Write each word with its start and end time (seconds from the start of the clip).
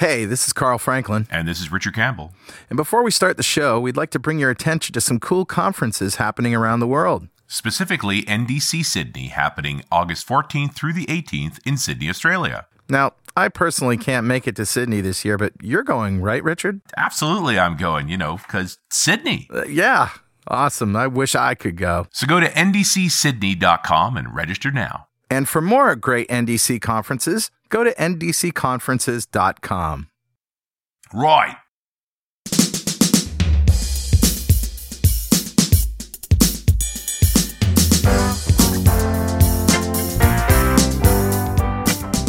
Hey, 0.00 0.24
this 0.24 0.46
is 0.46 0.54
Carl 0.54 0.78
Franklin. 0.78 1.28
And 1.30 1.46
this 1.46 1.60
is 1.60 1.70
Richard 1.70 1.94
Campbell. 1.94 2.32
And 2.70 2.78
before 2.78 3.02
we 3.02 3.10
start 3.10 3.36
the 3.36 3.42
show, 3.42 3.78
we'd 3.78 3.98
like 3.98 4.08
to 4.12 4.18
bring 4.18 4.38
your 4.38 4.48
attention 4.48 4.94
to 4.94 5.00
some 5.02 5.20
cool 5.20 5.44
conferences 5.44 6.14
happening 6.14 6.54
around 6.54 6.80
the 6.80 6.86
world. 6.86 7.28
Specifically, 7.46 8.22
NDC 8.22 8.82
Sydney, 8.82 9.26
happening 9.26 9.84
August 9.92 10.26
14th 10.26 10.72
through 10.74 10.94
the 10.94 11.04
18th 11.04 11.58
in 11.66 11.76
Sydney, 11.76 12.08
Australia. 12.08 12.66
Now, 12.88 13.12
I 13.36 13.50
personally 13.50 13.98
can't 13.98 14.26
make 14.26 14.48
it 14.48 14.56
to 14.56 14.64
Sydney 14.64 15.02
this 15.02 15.22
year, 15.22 15.36
but 15.36 15.52
you're 15.60 15.82
going, 15.82 16.22
right, 16.22 16.42
Richard? 16.42 16.80
Absolutely, 16.96 17.58
I'm 17.58 17.76
going, 17.76 18.08
you 18.08 18.16
know, 18.16 18.38
because 18.38 18.78
Sydney. 18.90 19.50
Uh, 19.52 19.66
yeah, 19.66 20.12
awesome. 20.48 20.96
I 20.96 21.08
wish 21.08 21.34
I 21.34 21.54
could 21.54 21.76
go. 21.76 22.06
So 22.10 22.26
go 22.26 22.40
to 22.40 22.48
ndcsydney.com 22.48 24.16
and 24.16 24.34
register 24.34 24.70
now. 24.70 25.08
And 25.30 25.48
for 25.48 25.62
more 25.62 25.94
great 25.94 26.28
NDC 26.28 26.80
conferences, 26.80 27.52
go 27.68 27.84
to 27.84 27.94
ndcconferences.com. 27.94 30.08
Right. 31.14 31.56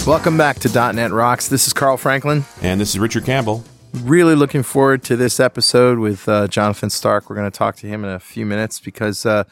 Welcome 0.07 0.37
back 0.37 0.59
to 0.59 0.93
.NET 0.93 1.11
Rocks. 1.11 1.47
This 1.47 1.67
is 1.67 1.73
Carl 1.73 1.95
Franklin. 1.95 2.43
And 2.61 2.81
this 2.81 2.89
is 2.89 2.99
Richard 2.99 3.23
Campbell. 3.23 3.63
Really 4.03 4.35
looking 4.35 4.63
forward 4.63 5.03
to 5.03 5.15
this 5.15 5.39
episode 5.39 5.99
with 5.99 6.27
uh, 6.27 6.47
Jonathan 6.47 6.89
Stark. 6.89 7.29
We're 7.29 7.35
going 7.35 7.49
to 7.49 7.55
talk 7.55 7.75
to 7.77 7.87
him 7.87 8.03
in 8.03 8.09
a 8.09 8.19
few 8.19 8.45
minutes 8.45 8.79
because 8.79 9.25
uh, 9.25 9.43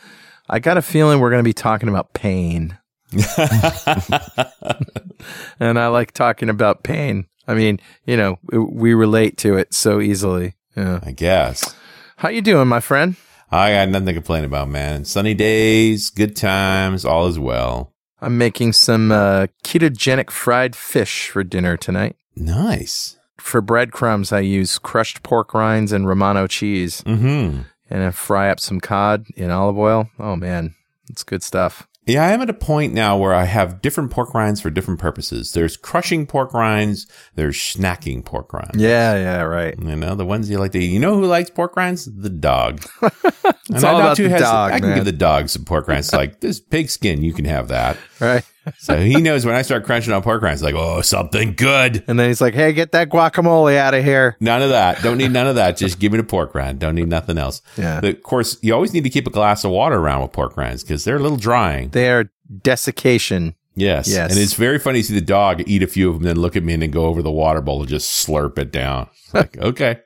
I 0.50 0.60
got 0.60 0.78
a 0.78 0.82
feeling 0.82 1.20
we're 1.20 1.30
going 1.30 1.44
to 1.44 1.48
be 1.48 1.54
talking 1.54 1.88
about 1.88 2.14
pain. 2.14 2.79
and 5.60 5.80
I 5.80 5.88
like 5.88 6.12
talking 6.12 6.50
about 6.50 6.84
pain. 6.84 7.28
I 7.48 7.56
mean, 7.56 7.80
you 8.06 8.16
know, 8.16 8.38
we 8.52 8.94
relate 8.94 9.38
to 9.40 9.58
it 9.58 9.74
so 9.74 10.00
easily. 10.00 10.54
Yeah. 10.76 11.00
I 11.04 11.12
guess. 11.12 11.76
How 12.18 12.30
you 12.30 12.42
doing, 12.42 12.68
my 12.68 12.80
friend? 12.80 13.16
I 13.52 13.72
got 13.72 13.90
nothing 13.90 14.08
to 14.08 14.14
complain 14.14 14.44
about, 14.44 14.70
man. 14.70 15.06
Sunny 15.06 15.34
days, 15.34 16.12
good 16.12 16.36
times, 16.36 17.06
all 17.06 17.28
is 17.28 17.40
well. 17.40 17.94
I'm 18.22 18.38
making 18.38 18.74
some 18.74 19.12
uh, 19.12 19.48
ketogenic 19.64 20.30
fried 20.30 20.76
fish 20.76 21.30
for 21.30 21.44
dinner 21.44 21.78
tonight. 21.78 22.16
Nice. 22.36 23.18
For 23.38 23.62
breadcrumbs, 23.62 24.32
I 24.32 24.42
use 24.42 24.78
crushed 24.78 25.24
pork 25.24 25.54
rinds 25.54 25.92
and 25.92 26.08
Romano 26.08 26.46
cheese. 26.46 27.02
Mm-hmm. 27.04 27.62
And 27.90 28.04
I 28.04 28.12
fry 28.12 28.52
up 28.52 28.60
some 28.60 28.80
cod 28.80 29.26
in 29.36 29.50
olive 29.50 29.78
oil. 29.78 30.10
Oh, 30.20 30.36
man. 30.36 30.76
It's 31.10 31.24
good 31.24 31.42
stuff. 31.42 31.88
Yeah, 32.10 32.26
I 32.26 32.32
am 32.32 32.42
at 32.42 32.50
a 32.50 32.54
point 32.54 32.94
now 32.94 33.18
where 33.18 33.34
I 33.34 33.46
have 33.46 33.82
different 33.82 34.10
pork 34.10 34.34
rinds 34.34 34.60
for 34.60 34.70
different 34.70 35.00
purposes. 35.00 35.54
There's 35.54 35.78
crushing 35.78 36.26
pork 36.26 36.54
rinds. 36.54 37.06
There's 37.36 37.58
snacking 37.58 38.26
pork 38.26 38.52
rinds. 38.52 38.76
Yeah, 38.76 39.14
yeah, 39.16 39.42
right. 39.42 39.78
You 39.80 39.96
know, 39.96 40.16
the 40.16 40.26
ones 40.26 40.50
you 40.50 40.58
like 40.58 40.72
to 40.72 40.80
eat. 40.80 40.92
You 40.92 41.00
know 41.00 41.16
who 41.16 41.26
likes 41.26 41.50
pork 41.52 41.76
rinds? 41.76 42.06
The 42.06 42.30
dog. 42.30 42.84
it's 43.02 43.84
all 43.84 43.98
about 44.00 44.18
the 44.18 44.30
has, 44.30 44.42
dog, 44.42 44.72
I 44.72 44.80
can 44.80 44.90
man. 44.90 44.98
give 44.98 45.06
the 45.06 45.12
dog 45.12 45.50
some 45.50 45.66
pork 45.66 45.88
rinds. 45.88 46.12
like, 46.12 46.40
this 46.40 46.60
pig 46.60 46.90
skin, 46.90 47.24
you 47.24 47.34
can 47.34 47.46
have 47.46 47.68
that. 47.68 47.98
Right. 48.20 48.44
So 48.78 49.00
he 49.00 49.22
knows 49.22 49.46
when 49.46 49.56
I 49.56 49.62
start 49.62 49.86
crunching 49.86 50.14
on 50.14 50.22
pork 50.22 50.42
rinds, 50.42 50.62
like, 50.62 50.76
oh, 50.76 51.02
something 51.02 51.54
good. 51.56 52.04
And 52.08 52.20
then 52.20 52.28
he's 52.28 52.42
like, 52.42 52.54
hey, 52.54 52.74
get 52.74 52.92
that 52.92 53.10
guacamole 53.10 53.76
out 53.78 53.94
of 53.94 54.04
here. 54.04 54.38
None 54.40 54.62
of 54.62 54.70
that. 54.70 55.02
Don't 55.02 55.18
need 55.18 55.32
none 55.32 55.48
of 55.48 55.56
that. 55.56 55.78
Just 55.78 56.00
give 56.00 56.12
me 56.12 56.18
the 56.18 56.24
pork 56.24 56.54
rind. 56.56 56.80
Don't 56.80 56.96
need 56.96 57.08
nothing 57.08 57.38
else. 57.38 57.62
Yeah. 57.78 58.02
But 58.02 58.16
of 58.16 58.24
course, 58.24 58.58
you 58.62 58.74
always 58.74 58.94
need 58.94 59.04
to 59.04 59.10
keep 59.10 59.28
a 59.28 59.32
glass 59.32 59.64
of 59.64 59.72
water 59.72 59.98
around 59.98 60.22
with 60.22 60.32
pork 60.32 60.58
rinds 60.58 60.84
because 60.84 61.04
they're 61.04 61.18
a 61.18 61.22
little 61.22 61.38
drying. 61.38 61.90
They 61.90 62.10
are 62.10 62.30
desiccation. 62.62 63.56
Yes. 63.76 64.08
Yes. 64.08 64.32
And 64.32 64.40
it's 64.40 64.54
very 64.54 64.80
funny 64.80 65.02
to 65.02 65.08
see 65.08 65.14
the 65.14 65.22
dog 65.22 65.64
eat 65.68 65.84
a 65.84 65.88
few 65.88 66.10
of 66.10 66.16
them, 66.16 66.24
then 66.24 66.38
look 66.38 66.56
at 66.56 66.64
me 66.64 66.74
and 66.74 66.82
then 66.84 66.92
go 66.92 67.06
over 67.06 67.22
the 67.22 67.32
water 67.32 67.62
bowl 67.62 67.80
and 67.80 67.90
just 67.90 68.28
slurp 68.28 68.58
it 68.58 68.72
down. 68.72 69.10
It's 69.26 69.34
like, 69.34 69.58
okay. 69.62 70.00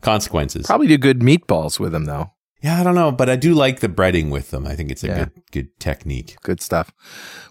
Consequences. 0.00 0.66
Probably 0.66 0.86
do 0.88 0.98
good 0.98 1.20
meatballs 1.20 1.78
with 1.78 1.92
them, 1.92 2.06
though. 2.06 2.32
Yeah, 2.62 2.80
I 2.80 2.84
don't 2.84 2.94
know, 2.94 3.10
but 3.10 3.28
I 3.28 3.34
do 3.36 3.54
like 3.54 3.80
the 3.80 3.88
breading 3.88 4.30
with 4.30 4.50
them. 4.50 4.66
I 4.68 4.76
think 4.76 4.90
it's 4.92 5.02
a 5.02 5.08
Yeah. 5.08 5.18
good 5.18 5.30
good 5.50 5.80
technique. 5.80 6.36
Good 6.42 6.60
stuff. 6.60 6.92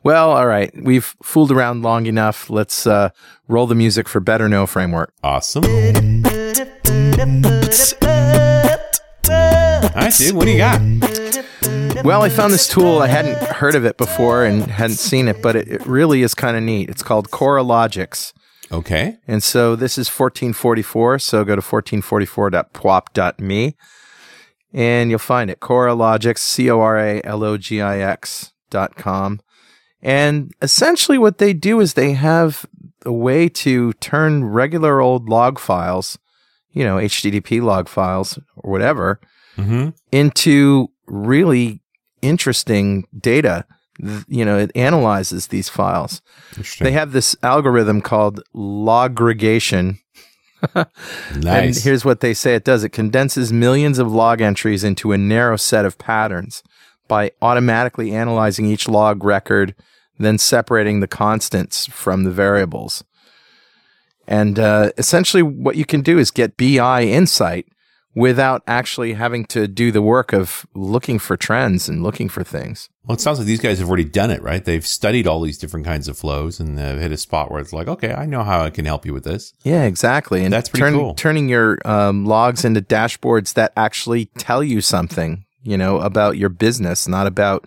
Well, 0.04 0.32
all 0.32 0.48
right. 0.48 0.72
We've 0.82 1.14
fooled 1.22 1.52
around 1.52 1.82
long 1.84 2.06
enough. 2.06 2.50
Let's 2.50 2.88
uh, 2.88 3.10
roll 3.48 3.68
the 3.68 3.76
music 3.76 4.08
for 4.08 4.20
Better 4.22 4.48
Know 4.48 4.66
Framework. 4.66 5.14
Awesome. 5.24 5.66
All 5.66 5.72
right, 9.98 10.14
dude, 10.18 10.36
what 10.36 10.46
do 10.46 10.52
you 10.52 10.58
got? 10.60 10.80
Well, 12.06 12.22
I 12.24 12.30
found 12.30 12.54
this 12.54 12.68
tool. 12.68 13.00
I 13.00 13.08
hadn't 13.08 13.38
heard 13.44 13.76
of 13.76 13.86
it 13.86 13.98
before 13.98 14.46
and 14.46 14.64
hadn't 14.64 14.98
seen 14.98 15.28
it, 15.28 15.42
but 15.42 15.56
it, 15.56 15.68
it 15.68 15.86
really 15.86 16.22
is 16.24 16.34
kind 16.34 16.56
of 16.58 16.64
neat. 16.64 16.90
It's 16.90 17.04
called 17.04 17.30
Coralogix. 17.32 18.34
Okay. 18.72 19.18
And 19.28 19.44
so 19.44 19.76
this 19.76 19.98
is 19.98 20.08
1444. 20.08 21.20
So 21.20 21.44
go 21.44 21.56
to 21.56 21.62
1444.pwop.me 21.62 23.76
and 24.74 25.10
you'll 25.10 25.20
find 25.20 25.50
it. 25.50 25.60
Coralogix, 25.60 26.38
C 26.40 26.70
O 26.70 26.80
R 26.82 26.98
A 26.98 27.22
L 27.24 27.44
O 27.44 27.58
G 27.58 27.82
I 27.82 28.00
X 28.00 28.54
dot 28.70 28.96
com. 28.96 29.40
And 30.02 30.52
essentially 30.62 31.18
what 31.18 31.38
they 31.38 31.54
do 31.54 31.80
is 31.80 31.94
they 31.94 32.14
have 32.14 32.66
a 33.06 33.12
way 33.12 33.48
to 33.50 33.94
turn 33.94 34.46
regular 34.46 35.00
old 35.02 35.30
log 35.30 35.60
files, 35.60 36.18
you 36.72 36.84
know, 36.84 36.96
HTTP 36.98 37.62
log 37.62 37.88
files 37.88 38.40
or 38.56 38.72
whatever, 38.72 39.20
Mm-hmm. 39.58 39.90
into 40.14 40.88
really 41.08 41.82
interesting 42.22 43.06
data. 43.20 43.66
You 44.28 44.46
know, 44.46 44.58
it 44.58 44.72
analyzes 44.74 45.48
these 45.48 45.68
files. 45.70 46.22
They 46.80 46.94
have 46.94 47.12
this 47.12 47.36
algorithm 47.44 48.02
called 48.02 48.42
Loggregation. 48.56 50.00
And 51.46 51.76
here's 51.76 52.06
what 52.06 52.20
they 52.20 52.34
say 52.34 52.56
it 52.56 52.64
does 52.64 52.84
it 52.84 52.90
condenses 52.90 53.52
millions 53.52 54.00
of 54.00 54.12
log 54.12 54.42
entries 54.42 54.84
into 54.84 55.12
a 55.12 55.18
narrow 55.18 55.58
set 55.58 55.86
of 55.86 55.98
patterns 55.98 56.64
by 57.08 57.32
automatically 57.42 58.12
analyzing 58.12 58.66
each 58.66 58.88
log 58.88 59.24
record, 59.24 59.76
then 60.18 60.38
separating 60.38 61.00
the 61.00 61.08
constants 61.08 61.88
from 61.88 62.24
the 62.24 62.32
variables. 62.32 63.04
And 64.28 64.60
uh, 64.60 64.92
essentially, 64.98 65.44
what 65.44 65.76
you 65.76 65.86
can 65.86 66.02
do 66.02 66.18
is 66.18 66.32
get 66.32 66.58
BI 66.58 67.04
insight 67.04 67.68
without 68.14 68.62
actually 68.68 69.14
having 69.14 69.46
to 69.46 69.68
do 69.68 69.92
the 69.92 70.02
work 70.02 70.34
of 70.34 70.66
looking 70.74 71.18
for 71.18 71.38
trends 71.38 71.88
and 71.88 72.04
looking 72.04 72.28
for 72.28 72.44
things. 72.44 72.90
Well, 73.06 73.16
it 73.16 73.22
sounds 73.22 73.40
like 73.40 73.48
these 73.48 73.62
guys 73.62 73.80
have 73.80 73.88
already 73.88 74.04
done 74.04 74.32
it, 74.32 74.44
right? 74.44 74.64
They've 74.64 74.86
studied 74.86 75.28
all 75.28 75.42
these 75.42 75.58
different 75.58 75.86
kinds 75.86 76.08
of 76.08 76.18
flows 76.18 76.60
and 76.60 76.78
they've 76.78 77.00
hit 77.00 77.12
a 77.12 77.18
spot 77.18 77.50
where 77.50 77.62
it's 77.62 77.74
like, 77.74 77.88
okay, 77.88 78.14
I 78.14 78.26
know 78.26 78.44
how 78.44 78.62
I 78.62 78.70
can 78.70 78.86
help 78.86 79.06
you 79.06 79.14
with 79.14 79.24
this. 79.24 79.54
Yeah, 79.64 79.84
exactly. 79.84 80.44
And 80.44 80.54
That's 80.54 80.70
pretty 80.70 80.96
cool. 80.96 81.16
Turning 81.16 81.50
your 81.50 81.80
um, 81.86 82.26
logs 82.26 82.66
into 82.66 82.82
dashboards 82.82 83.54
that 83.54 83.72
actually 83.76 84.26
tell 84.38 84.64
you 84.64 84.82
something, 84.82 85.46
you 85.64 85.78
know, 85.78 86.00
about 86.00 86.38
your 86.38 86.50
business, 86.50 87.08
not 87.08 87.28
about, 87.28 87.66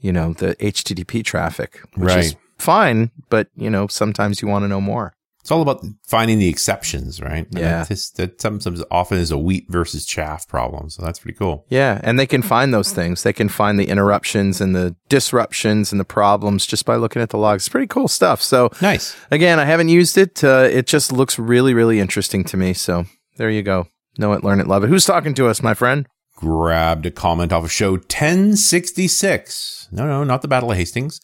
you 0.00 0.12
know, 0.12 0.34
the 0.34 0.56
HTTP 0.56 1.24
traffic, 1.24 1.80
which 1.94 2.14
is 2.14 2.36
fine, 2.58 3.10
but 3.28 3.48
you 3.56 3.70
know, 3.70 3.86
sometimes 3.86 4.42
you 4.42 4.48
want 4.48 4.64
to 4.64 4.68
know 4.68 4.80
more. 4.80 5.14
It's 5.46 5.52
all 5.52 5.62
about 5.62 5.80
finding 6.08 6.40
the 6.40 6.48
exceptions, 6.48 7.20
right? 7.20 7.46
And 7.48 7.56
Yeah. 7.60 7.84
That, 7.84 8.10
that 8.16 8.40
sometimes 8.40 8.82
often 8.90 9.18
is 9.18 9.30
a 9.30 9.38
wheat 9.38 9.66
versus 9.68 10.04
chaff 10.04 10.48
problem. 10.48 10.90
So 10.90 11.04
that's 11.04 11.20
pretty 11.20 11.38
cool. 11.38 11.64
Yeah, 11.68 12.00
and 12.02 12.18
they 12.18 12.26
can 12.26 12.42
find 12.42 12.74
those 12.74 12.92
things. 12.92 13.22
They 13.22 13.32
can 13.32 13.48
find 13.48 13.78
the 13.78 13.84
interruptions 13.88 14.60
and 14.60 14.74
the 14.74 14.96
disruptions 15.08 15.92
and 15.92 16.00
the 16.00 16.04
problems 16.04 16.66
just 16.66 16.84
by 16.84 16.96
looking 16.96 17.22
at 17.22 17.30
the 17.30 17.38
logs. 17.38 17.62
It's 17.62 17.68
pretty 17.68 17.86
cool 17.86 18.08
stuff. 18.08 18.42
So 18.42 18.70
Nice. 18.82 19.14
again, 19.30 19.60
I 19.60 19.66
haven't 19.66 19.88
used 19.88 20.18
it. 20.18 20.42
Uh, 20.42 20.68
it 20.68 20.88
just 20.88 21.12
looks 21.12 21.38
really, 21.38 21.74
really 21.74 22.00
interesting 22.00 22.42
to 22.42 22.56
me. 22.56 22.72
So 22.74 23.04
there 23.36 23.48
you 23.48 23.62
go. 23.62 23.86
Know 24.18 24.32
it, 24.32 24.42
learn 24.42 24.58
it, 24.58 24.66
love 24.66 24.82
it. 24.82 24.88
Who's 24.88 25.04
talking 25.06 25.32
to 25.34 25.46
us, 25.46 25.62
my 25.62 25.74
friend? 25.74 26.08
Grabbed 26.34 27.06
a 27.06 27.12
comment 27.12 27.52
off 27.52 27.62
of 27.62 27.70
show 27.70 27.92
1066. 27.92 29.88
No, 29.92 30.08
no, 30.08 30.24
not 30.24 30.42
the 30.42 30.48
Battle 30.48 30.72
of 30.72 30.76
Hastings. 30.76 31.20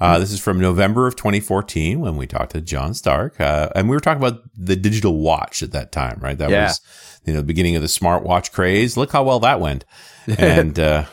Uh, 0.00 0.18
this 0.18 0.32
is 0.32 0.40
from 0.40 0.58
November 0.60 1.06
of 1.06 1.14
2014 1.16 2.00
when 2.00 2.16
we 2.16 2.26
talked 2.26 2.52
to 2.52 2.60
John 2.60 2.94
Stark. 2.94 3.40
Uh, 3.40 3.70
and 3.76 3.88
we 3.88 3.94
were 3.94 4.00
talking 4.00 4.22
about 4.22 4.42
the 4.56 4.74
digital 4.76 5.18
watch 5.18 5.62
at 5.62 5.70
that 5.72 5.92
time, 5.92 6.18
right? 6.20 6.36
That 6.36 6.50
Yeah. 6.50 6.64
was, 6.66 6.80
you 7.24 7.32
know, 7.32 7.40
the 7.40 7.46
beginning 7.46 7.76
of 7.76 7.82
the 7.82 7.88
smartwatch 7.88 8.52
craze. 8.52 8.96
Look 8.96 9.12
how 9.12 9.22
well 9.24 9.40
that 9.40 9.60
went. 9.60 9.84
And, 10.38 10.78
uh, 10.78 11.04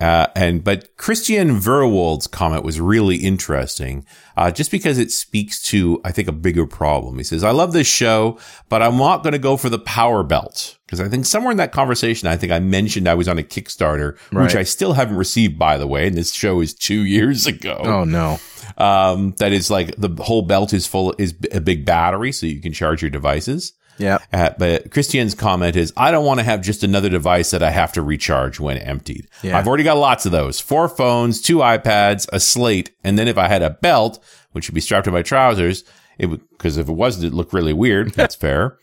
uh, 0.00 0.28
and, 0.36 0.62
but 0.62 0.96
Christian 0.96 1.58
Verwold's 1.58 2.28
comment 2.28 2.62
was 2.64 2.80
really 2.80 3.16
interesting, 3.16 4.06
uh, 4.36 4.52
just 4.52 4.70
because 4.70 4.98
it 4.98 5.10
speaks 5.10 5.60
to, 5.64 6.00
I 6.04 6.12
think, 6.12 6.28
a 6.28 6.32
bigger 6.32 6.64
problem. 6.64 7.18
He 7.18 7.24
says, 7.24 7.42
I 7.42 7.50
love 7.50 7.72
this 7.72 7.88
show, 7.88 8.38
but 8.68 8.80
I'm 8.80 8.96
not 8.98 9.24
going 9.24 9.32
to 9.32 9.40
go 9.40 9.56
for 9.56 9.68
the 9.68 9.80
power 9.80 10.22
belt. 10.22 10.78
Cause 10.86 11.00
I 11.00 11.08
think 11.08 11.26
somewhere 11.26 11.50
in 11.50 11.56
that 11.56 11.72
conversation, 11.72 12.28
I 12.28 12.36
think 12.36 12.52
I 12.52 12.60
mentioned 12.60 13.08
I 13.08 13.14
was 13.14 13.26
on 13.26 13.36
a 13.36 13.42
Kickstarter, 13.42 14.16
which 14.30 14.54
I 14.54 14.62
still 14.62 14.92
haven't 14.92 15.16
received, 15.16 15.58
by 15.58 15.76
the 15.76 15.88
way. 15.88 16.06
And 16.06 16.16
this 16.16 16.32
show 16.32 16.60
is 16.60 16.72
two 16.72 17.02
years 17.04 17.46
ago 17.48 17.80
Oh 17.82 18.04
no. 18.04 18.38
um, 18.78 19.34
that 19.38 19.50
is 19.52 19.70
like 19.72 19.96
the 19.96 20.22
whole 20.22 20.42
belt 20.42 20.72
is 20.72 20.86
full 20.86 21.14
is 21.18 21.34
a 21.50 21.60
big 21.60 21.84
battery, 21.84 22.30
so 22.30 22.46
you 22.46 22.60
can 22.60 22.72
charge 22.72 23.02
your 23.02 23.10
devices. 23.10 23.72
Yeah. 23.98 24.18
Uh, 24.32 24.50
but 24.58 24.90
Christian's 24.90 25.34
comment 25.34 25.76
is, 25.76 25.92
I 25.96 26.10
don't 26.10 26.24
want 26.24 26.40
to 26.40 26.44
have 26.44 26.60
just 26.60 26.82
another 26.82 27.08
device 27.08 27.50
that 27.50 27.62
I 27.62 27.70
have 27.70 27.92
to 27.92 28.02
recharge 28.02 28.58
when 28.58 28.78
emptied. 28.78 29.28
Yeah. 29.42 29.58
I've 29.58 29.68
already 29.68 29.84
got 29.84 29.96
lots 29.96 30.26
of 30.26 30.32
those: 30.32 30.60
four 30.60 30.88
phones, 30.88 31.40
two 31.40 31.58
iPads, 31.58 32.28
a 32.32 32.40
slate, 32.40 32.90
and 33.04 33.18
then 33.18 33.28
if 33.28 33.38
I 33.38 33.48
had 33.48 33.62
a 33.62 33.70
belt, 33.70 34.22
which 34.52 34.68
would 34.68 34.74
be 34.74 34.80
strapped 34.80 35.04
to 35.04 35.12
my 35.12 35.22
trousers, 35.22 35.84
it 36.18 36.28
because 36.28 36.76
if 36.78 36.88
it 36.88 36.92
wasn't, 36.92 37.24
it'd 37.24 37.34
look 37.34 37.52
really 37.52 37.72
weird. 37.72 38.12
That's 38.14 38.34
fair. 38.34 38.78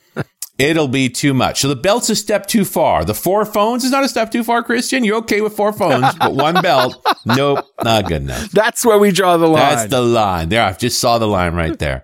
It'll 0.57 0.89
be 0.89 1.07
too 1.07 1.33
much. 1.33 1.61
So 1.61 1.69
the 1.69 1.75
belt's 1.77 2.09
a 2.09 2.17
step 2.17 2.45
too 2.45 2.65
far. 2.65 3.05
The 3.05 3.13
four 3.13 3.45
phones 3.45 3.85
is 3.85 3.91
not 3.91 4.03
a 4.03 4.09
step 4.09 4.29
too 4.29 4.43
far, 4.43 4.61
Christian. 4.61 5.05
You're 5.05 5.19
okay 5.19 5.39
with 5.39 5.55
four 5.55 5.71
phones, 5.71 6.13
but 6.15 6.35
one 6.35 6.55
belt, 6.61 7.01
nope, 7.25 7.65
not 7.81 8.09
good 8.09 8.23
enough. 8.23 8.51
That's 8.51 8.83
where 8.83 8.99
we 8.99 9.11
draw 9.11 9.37
the 9.37 9.47
line. 9.47 9.61
That's 9.61 9.89
the 9.89 10.01
line. 10.01 10.49
There, 10.49 10.61
I 10.61 10.73
just 10.73 10.99
saw 10.99 11.17
the 11.17 11.29
line 11.29 11.53
right 11.53 11.79
there. 11.79 12.03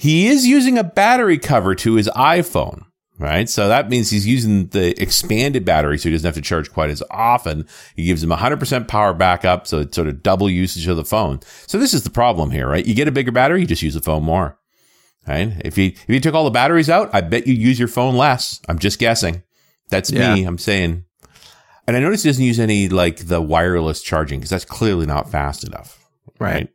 He 0.00 0.28
is 0.28 0.46
using 0.46 0.78
a 0.78 0.84
battery 0.84 1.38
cover 1.38 1.74
to 1.74 1.94
his 1.94 2.08
iPhone, 2.14 2.84
right? 3.18 3.48
So 3.48 3.66
that 3.66 3.90
means 3.90 4.10
he's 4.10 4.28
using 4.28 4.68
the 4.68 5.00
expanded 5.02 5.64
battery 5.64 5.98
so 5.98 6.08
he 6.08 6.14
doesn't 6.14 6.26
have 6.28 6.36
to 6.36 6.40
charge 6.40 6.72
quite 6.72 6.90
as 6.90 7.02
often. 7.10 7.66
He 7.96 8.04
gives 8.04 8.22
him 8.22 8.30
100% 8.30 8.86
power 8.86 9.12
backup, 9.12 9.66
so 9.66 9.80
it's 9.80 9.96
sort 9.96 10.06
of 10.06 10.22
double 10.22 10.48
usage 10.48 10.86
of 10.86 10.96
the 10.96 11.04
phone. 11.04 11.40
So 11.66 11.78
this 11.78 11.92
is 11.94 12.04
the 12.04 12.10
problem 12.10 12.52
here, 12.52 12.68
right? 12.68 12.86
You 12.86 12.94
get 12.94 13.08
a 13.08 13.12
bigger 13.12 13.32
battery, 13.32 13.62
you 13.62 13.66
just 13.66 13.82
use 13.82 13.94
the 13.94 14.00
phone 14.00 14.22
more. 14.22 14.56
Right? 15.26 15.60
If 15.64 15.76
you 15.76 15.88
if 15.88 16.08
you 16.08 16.20
took 16.20 16.34
all 16.34 16.44
the 16.44 16.50
batteries 16.50 16.88
out, 16.88 17.10
I 17.12 17.20
bet 17.20 17.46
you 17.46 17.52
use 17.52 17.78
your 17.78 17.88
phone 17.88 18.14
less. 18.14 18.60
I'm 18.66 18.78
just 18.78 18.98
guessing. 18.98 19.42
That's 19.90 20.10
Yeah. 20.10 20.34
me. 20.34 20.44
I'm 20.44 20.56
saying. 20.58 21.04
And 21.86 21.96
I 21.96 22.00
noticed 22.00 22.22
he 22.24 22.30
doesn't 22.30 22.44
use 22.44 22.58
any 22.60 22.88
like 22.88 23.26
the 23.26 23.40
wireless 23.42 24.00
charging 24.00 24.38
because 24.38 24.48
that's 24.50 24.64
clearly 24.64 25.04
not 25.06 25.30
fast 25.30 25.64
enough. 25.64 25.98
right. 26.38 26.68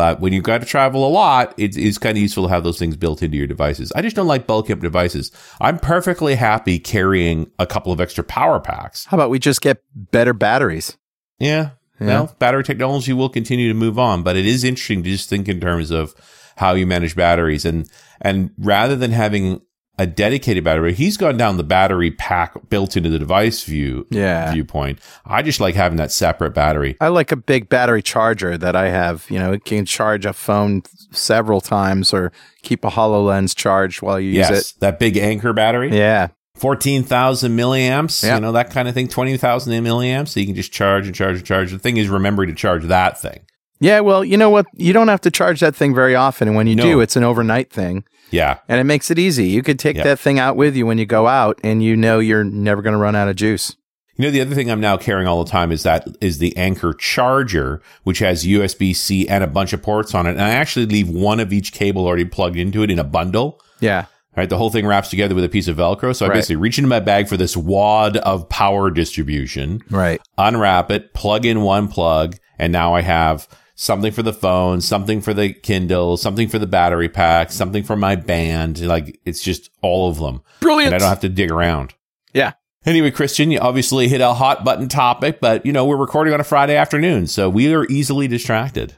But 0.00 0.18
when 0.18 0.32
you've 0.32 0.44
got 0.44 0.62
to 0.62 0.66
travel 0.66 1.06
a 1.06 1.10
lot, 1.12 1.52
it 1.58 1.76
is 1.76 1.98
kind 1.98 2.16
of 2.16 2.22
useful 2.22 2.44
to 2.44 2.48
have 2.48 2.64
those 2.64 2.78
things 2.78 2.96
built 2.96 3.22
into 3.22 3.36
your 3.36 3.46
devices. 3.46 3.92
I 3.94 4.00
just 4.00 4.16
don't 4.16 4.26
like 4.26 4.46
bulk 4.46 4.70
up 4.70 4.80
devices. 4.80 5.30
I'm 5.60 5.78
perfectly 5.78 6.36
happy 6.36 6.78
carrying 6.78 7.50
a 7.58 7.66
couple 7.66 7.92
of 7.92 8.00
extra 8.00 8.24
power 8.24 8.60
packs. 8.60 9.04
How 9.04 9.18
about 9.18 9.28
we 9.28 9.38
just 9.38 9.60
get 9.60 9.82
better 9.94 10.32
batteries? 10.32 10.96
Yeah. 11.38 11.72
Yeah. 12.00 12.06
Well, 12.06 12.36
battery 12.38 12.64
technology 12.64 13.12
will 13.12 13.28
continue 13.28 13.68
to 13.68 13.74
move 13.74 13.98
on, 13.98 14.22
but 14.22 14.36
it 14.36 14.46
is 14.46 14.64
interesting 14.64 15.02
to 15.02 15.10
just 15.10 15.28
think 15.28 15.50
in 15.50 15.60
terms 15.60 15.90
of 15.90 16.14
how 16.56 16.72
you 16.72 16.86
manage 16.86 17.14
batteries 17.14 17.66
and 17.66 17.86
and 18.22 18.52
rather 18.56 18.96
than 18.96 19.10
having 19.10 19.60
a 20.00 20.06
dedicated 20.06 20.64
battery, 20.64 20.94
he's 20.94 21.16
gone 21.18 21.36
down 21.36 21.58
the 21.58 21.62
battery 21.62 22.10
pack 22.10 22.54
built 22.70 22.96
into 22.96 23.10
the 23.10 23.18
device 23.18 23.64
view 23.64 24.06
Yeah. 24.10 24.50
viewpoint. 24.52 24.98
I 25.26 25.42
just 25.42 25.60
like 25.60 25.74
having 25.74 25.98
that 25.98 26.10
separate 26.10 26.54
battery. 26.54 26.96
I 27.02 27.08
like 27.08 27.30
a 27.32 27.36
big 27.36 27.68
battery 27.68 28.00
charger 28.00 28.56
that 28.56 28.74
I 28.74 28.88
have. 28.88 29.26
You 29.28 29.38
know, 29.38 29.52
it 29.52 29.64
can 29.66 29.84
charge 29.84 30.24
a 30.24 30.32
phone 30.32 30.82
several 31.12 31.60
times 31.60 32.14
or 32.14 32.32
keep 32.62 32.82
a 32.84 32.88
HoloLens 32.90 33.54
charged 33.54 34.00
while 34.00 34.18
you 34.18 34.30
use 34.38 34.48
it. 34.50 34.72
that 34.80 34.98
big 34.98 35.18
Anker 35.18 35.52
battery. 35.52 35.94
Yeah. 35.96 36.28
14,000 36.56 37.56
milliamps, 37.56 38.22
Yeah. 38.24 38.36
you 38.36 38.40
know, 38.40 38.52
that 38.52 38.70
kind 38.70 38.88
of 38.88 38.94
thing, 38.94 39.08
20,000 39.08 39.72
milliamps. 39.84 40.28
So 40.28 40.40
you 40.40 40.46
can 40.46 40.54
just 40.54 40.72
charge 40.72 41.06
and 41.06 41.14
charge 41.14 41.36
and 41.36 41.44
charge. 41.44 41.72
The 41.72 41.78
thing 41.78 41.96
is 41.98 42.08
remembering 42.08 42.48
to 42.48 42.54
charge 42.54 42.84
that 42.84 43.20
thing. 43.20 43.40
Yeah. 43.80 44.00
Well, 44.00 44.24
you 44.24 44.36
know 44.36 44.50
what? 44.50 44.66
You 44.74 44.92
don't 44.92 45.08
have 45.08 45.22
to 45.22 45.30
charge 45.30 45.60
that 45.60 45.74
thing 45.74 45.94
very 45.94 46.14
often. 46.14 46.48
And 46.48 46.56
when 46.56 46.66
you 46.66 46.76
No. 46.76 46.82
do, 46.82 47.00
it's 47.00 47.16
an 47.16 47.24
overnight 47.24 47.70
thing 47.70 48.04
Yeah. 48.30 48.58
and 48.68 48.80
it 48.80 48.84
makes 48.84 49.10
it 49.10 49.18
easy. 49.18 49.48
You 49.48 49.62
could 49.62 49.78
take 49.78 49.96
Yeah. 49.96 50.04
that 50.04 50.18
thing 50.18 50.38
out 50.38 50.56
with 50.56 50.76
you 50.76 50.86
when 50.86 50.98
you 50.98 51.06
go 51.06 51.26
out 51.26 51.58
and 51.64 51.82
you 51.82 51.96
know 51.96 52.18
you're 52.18 52.44
never 52.44 52.82
going 52.82 52.92
to 52.94 52.98
run 52.98 53.16
out 53.16 53.28
of 53.28 53.36
juice. 53.36 53.76
You 54.16 54.26
know, 54.26 54.30
the 54.32 54.40
other 54.42 54.54
thing 54.54 54.70
I'm 54.70 54.80
now 54.80 54.98
carrying 54.98 55.26
all 55.26 55.42
the 55.42 55.50
time 55.50 55.72
is 55.72 55.82
that 55.84 56.06
is 56.20 56.38
the 56.38 56.54
Anker 56.56 56.92
charger, 56.92 57.80
which 58.04 58.18
has 58.18 58.44
USB 58.46 58.94
C 58.94 59.26
and 59.28 59.42
a 59.42 59.46
bunch 59.46 59.72
of 59.72 59.82
ports 59.82 60.14
on 60.14 60.26
it. 60.26 60.32
And 60.32 60.42
I 60.42 60.50
actually 60.50 60.84
leave 60.86 61.08
one 61.08 61.40
of 61.40 61.52
each 61.54 61.72
cable 61.72 62.06
already 62.06 62.26
plugged 62.26 62.56
into 62.56 62.82
it 62.82 62.90
in 62.90 62.98
a 62.98 63.04
bundle. 63.04 63.60
Yeah. 63.80 64.06
Right. 64.36 64.48
The 64.48 64.58
whole 64.58 64.70
thing 64.70 64.86
wraps 64.86 65.08
together 65.10 65.34
with 65.34 65.44
a 65.44 65.48
piece 65.48 65.68
of 65.68 65.76
Velcro. 65.78 66.14
So 66.14 66.24
I 66.26 66.28
Right. 66.28 66.34
basically 66.36 66.56
reach 66.56 66.76
into 66.78 66.88
my 66.88 67.00
bag 67.00 67.28
for 67.28 67.36
this 67.36 67.56
wad 67.56 68.16
of 68.18 68.48
power 68.48 68.90
distribution, 68.90 69.80
Right. 69.90 70.20
unwrap 70.38 70.90
it, 70.90 71.14
plug 71.14 71.44
in 71.46 71.62
one 71.62 71.88
plug, 71.88 72.36
and 72.58 72.72
now 72.72 72.94
I 72.94 73.00
have 73.00 73.48
something 73.80 74.12
for 74.12 74.22
the 74.22 74.32
phone, 74.32 74.82
something 74.82 75.22
for 75.22 75.32
the 75.32 75.54
Kindle, 75.54 76.18
something 76.18 76.48
for 76.48 76.58
the 76.58 76.66
battery 76.66 77.08
pack, 77.08 77.50
something 77.50 77.82
for 77.82 77.96
my 77.96 78.14
band. 78.14 78.86
Like 78.86 79.18
it's 79.24 79.42
just 79.42 79.70
all 79.80 80.10
of 80.10 80.18
them. 80.18 80.42
Brilliant. 80.60 80.92
And 80.92 80.96
I 80.96 80.98
don't 80.98 81.08
have 81.08 81.20
to 81.20 81.30
dig 81.30 81.50
around. 81.50 81.94
Yeah. 82.34 82.52
Anyway, 82.84 83.10
Christian, 83.10 83.50
you 83.50 83.58
obviously 83.58 84.06
hit 84.08 84.20
a 84.20 84.34
hot 84.34 84.64
button 84.64 84.88
topic, 84.88 85.40
but 85.40 85.64
you 85.64 85.72
know, 85.72 85.86
we're 85.86 85.96
recording 85.96 86.34
on 86.34 86.40
a 86.40 86.44
Friday 86.44 86.76
afternoon, 86.76 87.26
so 87.26 87.48
we 87.48 87.72
are 87.74 87.86
easily 87.86 88.28
distracted. 88.28 88.96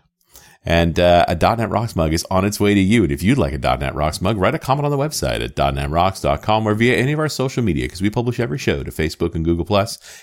And 0.65 0.99
uh, 0.99 1.27
a 1.29 1.35
.NET 1.35 1.71
Rocks 1.71 1.97
mug 1.97 2.13
is 2.13 2.25
on 2.31 2.45
its 2.45 2.61
way 2.61 2.75
to 2.75 2.81
you. 2.81 3.03
And 3.03 3.11
if 3.11 3.21
you'd 3.23 3.39
like 3.39 3.53
a 3.53 3.59
.NET 3.59 3.95
Rocks 3.97 4.21
mug, 4.21 4.37
write 4.37 4.55
a 4.55 4.61
comment 4.61 4.85
on 4.85 4.93
the 4.93 4.97
website 4.97 5.45
at 5.45 5.57
.NETRocks.com 5.57 6.67
or 6.69 6.75
via 6.75 6.97
any 6.97 7.13
of 7.13 7.19
our 7.19 7.29
social 7.29 7.65
media 7.65 7.87
because 7.87 8.01
we 8.03 8.11
publish 8.11 8.39
every 8.39 8.59
show 8.59 8.85
to 8.85 8.91
Facebook 8.93 9.35
and 9.35 9.45
Google+. 9.45 9.67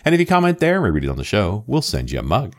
And 0.05 0.15
if 0.15 0.19
you 0.19 0.25
comment 0.25 0.59
there 0.59 0.75
and 0.75 0.83
we 0.83 0.89
read 0.91 1.03
it 1.03 1.09
on 1.09 1.17
the 1.17 1.25
show, 1.25 1.65
we'll 1.67 1.81
send 1.81 2.11
you 2.11 2.19
a 2.19 2.23
mug. 2.23 2.55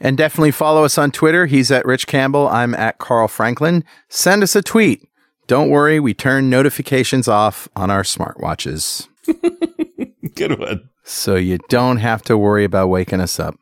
And 0.00 0.16
definitely 0.16 0.50
follow 0.50 0.84
us 0.84 0.96
on 0.96 1.10
Twitter. 1.10 1.46
He's 1.46 1.70
at 1.70 1.84
Rich 1.84 2.06
Campbell. 2.06 2.48
I'm 2.48 2.74
at 2.74 2.98
Carl 2.98 3.28
Franklin. 3.28 3.84
Send 4.08 4.42
us 4.42 4.56
a 4.56 4.62
tweet. 4.62 5.06
Don't 5.46 5.68
worry, 5.68 5.98
we 5.98 6.14
turn 6.14 6.48
notifications 6.48 7.26
off 7.26 7.68
on 7.74 7.90
our 7.90 8.02
smartwatches. 8.02 9.08
Good 10.34 10.58
one. 10.58 10.88
So 11.02 11.34
you 11.34 11.58
don't 11.68 11.96
have 11.96 12.22
to 12.22 12.38
worry 12.38 12.62
about 12.62 12.88
waking 12.88 13.20
us 13.20 13.40
up. 13.40 13.58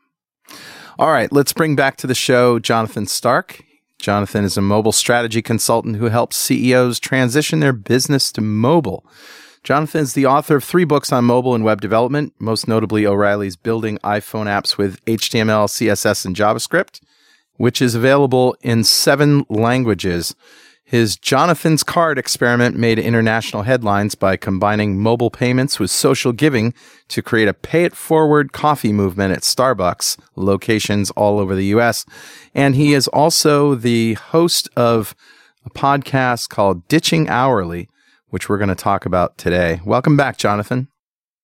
All 0.99 1.11
right, 1.11 1.31
let's 1.31 1.51
bring 1.51 1.75
back 1.75 1.97
to 1.97 2.07
the 2.07 2.13
show 2.13 2.59
Jonathan 2.59 3.07
Stark. 3.07 3.63
Jonathan 3.97 4.45
is 4.45 4.55
a 4.55 4.61
mobile 4.61 4.91
strategy 4.91 5.41
consultant 5.41 5.95
who 5.97 6.05
helps 6.09 6.37
CEOs 6.37 6.99
transition 6.99 7.59
their 7.59 7.73
business 7.73 8.31
to 8.33 8.41
mobile. 8.41 9.03
Jonathan 9.69 10.01
is 10.01 10.13
the 10.13 10.25
author 10.25 10.55
of 10.55 10.63
three 10.63 10.83
books 10.83 11.13
on 11.13 11.25
mobile 11.25 11.53
and 11.53 11.63
web 11.63 11.79
development, 11.79 12.33
most 12.39 12.67
notably 12.67 13.05
O'Reilly's 13.05 13.55
Building 13.55 13.99
iPhone 13.99 14.47
Apps 14.47 14.79
with 14.79 14.99
HTML, 15.05 15.67
CSS, 15.67 16.25
and 16.25 16.35
JavaScript, 16.35 16.99
which 17.57 17.79
is 17.79 17.93
available 17.93 18.57
in 18.61 18.83
seven 18.83 19.45
languages. 19.47 20.35
His 20.83 21.17
Jonathan's 21.17 21.83
Card 21.83 22.17
experiment 22.17 22.77
made 22.77 22.97
international 22.97 23.61
headlines 23.61 24.15
by 24.15 24.37
combining 24.37 24.99
mobile 24.99 25.29
payments 25.29 25.79
with 25.79 25.91
social 25.91 26.31
giving 26.31 26.73
to 27.09 27.21
create 27.21 27.47
a 27.47 27.53
pay 27.53 27.83
it 27.83 27.95
forward 27.95 28.51
coffee 28.51 28.91
movement 28.91 29.33
at 29.33 29.43
Starbucks 29.43 30.17
locations 30.35 31.11
all 31.11 31.37
over 31.37 31.53
the 31.53 31.65
US. 31.65 32.07
And 32.55 32.73
he 32.73 32.95
is 32.95 33.07
also 33.09 33.75
the 33.75 34.15
host 34.15 34.67
of 34.75 35.13
a 35.63 35.69
podcast 35.69 36.49
called 36.49 36.87
Ditching 36.87 37.29
Hourly, 37.29 37.87
which 38.29 38.49
we're 38.49 38.57
going 38.57 38.69
to 38.69 38.75
talk 38.75 39.05
about 39.05 39.37
today. 39.37 39.81
Welcome 39.85 40.17
back, 40.17 40.37
Jonathan. 40.37 40.87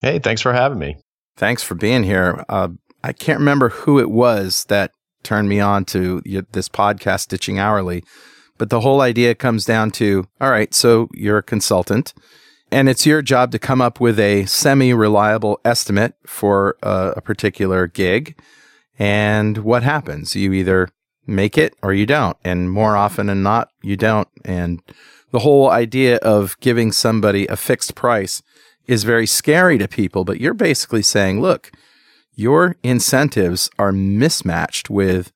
Hey, 0.01 0.19
thanks 0.19 0.41
for 0.41 0.53
having 0.53 0.79
me. 0.79 0.97
Thanks 1.37 1.63
for 1.63 1.75
being 1.75 2.03
here. 2.03 2.43
Uh, 2.47 2.69
I 3.03 3.13
can't 3.13 3.39
remember 3.39 3.69
who 3.69 3.99
it 3.99 4.09
was 4.09 4.65
that 4.65 4.91
turned 5.23 5.49
me 5.49 5.59
on 5.59 5.85
to 5.85 6.21
this 6.51 6.69
podcast, 6.69 7.27
Ditching 7.27 7.59
Hourly, 7.59 8.03
but 8.57 8.69
the 8.69 8.81
whole 8.81 9.01
idea 9.01 9.35
comes 9.35 9.65
down 9.65 9.91
to 9.91 10.27
all 10.39 10.49
right, 10.49 10.73
so 10.73 11.09
you're 11.13 11.39
a 11.39 11.43
consultant, 11.43 12.13
and 12.71 12.87
it's 12.87 13.05
your 13.05 13.21
job 13.21 13.51
to 13.51 13.59
come 13.59 13.81
up 13.81 13.99
with 13.99 14.19
a 14.19 14.45
semi 14.45 14.93
reliable 14.93 15.59
estimate 15.65 16.15
for 16.25 16.77
uh, 16.83 17.13
a 17.15 17.21
particular 17.21 17.87
gig. 17.87 18.39
And 18.97 19.57
what 19.59 19.83
happens? 19.83 20.35
You 20.35 20.53
either 20.53 20.89
make 21.27 21.57
it 21.57 21.75
or 21.81 21.93
you 21.93 22.05
don't. 22.05 22.37
And 22.43 22.71
more 22.71 22.95
often 22.95 23.27
than 23.27 23.43
not, 23.43 23.69
you 23.81 23.97
don't. 23.97 24.27
And 24.43 24.81
the 25.31 25.39
whole 25.39 25.69
idea 25.69 26.17
of 26.17 26.59
giving 26.59 26.91
somebody 26.91 27.47
a 27.47 27.55
fixed 27.55 27.95
price 27.95 28.41
is 28.87 29.03
very 29.03 29.25
scary 29.25 29.77
to 29.77 29.87
people, 29.87 30.23
but 30.23 30.39
you're 30.39 30.53
basically 30.53 31.01
saying, 31.01 31.41
look, 31.41 31.71
your 32.35 32.75
incentives 32.83 33.69
are 33.79 33.91
mismatched 33.91 34.89
with 34.89 35.31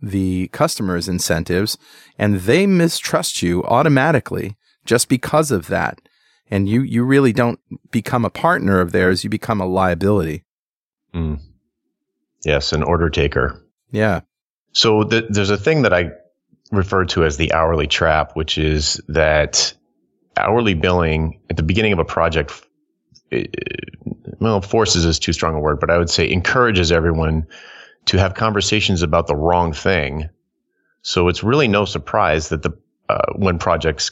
the 0.00 0.48
customer's 0.48 1.08
incentives, 1.08 1.78
and 2.18 2.40
they 2.40 2.66
mistrust 2.66 3.42
you 3.42 3.64
automatically 3.64 4.56
just 4.84 5.08
because 5.08 5.50
of 5.50 5.68
that. 5.68 6.00
And 6.50 6.68
you, 6.68 6.82
you 6.82 7.04
really 7.04 7.32
don't 7.32 7.58
become 7.90 8.24
a 8.24 8.30
partner 8.30 8.80
of 8.80 8.92
theirs, 8.92 9.24
you 9.24 9.30
become 9.30 9.60
a 9.60 9.66
liability. 9.66 10.44
Mm. 11.14 11.40
Yes, 12.44 12.72
an 12.72 12.82
order 12.82 13.08
taker. 13.08 13.62
Yeah. 13.90 14.20
So 14.72 15.04
th- 15.04 15.24
there's 15.30 15.50
a 15.50 15.56
thing 15.56 15.82
that 15.82 15.94
I 15.94 16.10
refer 16.72 17.04
to 17.06 17.24
as 17.24 17.36
the 17.36 17.52
hourly 17.52 17.86
trap, 17.86 18.34
which 18.34 18.58
is 18.58 19.00
that 19.08 19.72
hourly 20.36 20.74
billing 20.74 21.38
at 21.50 21.56
the 21.56 21.62
beginning 21.62 21.92
of 21.92 21.98
a 21.98 22.04
project, 22.04 22.66
eh, 23.32 23.44
well, 24.40 24.60
forces 24.60 25.04
is 25.04 25.18
too 25.18 25.32
strong 25.32 25.54
a 25.54 25.60
word, 25.60 25.78
but 25.80 25.90
I 25.90 25.98
would 25.98 26.10
say 26.10 26.30
encourages 26.30 26.90
everyone 26.90 27.46
to 28.06 28.18
have 28.18 28.34
conversations 28.34 29.02
about 29.02 29.26
the 29.26 29.36
wrong 29.36 29.72
thing. 29.72 30.28
So 31.02 31.28
it's 31.28 31.42
really 31.42 31.68
no 31.68 31.84
surprise 31.84 32.48
that 32.48 32.62
the 32.62 32.70
uh, 33.08 33.32
when 33.36 33.58
projects 33.58 34.10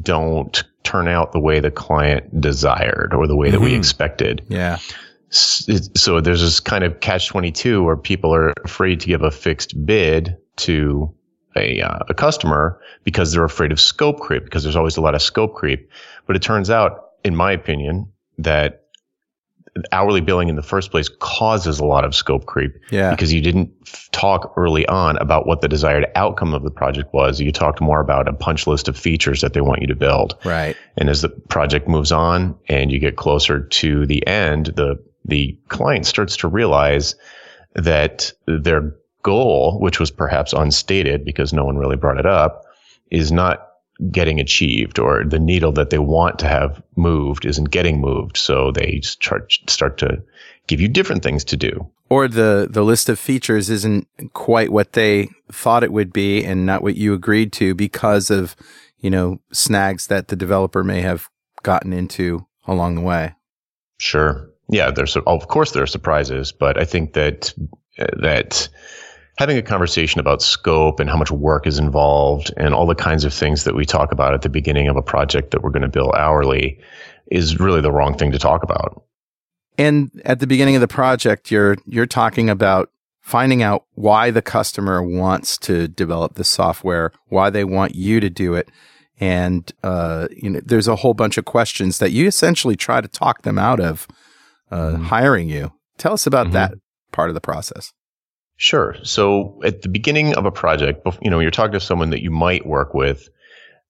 don't 0.00 0.64
turn 0.82 1.06
out 1.06 1.32
the 1.32 1.38
way 1.40 1.60
the 1.60 1.70
client 1.70 2.40
desired 2.40 3.12
or 3.14 3.26
the 3.26 3.36
way 3.36 3.50
that 3.50 3.60
we 3.60 3.72
Mhm. 3.72 3.78
expected. 3.78 4.42
Yeah. 4.48 4.78
So 5.30 6.20
there's 6.20 6.40
this 6.40 6.58
kind 6.60 6.82
of 6.82 7.00
catch 7.00 7.28
22 7.28 7.82
where 7.84 7.96
people 7.96 8.34
are 8.34 8.52
afraid 8.64 9.00
to 9.00 9.06
give 9.06 9.22
a 9.22 9.30
fixed 9.30 9.84
bid 9.84 10.36
to 10.56 11.12
a, 11.56 11.80
uh, 11.80 11.98
a 12.08 12.14
customer 12.14 12.80
because 13.04 13.32
they're 13.32 13.44
afraid 13.44 13.72
of 13.72 13.80
scope 13.80 14.20
creep 14.20 14.44
because 14.44 14.62
there's 14.62 14.76
always 14.76 14.96
a 14.96 15.00
lot 15.00 15.14
of 15.14 15.22
scope 15.22 15.54
creep. 15.54 15.90
But 16.26 16.36
it 16.36 16.42
turns 16.42 16.70
out, 16.70 17.10
in 17.24 17.34
my 17.36 17.52
opinion, 17.52 18.10
that 18.38 18.82
hourly 19.92 20.22
billing 20.22 20.48
in 20.48 20.56
the 20.56 20.62
first 20.62 20.90
place 20.90 21.10
causes 21.20 21.78
a 21.78 21.84
lot 21.84 22.02
of 22.04 22.14
scope 22.14 22.46
creep 22.46 22.72
Yeah. 22.90 23.10
because 23.10 23.30
you 23.30 23.42
didn't 23.42 23.70
f- 23.86 24.08
talk 24.10 24.54
early 24.56 24.86
on 24.86 25.18
about 25.18 25.46
what 25.46 25.60
the 25.60 25.68
desired 25.68 26.06
outcome 26.14 26.54
of 26.54 26.62
the 26.62 26.70
project 26.70 27.12
was. 27.12 27.40
You 27.42 27.52
talked 27.52 27.82
more 27.82 28.00
about 28.00 28.26
a 28.26 28.32
punch 28.32 28.66
list 28.66 28.88
of 28.88 28.96
features 28.96 29.42
that 29.42 29.52
they 29.52 29.60
want 29.60 29.82
you 29.82 29.86
to 29.88 29.94
build. 29.94 30.34
Right. 30.46 30.74
And 30.96 31.10
as 31.10 31.20
the 31.20 31.28
project 31.28 31.88
moves 31.88 32.10
on 32.10 32.56
and 32.68 32.90
you 32.90 32.98
get 32.98 33.16
closer 33.16 33.60
to 33.60 34.06
the 34.06 34.26
end, 34.26 34.66
the 34.76 34.96
the 35.28 35.58
client 35.68 36.06
starts 36.06 36.36
to 36.38 36.48
realize 36.48 37.14
that 37.74 38.32
their 38.46 38.94
goal, 39.26 39.80
which 39.80 39.98
was 39.98 40.12
perhaps 40.12 40.52
unstated 40.52 41.24
because 41.24 41.52
no 41.52 41.64
one 41.64 41.76
really 41.76 41.96
brought 41.96 42.18
it 42.18 42.26
up, 42.26 42.62
is 43.10 43.32
not 43.32 43.66
getting 44.12 44.38
achieved 44.38 45.00
or 45.00 45.24
the 45.24 45.38
needle 45.40 45.72
that 45.72 45.90
they 45.90 45.98
want 45.98 46.38
to 46.38 46.46
have 46.46 46.80
moved 46.94 47.44
isn't 47.44 47.70
getting 47.70 48.00
moved. 48.00 48.36
So 48.36 48.70
they 48.70 49.00
start, 49.02 49.52
start 49.68 49.98
to 49.98 50.22
give 50.68 50.80
you 50.80 50.88
different 50.88 51.24
things 51.24 51.44
to 51.44 51.56
do. 51.56 51.90
Or 52.08 52.28
the 52.28 52.68
the 52.70 52.84
list 52.84 53.08
of 53.08 53.18
features 53.18 53.68
isn't 53.68 54.06
quite 54.32 54.70
what 54.70 54.92
they 54.92 55.28
thought 55.50 55.82
it 55.82 55.92
would 55.92 56.12
be 56.12 56.44
and 56.44 56.64
not 56.64 56.82
what 56.82 56.94
you 56.94 57.14
agreed 57.14 57.52
to 57.54 57.74
because 57.74 58.30
of, 58.30 58.54
you 59.00 59.10
know, 59.10 59.40
snags 59.50 60.06
that 60.06 60.28
the 60.28 60.36
developer 60.36 60.84
may 60.84 61.00
have 61.00 61.28
gotten 61.64 61.92
into 61.92 62.46
along 62.68 62.94
the 62.94 63.00
way. 63.00 63.34
Sure. 63.98 64.48
Yeah, 64.68 64.92
there's 64.92 65.16
of 65.16 65.48
course 65.48 65.72
there 65.72 65.82
are 65.82 65.88
surprises, 65.98 66.52
but 66.52 66.78
I 66.78 66.84
think 66.84 67.14
that 67.14 67.52
that 67.96 68.68
having 69.38 69.56
a 69.58 69.62
conversation 69.62 70.18
about 70.20 70.40
scope 70.42 70.98
and 70.98 71.10
how 71.10 71.16
much 71.16 71.30
work 71.30 71.66
is 71.66 71.78
involved 71.78 72.52
and 72.56 72.74
all 72.74 72.86
the 72.86 72.94
kinds 72.94 73.24
of 73.24 73.34
things 73.34 73.64
that 73.64 73.74
we 73.74 73.84
talk 73.84 74.10
about 74.12 74.32
at 74.34 74.42
the 74.42 74.48
beginning 74.48 74.88
of 74.88 74.96
a 74.96 75.02
project 75.02 75.50
that 75.50 75.62
we're 75.62 75.70
going 75.70 75.82
to 75.82 75.88
bill 75.88 76.12
hourly 76.14 76.78
is 77.30 77.58
really 77.60 77.80
the 77.80 77.92
wrong 77.92 78.16
thing 78.16 78.32
to 78.32 78.38
talk 78.38 78.62
about. 78.62 79.02
And 79.78 80.10
at 80.24 80.40
the 80.40 80.46
beginning 80.46 80.74
of 80.74 80.80
the 80.80 80.88
project, 80.88 81.50
you're 81.50 81.76
you're 81.86 82.06
talking 82.06 82.48
about 82.48 82.90
finding 83.20 83.62
out 83.62 83.84
why 83.94 84.30
the 84.30 84.40
customer 84.40 85.02
wants 85.02 85.58
to 85.58 85.86
develop 85.88 86.34
the 86.36 86.44
software, 86.44 87.12
why 87.26 87.50
they 87.50 87.64
want 87.64 87.94
you 87.94 88.20
to 88.20 88.30
do 88.30 88.54
it, 88.54 88.70
and 89.20 89.70
uh, 89.82 90.28
you 90.30 90.48
know, 90.48 90.60
there's 90.64 90.88
a 90.88 90.96
whole 90.96 91.12
bunch 91.12 91.36
of 91.36 91.44
questions 91.44 91.98
that 91.98 92.10
you 92.12 92.26
essentially 92.26 92.76
try 92.76 93.02
to 93.02 93.08
talk 93.08 93.42
them 93.42 93.58
out 93.58 93.80
of 93.80 94.06
uh, 94.70 94.92
Mhm. 94.92 95.02
hiring 95.04 95.48
you. 95.50 95.72
Tell 95.98 96.12
us 96.14 96.26
about 96.26 96.46
Mhm. 96.48 96.52
that 96.52 96.72
part 97.12 97.28
of 97.28 97.34
the 97.34 97.40
process. 97.40 97.92
Sure. 98.56 98.96
So 99.02 99.60
at 99.64 99.82
the 99.82 99.88
beginning 99.88 100.34
of 100.34 100.46
a 100.46 100.50
project, 100.50 101.06
you 101.20 101.30
know, 101.30 101.40
you're 101.40 101.50
talking 101.50 101.72
to 101.72 101.80
someone 101.80 102.10
that 102.10 102.22
you 102.22 102.30
might 102.30 102.66
work 102.66 102.94
with. 102.94 103.28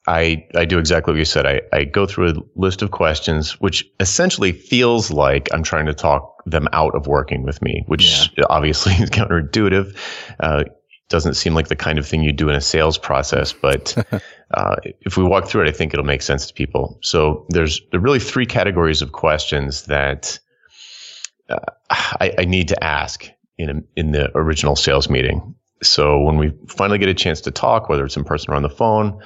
I, 0.08 0.46
I 0.54 0.64
do 0.64 0.78
exactly 0.78 1.12
what 1.12 1.18
you 1.18 1.24
said. 1.24 1.46
I, 1.46 1.62
I 1.72 1.84
go 1.84 2.06
through 2.06 2.30
a 2.30 2.34
list 2.54 2.82
of 2.82 2.92
questions, 2.92 3.60
which 3.60 3.84
essentially 3.98 4.52
feels 4.52 5.10
like 5.10 5.48
I'm 5.52 5.62
trying 5.62 5.86
to 5.86 5.94
talk 5.94 6.42
them 6.46 6.68
out 6.72 6.94
of 6.94 7.06
working 7.06 7.42
with 7.42 7.60
me, 7.60 7.82
which 7.86 8.30
obviously 8.48 8.92
is 9.00 9.10
counterintuitive. 9.10 9.96
Uh, 10.38 10.64
doesn't 11.08 11.34
seem 11.34 11.54
like 11.54 11.68
the 11.68 11.76
kind 11.76 11.98
of 11.98 12.06
thing 12.06 12.22
you 12.22 12.32
do 12.32 12.48
in 12.48 12.54
a 12.56 12.60
sales 12.60 12.98
process, 12.98 13.52
but 13.52 13.96
uh, 14.54 14.76
if 15.02 15.16
we 15.16 15.22
walk 15.22 15.46
through 15.46 15.62
it, 15.62 15.68
I 15.68 15.72
think 15.72 15.94
it'll 15.94 16.04
make 16.04 16.22
sense 16.22 16.46
to 16.46 16.54
people. 16.54 16.98
So 17.02 17.46
there's 17.50 17.80
there 17.90 18.00
are 18.00 18.02
really 18.02 18.18
three 18.18 18.46
categories 18.46 19.02
of 19.02 19.12
questions 19.12 19.84
that 19.84 20.38
uh, 21.48 21.58
I, 21.90 22.34
I 22.38 22.44
need 22.44 22.68
to 22.68 22.84
ask 22.84 23.30
in 23.58 23.86
in 23.96 24.12
the 24.12 24.30
original 24.36 24.76
sales 24.76 25.08
meeting. 25.08 25.54
So 25.82 26.20
when 26.20 26.38
we 26.38 26.52
finally 26.68 26.98
get 26.98 27.08
a 27.08 27.14
chance 27.14 27.40
to 27.42 27.50
talk, 27.50 27.88
whether 27.88 28.04
it's 28.04 28.16
in 28.16 28.24
person 28.24 28.52
or 28.52 28.56
on 28.56 28.62
the 28.62 28.70
phone, 28.70 29.20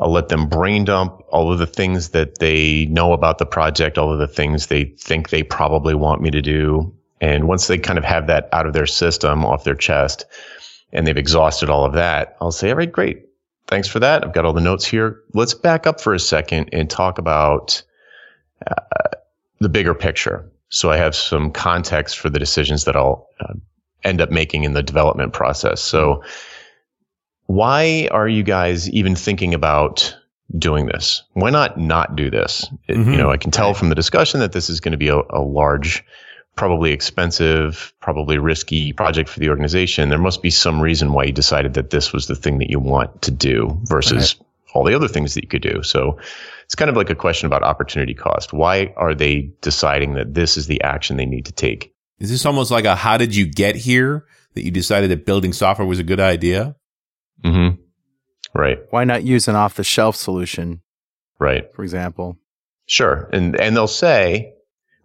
I'll 0.00 0.10
let 0.10 0.28
them 0.28 0.48
brain 0.48 0.84
dump 0.84 1.20
all 1.28 1.52
of 1.52 1.58
the 1.58 1.66
things 1.66 2.10
that 2.10 2.38
they 2.38 2.86
know 2.86 3.12
about 3.12 3.38
the 3.38 3.46
project, 3.46 3.98
all 3.98 4.12
of 4.12 4.18
the 4.18 4.26
things 4.26 4.66
they 4.66 4.84
think 4.84 5.28
they 5.28 5.42
probably 5.42 5.94
want 5.94 6.22
me 6.22 6.30
to 6.30 6.40
do. 6.40 6.94
And 7.20 7.46
once 7.46 7.66
they 7.66 7.78
kind 7.78 7.98
of 7.98 8.04
have 8.04 8.26
that 8.26 8.48
out 8.52 8.66
of 8.66 8.72
their 8.72 8.86
system, 8.86 9.44
off 9.44 9.64
their 9.64 9.74
chest, 9.74 10.24
and 10.92 11.06
they've 11.06 11.16
exhausted 11.16 11.68
all 11.68 11.84
of 11.84 11.92
that, 11.92 12.36
I'll 12.40 12.52
say, 12.52 12.70
all 12.70 12.76
right, 12.76 12.90
great. 12.90 13.26
Thanks 13.68 13.86
for 13.86 14.00
that. 14.00 14.24
I've 14.24 14.32
got 14.32 14.44
all 14.44 14.52
the 14.52 14.60
notes 14.60 14.84
here. 14.84 15.22
Let's 15.34 15.54
back 15.54 15.86
up 15.86 16.00
for 16.00 16.14
a 16.14 16.18
second 16.18 16.70
and 16.72 16.90
talk 16.90 17.18
about 17.18 17.82
uh, 18.66 19.16
the 19.60 19.68
bigger 19.68 19.94
picture. 19.94 20.50
So 20.72 20.90
I 20.90 20.96
have 20.96 21.14
some 21.14 21.50
context 21.52 22.18
for 22.18 22.30
the 22.30 22.38
decisions 22.38 22.84
that 22.84 22.96
I'll 22.96 23.28
uh, 23.40 23.52
end 24.04 24.20
up 24.22 24.30
making 24.30 24.64
in 24.64 24.72
the 24.72 24.82
development 24.82 25.32
process. 25.34 25.80
So 25.82 26.22
why 27.46 28.08
are 28.10 28.28
you 28.28 28.42
guys 28.42 28.88
even 28.90 29.14
thinking 29.14 29.54
about 29.54 30.16
doing 30.58 30.86
this? 30.86 31.22
Why 31.34 31.50
not 31.50 31.78
not 31.78 32.16
do 32.16 32.30
this? 32.30 32.68
It- 32.88 32.96
Mhm. 32.96 33.12
You 33.12 33.18
know, 33.18 33.30
I 33.30 33.36
can 33.36 33.50
tell 33.50 33.74
from 33.74 33.88
the 33.90 33.94
discussion 33.94 34.40
that 34.40 34.52
this 34.52 34.68
is 34.70 34.80
going 34.80 34.92
to 34.92 34.98
be 34.98 35.08
a, 35.08 35.20
a 35.30 35.40
large, 35.42 36.04
probably 36.56 36.92
expensive, 36.92 37.92
probably 38.00 38.38
risky 38.38 38.92
project 38.92 39.28
for 39.28 39.40
the 39.40 39.48
organization. 39.50 40.08
There 40.08 40.18
must 40.18 40.42
be 40.42 40.50
some 40.50 40.80
reason 40.80 41.12
why 41.12 41.24
you 41.24 41.32
decided 41.32 41.74
that 41.74 41.90
this 41.90 42.12
was 42.12 42.26
the 42.26 42.34
thing 42.34 42.58
that 42.58 42.70
you 42.70 42.78
want 42.78 43.22
to 43.22 43.30
do 43.30 43.78
versus 43.84 44.36
all 44.74 44.84
the 44.84 44.94
other 44.94 45.08
things 45.08 45.34
that 45.34 45.42
you 45.44 45.48
could 45.48 45.62
do. 45.62 45.82
So 45.82 46.16
it's 46.72 46.74
kind 46.78 46.88
of 46.88 46.96
like 46.96 47.10
a 47.10 47.14
question 47.14 47.46
about 47.46 47.62
opportunity 47.62 48.14
cost. 48.14 48.54
Why 48.54 48.94
are 48.96 49.14
they 49.14 49.50
deciding 49.60 50.14
that 50.14 50.32
this 50.32 50.56
is 50.56 50.68
the 50.68 50.80
action 50.80 51.18
they 51.18 51.26
need 51.26 51.44
to 51.44 51.52
take? 51.52 51.94
Is 52.18 52.30
this 52.30 52.46
almost 52.46 52.70
like 52.70 52.86
a 52.86 52.96
how 52.96 53.18
did 53.18 53.36
you 53.36 53.44
get 53.44 53.76
here 53.76 54.24
that 54.54 54.64
you 54.64 54.70
decided 54.70 55.10
that 55.10 55.26
building 55.26 55.52
software 55.52 55.86
was 55.86 55.98
a 55.98 56.02
good 56.02 56.18
idea? 56.18 56.74
Mm-hmm. 57.44 57.78
Right. 58.58 58.78
Why 58.88 59.04
not 59.04 59.22
use 59.22 59.48
an 59.48 59.54
off 59.54 59.74
the 59.74 59.84
shelf 59.84 60.16
solution, 60.16 60.80
Right. 61.38 61.70
for 61.74 61.82
example? 61.82 62.38
Sure. 62.86 63.28
And 63.34 63.54
and 63.60 63.76
they'll 63.76 63.86
say, 63.86 64.54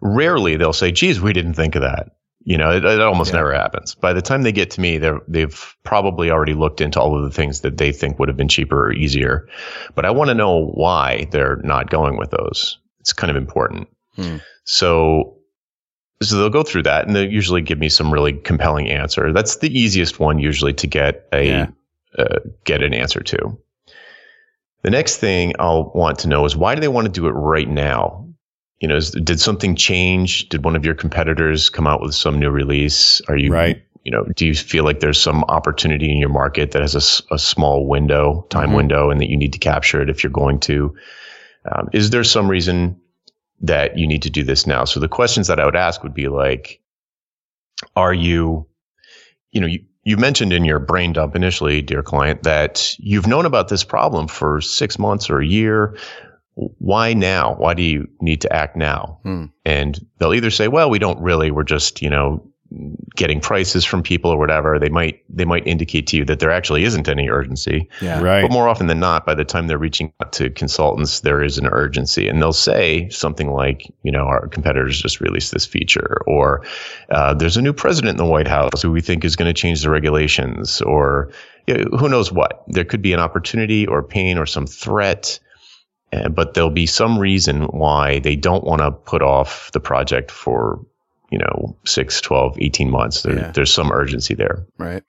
rarely 0.00 0.56
they'll 0.56 0.72
say, 0.72 0.90
geez, 0.90 1.20
we 1.20 1.34
didn't 1.34 1.52
think 1.52 1.74
of 1.74 1.82
that. 1.82 2.12
You 2.48 2.56
know, 2.56 2.70
it, 2.70 2.82
it 2.82 3.00
almost 3.02 3.30
Yeah. 3.32 3.40
never 3.40 3.52
happens. 3.52 3.94
By 3.94 4.14
the 4.14 4.22
time 4.22 4.42
they 4.42 4.52
get 4.52 4.70
to 4.70 4.80
me, 4.80 4.96
they're 4.96 5.20
they've 5.28 5.76
probably 5.84 6.30
already 6.30 6.54
looked 6.54 6.80
into 6.80 6.98
all 6.98 7.14
of 7.14 7.22
the 7.22 7.30
things 7.30 7.60
that 7.60 7.76
they 7.76 7.92
think 7.92 8.18
would 8.18 8.28
have 8.28 8.38
been 8.38 8.48
cheaper 8.48 8.86
or 8.86 8.92
easier. 8.92 9.46
But 9.94 10.06
I 10.06 10.10
want 10.10 10.28
to 10.28 10.34
know 10.34 10.68
why 10.72 11.26
they're 11.30 11.56
not 11.62 11.90
going 11.90 12.16
with 12.16 12.30
those. 12.30 12.78
It's 13.00 13.12
kind 13.12 13.30
of 13.30 13.36
important. 13.36 13.86
Hmm. 14.16 14.36
So 14.64 15.36
so 16.22 16.36
they'll 16.38 16.48
go 16.48 16.62
through 16.62 16.84
that 16.84 17.06
and 17.06 17.14
they'll 17.14 17.30
usually 17.30 17.60
give 17.60 17.78
me 17.78 17.90
some 17.90 18.10
really 18.10 18.32
compelling 18.32 18.88
answer. 18.88 19.30
That's 19.30 19.56
the 19.56 19.68
easiest 19.78 20.18
one 20.18 20.38
usually 20.38 20.72
to 20.72 20.86
get 20.86 21.28
a 21.34 21.46
Yeah. 21.46 21.66
uh, 22.18 22.38
get 22.64 22.82
an 22.82 22.94
answer 22.94 23.20
to. 23.20 23.58
The 24.84 24.90
next 24.90 25.18
thing 25.18 25.52
I'll 25.58 25.92
want 25.94 26.18
to 26.20 26.28
know 26.28 26.46
is 26.46 26.56
why 26.56 26.74
do 26.74 26.80
they 26.80 26.88
want 26.88 27.04
to 27.06 27.12
do 27.12 27.26
it 27.26 27.32
right 27.32 27.68
now? 27.68 28.24
You 28.80 28.88
know, 28.88 28.96
is, 28.96 29.10
did 29.10 29.40
something 29.40 29.74
change? 29.74 30.48
Did 30.48 30.64
one 30.64 30.76
of 30.76 30.84
your 30.84 30.94
competitors 30.94 31.68
come 31.68 31.86
out 31.86 32.00
with 32.00 32.14
some 32.14 32.38
new 32.38 32.50
release? 32.50 33.20
Are 33.28 33.36
you 33.36 33.52
Right. 33.52 33.82
You 34.04 34.12
know, 34.12 34.24
do 34.36 34.46
you 34.46 34.54
feel 34.54 34.84
like 34.84 35.00
there's 35.00 35.20
some 35.20 35.44
opportunity 35.48 36.10
in 36.10 36.16
your 36.18 36.30
market 36.30 36.70
that 36.70 36.80
has 36.80 36.94
a, 36.94 37.34
a 37.34 37.38
small 37.38 37.86
window, 37.86 38.46
time 38.48 38.70
Mhm. 38.70 38.76
window, 38.76 39.10
and 39.10 39.20
that 39.20 39.28
you 39.28 39.36
need 39.36 39.52
to 39.52 39.58
capture 39.58 40.00
it 40.00 40.08
if 40.08 40.22
you're 40.22 40.30
going 40.30 40.60
to? 40.60 40.94
Um, 41.70 41.88
is 41.92 42.08
there 42.10 42.24
some 42.24 42.48
reason 42.48 42.98
that 43.60 43.98
you 43.98 44.06
need 44.06 44.22
to 44.22 44.30
do 44.30 44.44
this 44.44 44.66
now? 44.66 44.84
So 44.84 44.98
the 45.00 45.08
questions 45.08 45.48
that 45.48 45.60
I 45.60 45.64
would 45.66 45.76
ask 45.76 46.02
would 46.02 46.14
be 46.14 46.28
like, 46.28 46.80
are 47.96 48.14
you, 48.14 48.66
you 49.50 49.60
know, 49.60 49.66
you, 49.66 49.80
you 50.04 50.16
mentioned 50.16 50.54
in 50.54 50.64
your 50.64 50.78
brain 50.78 51.12
dump 51.12 51.36
initially, 51.36 51.82
dear 51.82 52.02
client, 52.02 52.44
that 52.44 52.94
you've 52.98 53.26
known 53.26 53.44
about 53.44 53.68
this 53.68 53.84
problem 53.84 54.26
for 54.26 54.62
six 54.62 54.98
months 54.98 55.28
or 55.28 55.40
a 55.40 55.46
year. 55.46 55.98
Why 56.78 57.14
now? 57.14 57.54
Why 57.54 57.74
do 57.74 57.82
you 57.82 58.08
need 58.20 58.40
to 58.40 58.52
act 58.52 58.76
now? 58.76 59.20
Hmm. 59.22 59.44
And 59.64 60.04
they'll 60.18 60.34
either 60.34 60.50
say, 60.50 60.66
well, 60.66 60.90
we 60.90 60.98
don't 60.98 61.20
really, 61.20 61.52
we're 61.52 61.62
just, 61.62 62.02
you 62.02 62.10
know, 62.10 62.44
getting 63.16 63.40
prices 63.40 63.84
from 63.84 64.02
people 64.02 64.30
or 64.30 64.38
whatever. 64.38 64.78
They 64.78 64.88
might, 64.88 65.22
they 65.30 65.44
might 65.44 65.66
indicate 65.66 66.06
to 66.08 66.16
you 66.16 66.24
that 66.26 66.40
there 66.40 66.50
actually 66.50 66.84
isn't 66.84 67.08
any 67.08 67.30
urgency. 67.30 67.88
Yeah. 68.02 68.20
Right. 68.20 68.42
But 68.42 68.50
more 68.50 68.68
often 68.68 68.88
than 68.88 69.00
not, 69.00 69.24
by 69.24 69.34
the 69.34 69.44
time 69.44 69.68
they're 69.68 69.78
reaching 69.78 70.12
out 70.20 70.32
to 70.32 70.50
consultants, 70.50 71.20
there 71.20 71.42
is 71.42 71.58
an 71.58 71.68
urgency. 71.68 72.28
And 72.28 72.42
they'll 72.42 72.52
say 72.52 73.08
something 73.08 73.52
like, 73.52 73.90
you 74.02 74.10
know, 74.10 74.24
our 74.24 74.48
competitors 74.48 75.00
just 75.00 75.20
released 75.20 75.52
this 75.52 75.64
feature, 75.64 76.20
or 76.26 76.62
uh, 77.10 77.34
there's 77.34 77.56
a 77.56 77.62
new 77.62 77.72
president 77.72 78.10
in 78.10 78.16
the 78.16 78.30
White 78.30 78.48
House 78.48 78.82
who 78.82 78.90
we 78.90 79.00
think 79.00 79.24
is 79.24 79.36
going 79.36 79.48
to 79.48 79.58
change 79.58 79.82
the 79.82 79.90
regulations, 79.90 80.82
or 80.82 81.30
you 81.68 81.74
know, 81.74 81.96
who 81.96 82.08
knows 82.08 82.32
what. 82.32 82.64
There 82.66 82.84
could 82.84 83.00
be 83.00 83.12
an 83.12 83.20
opportunity 83.20 83.86
or 83.86 84.02
pain 84.02 84.36
or 84.36 84.44
some 84.44 84.66
threat. 84.66 85.38
But 86.10 86.54
there'll 86.54 86.70
be 86.70 86.86
some 86.86 87.18
reason 87.18 87.64
why 87.64 88.20
they 88.20 88.36
don't 88.36 88.64
want 88.64 88.80
to 88.80 88.90
put 88.90 89.22
off 89.22 89.70
the 89.72 89.80
project 89.80 90.30
for, 90.30 90.84
you 91.30 91.38
know, 91.38 91.76
6, 91.84 92.20
12, 92.20 92.56
18 92.60 92.90
months. 92.90 93.22
There, 93.22 93.36
Yeah. 93.36 93.52
There's 93.52 93.72
some 93.72 93.92
urgency 93.92 94.34
there. 94.34 94.64
Right. 94.78 95.02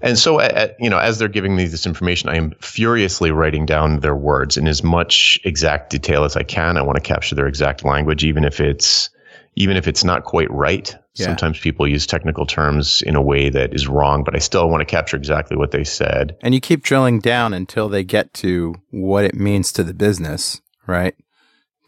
And 0.00 0.18
so, 0.18 0.40
uh, 0.40 0.68
you 0.78 0.90
know, 0.90 0.98
as 0.98 1.18
they're 1.18 1.28
giving 1.28 1.56
me 1.56 1.66
this 1.66 1.86
information, 1.86 2.28
I 2.28 2.36
am 2.36 2.52
furiously 2.60 3.30
writing 3.30 3.64
down 3.64 4.00
their 4.00 4.16
words 4.16 4.56
in 4.56 4.68
as 4.68 4.82
much 4.82 5.40
exact 5.44 5.90
detail 5.90 6.24
as 6.24 6.36
I 6.36 6.42
can. 6.42 6.76
I 6.76 6.82
want 6.82 6.96
to 6.96 7.02
capture 7.02 7.34
their 7.34 7.46
exact 7.46 7.84
language, 7.84 8.24
even 8.24 8.44
if 8.44 8.60
it's 8.60 9.08
even 9.56 9.76
if 9.76 9.86
it's 9.86 10.04
not 10.04 10.24
quite 10.24 10.50
right. 10.50 10.94
Yeah. 11.14 11.26
Sometimes 11.26 11.60
people 11.60 11.86
use 11.86 12.06
technical 12.06 12.44
terms 12.44 13.02
in 13.02 13.14
a 13.14 13.22
way 13.22 13.48
that 13.50 13.72
is 13.74 13.86
wrong, 13.86 14.24
but 14.24 14.34
I 14.34 14.38
still 14.38 14.68
want 14.68 14.80
to 14.80 14.84
capture 14.84 15.16
exactly 15.16 15.56
what 15.56 15.70
they 15.70 15.84
said. 15.84 16.36
And 16.42 16.54
you 16.54 16.60
keep 16.60 16.82
drilling 16.82 17.20
down 17.20 17.54
until 17.54 17.88
they 17.88 18.02
get 18.02 18.34
to 18.34 18.74
what 18.90 19.24
it 19.24 19.34
means 19.34 19.70
to 19.72 19.84
the 19.84 19.94
business, 19.94 20.60
right? 20.86 21.14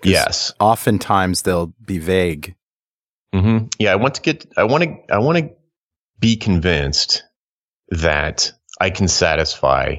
Yes. 0.04 0.52
Oftentimes 0.60 1.42
they'll 1.42 1.72
be 1.84 1.98
vague 1.98 2.54
hmm 3.32 3.58
Yeah, 3.78 3.92
I 3.92 3.96
want 3.96 4.14
to 4.16 4.22
get. 4.22 4.46
I 4.56 4.64
want 4.64 4.84
to. 4.84 4.96
I 5.10 5.18
want 5.18 5.38
to 5.38 5.50
be 6.18 6.36
convinced 6.36 7.24
that 7.88 8.52
I 8.80 8.90
can 8.90 9.08
satisfy 9.08 9.96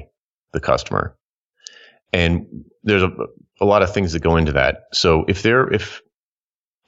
the 0.52 0.60
customer, 0.60 1.16
and 2.12 2.46
there's 2.82 3.02
a, 3.02 3.10
a 3.60 3.64
lot 3.64 3.82
of 3.82 3.92
things 3.92 4.12
that 4.12 4.22
go 4.22 4.36
into 4.36 4.52
that. 4.52 4.84
So 4.92 5.24
if 5.28 5.42
there, 5.42 5.72
if 5.72 6.00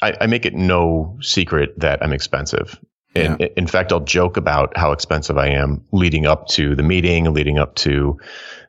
I, 0.03 0.17
I 0.21 0.27
make 0.27 0.47
it 0.47 0.55
no 0.55 1.19
secret 1.21 1.79
that 1.79 2.03
I'm 2.03 2.13
expensive, 2.13 2.79
and 3.15 3.41
in 3.41 3.67
fact, 3.67 3.93
I'll 3.93 4.01
joke 4.01 4.37
about 4.37 4.77
how 4.77 4.93
expensive 4.93 5.37
I 5.37 5.49
am 5.49 5.85
leading 5.93 6.27
up 6.27 6.47
to 6.49 6.77
the 6.77 6.83
meeting, 6.83 7.33
leading 7.33 7.59
up 7.59 7.75
to 7.77 8.19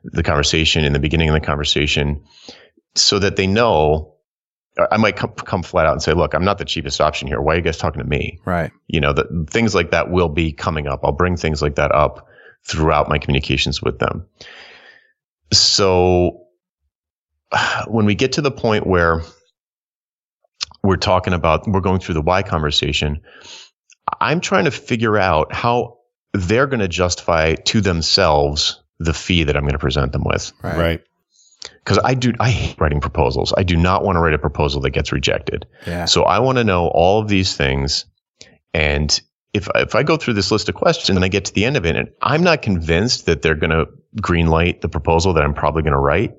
the 0.04 0.22
conversation, 0.22 0.84
in 0.84 0.92
the 0.92 0.98
beginning 0.98 1.28
of 1.28 1.34
the 1.34 1.40
conversation, 1.40 2.22
so 2.94 3.18
that 3.18 3.36
they 3.36 3.46
know. 3.46 4.08
I 4.90 4.96
might 4.96 5.16
come, 5.16 5.32
come 5.34 5.62
flat 5.62 5.84
out 5.84 5.92
and 5.92 6.02
say, 6.02 6.14
"Look, 6.14 6.32
I'm 6.32 6.44
not 6.46 6.56
the 6.56 6.64
cheapest 6.64 6.98
option 6.98 7.28
here. 7.28 7.42
Why 7.42 7.52
are 7.52 7.56
you 7.56 7.62
guys 7.62 7.76
talking 7.76 8.02
to 8.02 8.08
me?" 8.08 8.40
Right. 8.46 8.72
You 8.86 9.00
know, 9.00 9.12
that 9.12 9.26
things 9.50 9.74
like 9.74 9.90
that 9.90 10.10
will 10.10 10.30
be 10.30 10.50
coming 10.50 10.86
up. 10.86 11.00
I'll 11.04 11.12
bring 11.12 11.36
things 11.36 11.60
like 11.60 11.74
that 11.74 11.92
up 11.92 12.26
throughout 12.66 13.08
my 13.08 13.18
communications 13.18 13.82
with 13.82 13.98
them. 13.98 14.26
So 15.52 16.46
when 17.86 18.06
we 18.06 18.14
get 18.14 18.32
to 18.32 18.40
the 18.40 18.50
point 18.50 18.86
where 18.86 19.22
we're 20.82 20.96
talking 20.96 21.32
about, 21.32 21.66
we're 21.66 21.80
going 21.80 22.00
through 22.00 22.14
the 22.14 22.22
why 22.22 22.42
conversation, 22.42 23.20
I'm 24.20 24.40
trying 24.40 24.64
to 24.64 24.70
figure 24.70 25.16
out 25.16 25.52
how 25.52 25.98
they're 26.32 26.66
going 26.66 26.80
to 26.80 26.88
justify 26.88 27.54
to 27.54 27.80
themselves 27.80 28.82
the 28.98 29.14
fee 29.14 29.44
that 29.44 29.56
I'm 29.56 29.62
going 29.62 29.72
to 29.72 29.78
present 29.78 30.12
them 30.12 30.24
with. 30.24 30.52
Right. 30.62 30.76
Right. 30.76 31.04
Because 31.84 31.98
I 32.04 32.14
do, 32.14 32.32
I 32.40 32.50
hate 32.50 32.80
writing 32.80 33.00
proposals. 33.00 33.52
I 33.56 33.62
do 33.62 33.76
not 33.76 34.04
want 34.04 34.16
to 34.16 34.20
write 34.20 34.34
a 34.34 34.38
proposal 34.38 34.80
that 34.82 34.90
gets 34.90 35.12
rejected. 35.12 35.66
Yeah. 35.86 36.06
So 36.06 36.24
I 36.24 36.38
want 36.38 36.58
to 36.58 36.64
know 36.64 36.88
all 36.88 37.20
of 37.20 37.28
these 37.28 37.56
things. 37.56 38.04
And 38.74 39.20
if, 39.52 39.68
if 39.74 39.94
I 39.94 40.02
go 40.02 40.16
through 40.16 40.34
this 40.34 40.50
list 40.50 40.68
of 40.68 40.74
questions 40.74 41.16
and 41.16 41.24
I 41.24 41.28
get 41.28 41.44
to 41.46 41.54
the 41.54 41.64
end 41.64 41.76
of 41.76 41.84
it 41.84 41.94
and 41.96 42.08
I'm 42.22 42.42
not 42.42 42.62
convinced 42.62 43.26
that 43.26 43.42
they're 43.42 43.54
going 43.54 43.70
to 43.70 43.86
green 44.20 44.46
light 44.46 44.80
the 44.80 44.88
proposal 44.88 45.32
that 45.34 45.44
I'm 45.44 45.54
probably 45.54 45.82
going 45.82 45.92
to 45.92 45.98
write, 45.98 46.34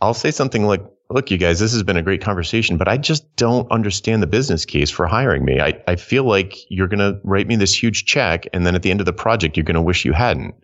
I'll 0.00 0.14
say 0.14 0.30
something 0.30 0.64
like, 0.64 0.82
look, 1.10 1.30
you 1.30 1.38
guys, 1.38 1.58
this 1.58 1.72
has 1.72 1.82
been 1.82 1.96
a 1.96 2.02
great 2.02 2.22
conversation, 2.22 2.76
but 2.76 2.88
I 2.88 2.96
just 2.96 3.36
don't 3.36 3.70
understand 3.70 4.22
the 4.22 4.26
business 4.26 4.64
case 4.64 4.90
for 4.90 5.06
hiring 5.06 5.44
me. 5.44 5.60
I, 5.60 5.82
I 5.86 5.96
feel 5.96 6.24
like 6.24 6.56
you're 6.68 6.88
going 6.88 7.00
to 7.00 7.20
write 7.24 7.46
me 7.46 7.56
this 7.56 7.74
huge 7.74 8.04
check. 8.04 8.46
And 8.52 8.64
then 8.64 8.74
at 8.74 8.82
the 8.82 8.90
end 8.90 9.00
of 9.00 9.06
the 9.06 9.12
project, 9.12 9.56
you're 9.56 9.64
going 9.64 9.74
to 9.74 9.82
wish 9.82 10.04
you 10.04 10.12
hadn't. 10.12 10.54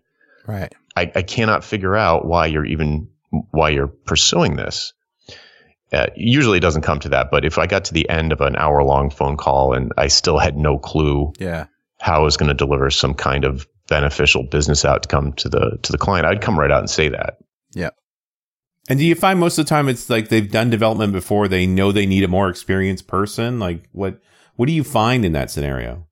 Right. 0.46 0.72
I, 0.96 1.10
I 1.14 1.22
cannot 1.22 1.64
figure 1.64 1.96
out 1.96 2.26
why 2.26 2.46
you're 2.46 2.64
even 2.64 3.08
why 3.50 3.70
you're 3.70 3.88
pursuing 3.88 4.56
this. 4.56 4.92
Uh, 5.92 6.06
usually 6.16 6.58
it 6.58 6.62
doesn't 6.62 6.82
come 6.82 6.98
to 7.00 7.08
that, 7.10 7.30
but 7.30 7.44
if 7.44 7.58
I 7.58 7.66
got 7.66 7.84
to 7.86 7.94
the 7.94 8.08
end 8.08 8.32
of 8.32 8.40
an 8.40 8.56
hour 8.56 8.82
long 8.82 9.10
phone 9.10 9.36
call 9.36 9.72
and 9.72 9.92
I 9.96 10.08
still 10.08 10.38
had 10.38 10.56
no 10.56 10.78
clue 10.78 11.32
Yeah. 11.38 11.66
how 12.00 12.16
I 12.20 12.24
was 12.24 12.36
going 12.36 12.48
to 12.48 12.54
deliver 12.54 12.90
some 12.90 13.14
kind 13.14 13.44
of 13.44 13.66
beneficial 13.88 14.42
business 14.42 14.84
outcome 14.84 15.32
to 15.34 15.48
the 15.48 15.78
to 15.82 15.92
the 15.92 15.98
client, 15.98 16.26
I'd 16.26 16.40
come 16.40 16.58
right 16.58 16.70
out 16.72 16.80
and 16.80 16.90
say 16.90 17.08
that. 17.08 17.38
And 18.88 18.98
do 18.98 19.04
you 19.04 19.14
find 19.14 19.40
most 19.40 19.58
of 19.58 19.64
the 19.64 19.68
time 19.68 19.88
it's 19.88 20.08
like 20.08 20.28
they've 20.28 20.50
done 20.50 20.70
development 20.70 21.12
before, 21.12 21.48
they 21.48 21.66
know 21.66 21.92
they 21.92 22.06
need 22.06 22.24
a 22.24 22.28
more 22.28 22.48
experienced 22.48 23.06
person? 23.06 23.58
Like 23.58 23.88
what 23.92 24.20
what 24.56 24.66
do 24.66 24.72
you 24.72 24.84
find 24.84 25.24
in 25.24 25.32
that 25.32 25.50
scenario? 25.50 26.06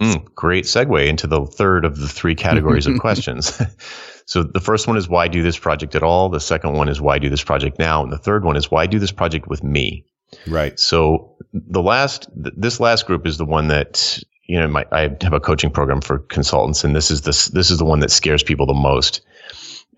Mm, 0.00 0.34
great 0.34 0.64
segue 0.64 1.06
into 1.06 1.26
the 1.26 1.44
third 1.46 1.84
of 1.84 1.98
the 1.98 2.08
three 2.08 2.34
categories 2.34 2.86
of 2.86 2.98
questions. 3.00 3.60
so 4.26 4.42
the 4.42 4.60
first 4.60 4.88
one 4.88 4.96
is 4.96 5.08
why 5.08 5.28
do 5.28 5.42
this 5.42 5.58
project 5.58 5.94
at 5.94 6.02
all? 6.02 6.28
The 6.28 6.40
second 6.40 6.72
one 6.74 6.88
is 6.88 7.00
why 7.00 7.18
do 7.18 7.28
this 7.28 7.44
project 7.44 7.78
now? 7.78 8.02
And 8.02 8.12
the 8.12 8.18
third 8.18 8.44
one 8.44 8.56
is 8.56 8.70
why 8.70 8.86
do 8.86 8.98
this 8.98 9.12
project 9.12 9.46
with 9.48 9.62
me? 9.62 10.04
Right. 10.46 10.78
So 10.80 11.36
the 11.52 11.82
last, 11.82 12.28
th- 12.42 12.54
this 12.56 12.80
last 12.80 13.06
group 13.06 13.26
is 13.26 13.38
the 13.38 13.44
one 13.44 13.68
that 13.68 14.18
you 14.44 14.58
know. 14.58 14.66
My, 14.66 14.84
I 14.90 15.02
have 15.20 15.32
a 15.32 15.40
coaching 15.40 15.70
program 15.70 16.00
for 16.00 16.18
consultants, 16.18 16.84
and 16.84 16.96
this 16.96 17.10
is 17.10 17.22
this 17.22 17.46
this 17.48 17.70
is 17.70 17.78
the 17.78 17.84
one 17.84 18.00
that 18.00 18.10
scares 18.10 18.42
people 18.42 18.66
the 18.66 18.74
most. 18.74 19.20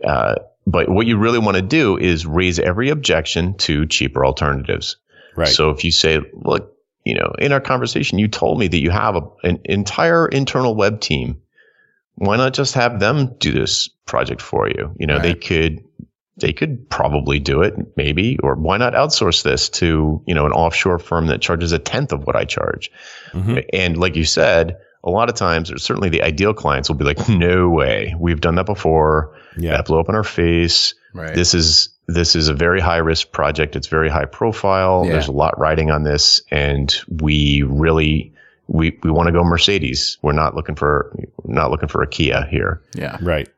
Uh, 0.03 0.37
but 0.67 0.89
what 0.89 1.07
you 1.07 1.19
really 1.19 1.39
want 1.39 1.57
to 1.57 1.63
do 1.63 1.99
is 1.99 2.27
raise 2.27 2.59
every 2.59 2.89
objection 2.89 3.55
to 3.59 3.87
cheaper 3.87 4.25
alternatives. 4.25 4.97
Right. 5.37 5.49
So 5.49 5.71
if 5.71 5.85
you 5.85 5.93
say, 5.93 6.21
look, 6.33 6.75
you 7.05 7.15
know, 7.15 7.35
in 7.39 7.53
our 7.53 7.61
conversation, 7.61 8.19
you 8.19 8.29
told 8.29 8.59
me 8.59 8.69
that 8.69 8.79
you 8.79 8.91
have 8.91 9.17
a, 9.17 9.23
an 9.43 9.61
entire 9.65 10.27
internal 10.27 10.75
web 10.75 11.01
team. 11.01 11.43
Why 12.15 12.37
not 12.37 12.55
just 12.55 12.75
have 12.75 13.01
them 13.01 13.35
do 13.39 13.53
this 13.53 13.89
project 14.07 14.41
for 14.41 14.69
you? 14.69 14.95
You 14.99 15.07
know, 15.07 15.19
they 15.19 15.35
could, 15.35 15.85
they 16.37 16.53
could 16.53 16.89
probably 16.89 17.41
do 17.41 17.63
it, 17.63 17.75
maybe, 17.97 18.39
or 18.39 18.55
why 18.55 18.77
not 18.77 18.95
outsource 18.95 19.43
this 19.43 19.69
to, 19.71 20.23
you 20.27 20.35
know, 20.35 20.47
an 20.47 20.53
offshore 20.53 21.01
firm 21.01 21.27
that 21.27 21.43
charges 21.43 21.73
a 21.73 21.79
tenth 21.79 22.13
of 22.13 22.25
what 22.25 22.37
I 22.37 22.45
charge? 22.45 22.91
Mhm. 23.33 23.65
And 23.73 23.97
like 23.99 24.17
you 24.17 24.25
said, 24.25 24.79
a 25.05 25.11
lot 25.11 25.29
of 25.29 25.35
times, 25.37 25.71
or 25.71 25.79
certainly 25.79 26.09
the 26.09 26.23
ideal 26.23 26.53
clients 26.55 26.89
will 26.89 26.97
be 26.97 27.05
like, 27.05 27.29
no 27.29 27.69
way, 27.69 28.15
we've 28.19 28.41
done 28.41 28.55
that 28.57 28.67
before. 28.67 29.33
Yeah. 29.57 29.73
That 29.77 29.87
blew 29.87 30.01
up 30.01 30.09
in 30.09 30.15
our 30.17 30.25
face 30.25 30.95
Right. 31.13 31.33
this 31.35 31.55
is 31.55 31.91
this 32.09 32.35
is 32.37 32.49
a 32.49 32.55
very 32.55 32.81
high 32.81 32.97
risk 32.99 33.31
project. 33.33 33.77
It's 33.77 33.87
very 33.87 34.09
high 34.11 34.25
profile. 34.25 35.05
Yeah. 35.07 35.13
There's 35.13 35.29
a 35.29 35.33
lot 35.33 35.59
riding 35.59 35.91
on 35.91 36.03
this, 36.03 36.43
and 36.51 36.95
we 37.21 37.63
really 37.63 38.33
we 38.67 38.99
we 39.03 39.11
want 39.11 39.27
to 39.29 39.33
go 39.33 39.45
Mercedes. 39.45 40.19
We're 40.23 40.33
not 40.33 40.55
looking 40.57 40.75
for 40.75 41.15
not 41.45 41.71
looking 41.71 41.89
for 41.89 42.03
a 42.03 42.07
Kia 42.07 42.47
here. 42.51 42.83
yeah. 42.95 43.19
Right. 43.23 43.49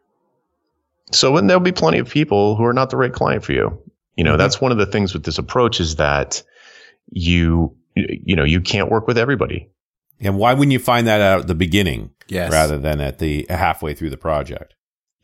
So 1.13 1.37
and 1.37 1.49
there'll 1.49 1.61
be 1.63 1.73
plenty 1.73 1.99
of 1.99 2.09
people 2.11 2.57
who 2.57 2.65
are 2.65 2.73
not 2.73 2.91
the 2.91 2.97
right 2.97 3.13
client 3.13 3.45
for 3.45 3.53
you. 3.53 3.79
You 4.17 4.25
know, 4.25 4.35
Mhm. 4.35 4.39
that's 4.39 4.61
one 4.61 4.73
of 4.73 4.79
the 4.79 4.87
things 4.87 5.13
with 5.15 5.23
this 5.25 5.39
approach 5.39 5.81
is 5.81 5.97
that 5.97 6.43
you 7.11 7.75
you 7.95 8.35
know 8.37 8.45
you 8.45 8.61
can't 8.61 8.91
work 8.91 9.07
with 9.07 9.17
everybody. 9.17 9.69
And 10.21 10.39
why 10.39 10.55
wouldn't 10.55 10.73
you 10.73 10.79
find 10.79 11.07
that 11.07 11.21
out 11.21 11.41
at 11.41 11.47
the 11.47 11.55
beginning 11.55 12.11
Yes. 12.29 12.51
rather 12.53 12.79
than 12.79 13.01
at 13.01 13.19
the 13.19 13.47
halfway 13.51 13.95
through 13.95 14.11
the 14.11 14.17
project? 14.17 14.75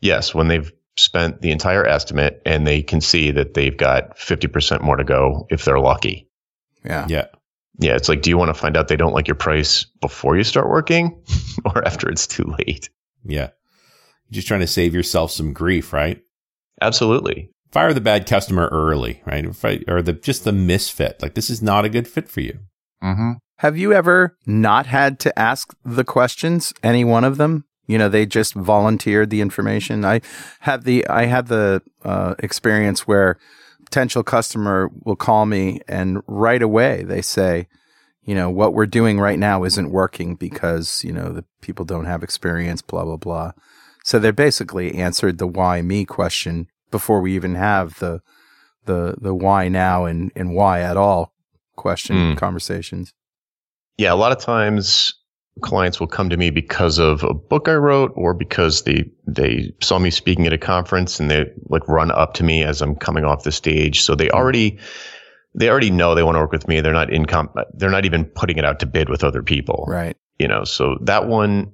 Yes, 0.01 0.33
when 0.35 0.47
they've 0.47 0.71
spent 0.95 1.41
the 1.41 1.51
entire 1.51 1.85
estimate 1.85 2.41
and 2.45 2.67
they 2.67 2.83
can 2.83 3.01
see 3.01 3.31
that 3.31 3.55
they've 3.55 3.75
got 3.75 4.17
50% 4.17 4.81
more 4.81 4.95
to 4.97 5.03
go 5.03 5.47
if 5.49 5.65
they're 5.65 5.79
lucky. 5.79 6.29
Yeah. 6.85 7.07
Yeah. 7.09 7.25
Yeah, 7.79 7.95
it's 7.95 8.07
like, 8.07 8.21
do 8.21 8.29
you 8.29 8.37
want 8.37 8.49
to 8.49 8.53
find 8.53 8.77
out 8.77 8.87
they 8.87 8.95
don't 8.95 9.13
like 9.13 9.27
your 9.27 9.33
price 9.35 9.85
before 10.01 10.37
you 10.37 10.43
start 10.43 10.69
working 10.69 11.19
or 11.65 11.83
after 11.87 12.07
it's 12.09 12.27
too 12.27 12.43
late? 12.59 12.89
Yeah. 13.25 13.49
You're 14.29 14.35
just 14.35 14.47
trying 14.47 14.59
to 14.59 14.67
save 14.67 14.93
yourself 14.93 15.31
some 15.31 15.53
grief, 15.53 15.91
right? 15.91 16.21
Absolutely. 16.81 17.49
Fire 17.71 17.93
the 17.93 18.01
bad 18.01 18.27
customer 18.27 18.67
early, 18.71 19.23
right? 19.25 19.45
I- 19.65 19.83
Or 19.87 20.03
the 20.03 20.13
just 20.13 20.43
the 20.43 20.51
misfit. 20.51 21.19
Like 21.21 21.33
this 21.33 21.49
is 21.49 21.61
not 21.63 21.85
a 21.85 21.89
good 21.89 22.07
fit 22.07 22.29
for 22.29 22.41
you. 22.41 22.59
Mm-hmm. 23.03 23.31
Have 23.57 23.77
you 23.77 23.93
ever 23.93 24.35
not 24.45 24.87
had 24.87 25.19
to 25.21 25.39
ask 25.39 25.73
the 25.85 26.03
questions? 26.03 26.73
Any 26.83 27.03
one 27.05 27.23
of 27.23 27.37
them? 27.37 27.65
You 27.87 27.97
know, 27.97 28.09
they 28.09 28.25
just 28.25 28.53
volunteered 28.53 29.29
the 29.29 29.41
information. 29.41 30.05
I 30.05 30.21
have 30.61 30.83
the 30.85 31.05
I 31.07 31.25
had 31.25 31.47
the 31.47 31.81
uh, 32.03 32.35
experience 32.39 33.07
where 33.07 33.37
potential 33.85 34.23
customer 34.23 34.89
will 35.03 35.15
call 35.15 35.45
me 35.45 35.79
and 35.87 36.21
right 36.27 36.61
away 36.61 37.03
they 37.03 37.21
say, 37.21 37.67
you 38.23 38.33
know, 38.35 38.49
what 38.49 38.73
we're 38.73 38.85
doing 38.85 39.19
right 39.19 39.37
now 39.37 39.63
isn't 39.65 39.91
working 39.91 40.35
because 40.35 41.03
you 41.03 41.11
know 41.11 41.31
the 41.33 41.45
people 41.61 41.85
don't 41.85 42.05
have 42.05 42.23
experience. 42.23 42.81
Blah 42.81 43.03
blah 43.05 43.17
blah. 43.17 43.51
So 44.03 44.17
they 44.17 44.31
basically 44.31 44.95
answered 44.95 45.37
the 45.37 45.47
why 45.47 45.81
me 45.81 46.05
question 46.05 46.67
before 46.89 47.21
we 47.21 47.35
even 47.35 47.55
have 47.55 47.99
the 47.99 48.21
the 48.85 49.15
the 49.19 49.35
why 49.35 49.67
now 49.67 50.05
and 50.05 50.31
and 50.35 50.53
why 50.55 50.81
at 50.81 50.97
all 50.97 51.33
question 51.75 52.15
Mm. 52.15 52.37
conversations. 52.37 53.13
Yeah, 53.97 54.13
a 54.13 54.15
lot 54.15 54.31
of 54.31 54.39
times 54.39 55.13
clients 55.61 55.99
will 55.99 56.07
come 56.07 56.29
to 56.31 56.37
me 56.37 56.49
because 56.49 56.97
of 56.97 57.23
a 57.23 57.33
book 57.33 57.67
I 57.67 57.75
wrote 57.75 58.11
or 58.15 58.33
because 58.33 58.83
they 58.83 59.03
they 59.27 59.71
saw 59.81 59.99
me 59.99 60.09
speaking 60.09 60.47
at 60.47 60.53
a 60.53 60.57
conference 60.57 61.19
and 61.19 61.29
they 61.29 61.45
like 61.69 61.87
run 61.87 62.09
up 62.11 62.33
to 62.35 62.43
me 62.43 62.63
as 62.63 62.81
I'm 62.81 62.95
coming 62.95 63.23
off 63.23 63.43
the 63.43 63.51
stage. 63.51 64.01
So 64.01 64.15
they 64.15 64.29
already 64.31 64.79
they 65.55 65.69
already 65.69 65.91
know 65.91 66.15
they 66.15 66.23
want 66.23 66.35
to 66.35 66.39
work 66.39 66.51
with 66.51 66.67
me. 66.67 66.81
They're 66.81 66.91
not 66.91 67.11
in 67.13 67.25
comp- 67.27 67.55
they're 67.75 67.91
not 67.91 68.05
even 68.05 68.25
putting 68.25 68.57
it 68.57 68.65
out 68.65 68.79
to 68.79 68.87
bid 68.87 69.09
with 69.09 69.23
other 69.23 69.43
people. 69.43 69.85
Right. 69.87 70.17
you 70.39 70.47
know 70.47 70.63
so 70.63 70.97
that 71.01 71.27
one 71.27 71.71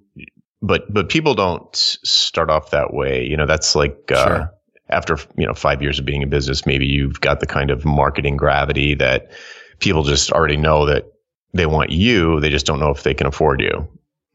but 0.62 0.94
but 0.94 1.08
people 1.08 1.34
don't 1.34 1.74
start 1.74 2.50
off 2.50 2.72
that 2.72 2.94
way 2.94 3.24
you 3.26 3.38
know 3.38 3.46
that's 3.46 3.76
like 3.76 3.98
uh, 4.12 4.26
Sure. 4.28 4.54
after 4.90 5.18
you 5.38 5.48
know 5.48 5.54
five 5.54 5.82
years 5.82 5.98
of 6.00 6.06
being 6.06 6.22
in 6.22 6.30
business 6.30 6.66
maybe 6.66 6.86
you've 6.86 7.22
got 7.22 7.40
the 7.40 7.46
kind 7.48 7.72
of 7.72 7.86
marketing 7.86 8.36
gravity 8.36 8.94
that 8.96 9.32
people 9.80 10.04
just 10.04 10.34
already 10.34 10.58
know 10.58 10.86
that 10.86 11.06
they 11.54 11.66
want 11.66 11.90
you 11.92 12.40
they 12.40 12.50
just 12.50 12.66
don't 12.66 12.80
know 12.80 12.90
if 12.92 13.04
they 13.04 13.14
can 13.14 13.28
afford 13.28 13.62
you 13.62 13.88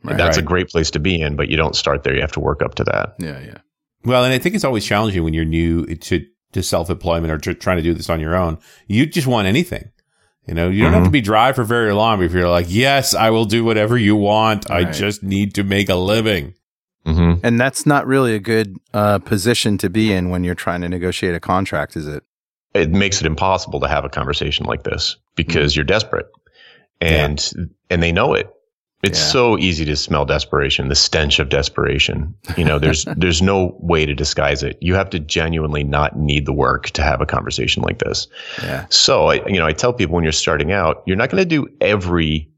Right. 0.02 0.18
that's 0.18 0.36
a 0.36 0.42
great 0.42 0.68
place 0.68 0.90
to 0.90 0.98
be 0.98 1.20
in 1.20 1.34
but 1.34 1.48
you 1.48 1.56
don't 1.56 1.74
start 1.74 2.02
there 2.02 2.14
you 2.14 2.20
have 2.20 2.32
to 2.32 2.40
work 2.40 2.60
up 2.62 2.74
to 2.74 2.84
that 2.84 3.14
Yeah, 3.18 3.40
yeah. 3.40 3.58
Well, 4.04 4.22
and 4.22 4.34
I 4.34 4.38
think 4.38 4.54
it's 4.54 4.64
always 4.64 4.84
challenging 4.84 5.24
when 5.24 5.32
you're 5.32 5.46
new 5.46 5.86
to 5.86 6.26
to 6.52 6.62
self 6.62 6.90
employment 6.90 7.32
or 7.32 7.38
to 7.38 7.54
trying 7.54 7.78
to 7.78 7.82
do 7.82 7.94
this 7.94 8.10
on 8.10 8.20
your 8.20 8.36
own. 8.36 8.58
You 8.86 9.06
just 9.06 9.26
want 9.26 9.46
anything. 9.48 9.90
You 10.46 10.52
know, 10.52 10.68
you 10.68 10.82
don't 10.84 10.92
have 10.92 11.04
to 11.04 11.10
be 11.10 11.22
dry 11.22 11.52
for 11.54 11.64
very 11.64 11.94
long 11.94 12.22
if 12.22 12.32
you're 12.34 12.50
like, 12.50 12.66
yes, 12.68 13.14
I 13.14 13.30
will 13.30 13.46
do 13.46 13.64
whatever 13.64 13.96
you 13.96 14.14
want. 14.14 14.70
I 14.70 14.84
just 14.84 15.22
need 15.22 15.54
to 15.54 15.64
make 15.64 15.88
a 15.88 15.94
living. 15.94 16.52
mm-hmm. 17.06 17.40
And 17.42 17.58
that's 17.58 17.86
not 17.86 18.06
really 18.06 18.34
a 18.34 18.38
good 18.40 18.76
uh, 18.92 19.20
position 19.20 19.78
to 19.78 19.88
be 19.88 20.12
in 20.12 20.28
when 20.28 20.44
you're 20.44 20.54
trying 20.54 20.82
to 20.82 20.88
negotiate 20.90 21.34
a 21.34 21.40
contract, 21.40 21.96
is 21.96 22.06
it? 22.06 22.22
it 22.74 22.90
makes 22.90 23.20
it 23.22 23.26
impossible 23.26 23.80
to 23.80 23.88
have 23.88 24.04
a 24.04 24.10
conversation 24.10 24.66
like 24.66 24.82
this 24.82 25.16
because 25.34 25.74
you're 25.74 25.84
desperate 25.84 26.26
and 27.04 27.70
and 27.90 28.02
they 28.02 28.12
know 28.12 28.34
it. 28.34 28.50
It's 29.02 29.18
Yeah. 29.20 29.32
so 29.32 29.58
easy 29.58 29.84
to 29.84 29.96
smell 29.96 30.24
desperation, 30.24 30.88
the 30.88 30.94
stench 30.94 31.38
of 31.38 31.50
desperation. 31.50 32.34
You 32.56 32.64
know, 32.64 32.78
there's 32.78 33.04
there's 33.16 33.42
no 33.42 33.76
way 33.80 34.06
to 34.06 34.14
disguise 34.14 34.62
it. 34.62 34.78
You 34.80 34.94
have 34.94 35.10
to 35.10 35.18
genuinely 35.20 35.84
not 35.84 36.18
need 36.18 36.46
the 36.46 36.54
work 36.54 36.88
to 36.90 37.02
have 37.02 37.20
a 37.20 37.26
conversation 37.26 37.82
like 37.82 37.98
this. 37.98 38.26
Yeah. 38.62 38.86
So 38.88 39.26
I, 39.26 39.46
you 39.46 39.58
know, 39.58 39.66
I 39.66 39.72
tell 39.74 39.92
people 39.92 40.14
when 40.14 40.24
you're 40.24 40.32
starting 40.32 40.72
out, 40.72 41.02
you're 41.06 41.16
not 41.18 41.28
going 41.30 41.42
to 41.42 41.48
do 41.48 41.68
every 41.82 42.50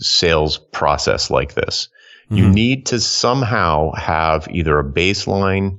sales 0.00 0.58
process 0.58 1.30
like 1.30 1.54
this. 1.54 1.88
You 2.30 2.44
Mhm. 2.46 2.54
need 2.54 2.86
to 2.86 2.98
somehow 2.98 3.92
have 3.92 4.48
either 4.50 4.78
a 4.78 4.84
baseline 4.84 5.78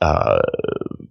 uh, 0.00 0.40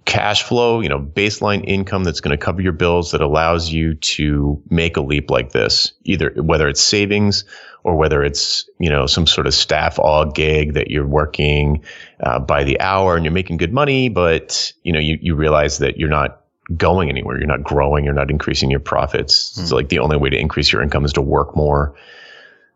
cash 0.06 0.44
flow, 0.44 0.80
you 0.80 0.88
know, 0.88 1.00
baseline 1.00 1.64
income 1.68 2.04
that's 2.04 2.22
going 2.22 2.38
to 2.38 2.44
cover 2.44 2.62
your 2.62 2.72
bills 2.72 3.12
that 3.12 3.22
allows 3.22 3.70
you 3.72 3.96
to 3.96 4.62
make 4.70 4.96
a 4.96 5.02
leap 5.02 5.30
like 5.30 5.52
this. 5.52 5.92
Either 6.06 6.32
whether 6.38 6.68
it's 6.68 6.82
savings 6.82 7.44
or 7.84 7.96
whether 7.96 8.24
it's 8.24 8.70
you 8.80 8.90
know 8.90 9.06
some 9.06 9.28
sort 9.28 9.48
of 9.48 9.54
staff 9.54 9.98
aug 9.98 10.34
gig 10.34 10.74
that 10.74 10.90
you're 10.90 11.08
working 11.08 11.84
uh, 12.22 12.40
by 12.40 12.64
the 12.64 12.80
hour 12.80 13.16
and 13.16 13.26
you're 13.26 13.34
making 13.34 13.58
good 13.58 13.74
money, 13.74 14.10
but 14.10 14.72
you 14.84 14.94
know 14.94 15.00
you 15.00 15.18
you 15.22 15.36
realize 15.36 15.78
that 15.80 15.98
you're 15.98 16.10
not 16.10 16.42
going 16.76 17.10
anywhere. 17.10 17.38
You're 17.38 17.48
not 17.48 17.64
growing. 17.64 18.04
You're 18.04 18.14
not 18.14 18.30
increasing 18.30 18.70
your 18.70 18.80
profits. 18.80 19.58
It's 19.58 19.72
like 19.72 19.90
the 19.90 20.00
only 20.00 20.18
way 20.18 20.30
to 20.30 20.38
increase 20.38 20.72
your 20.72 20.82
income 20.82 21.06
is 21.06 21.14
to 21.14 21.22
work 21.22 21.56
more. 21.56 21.96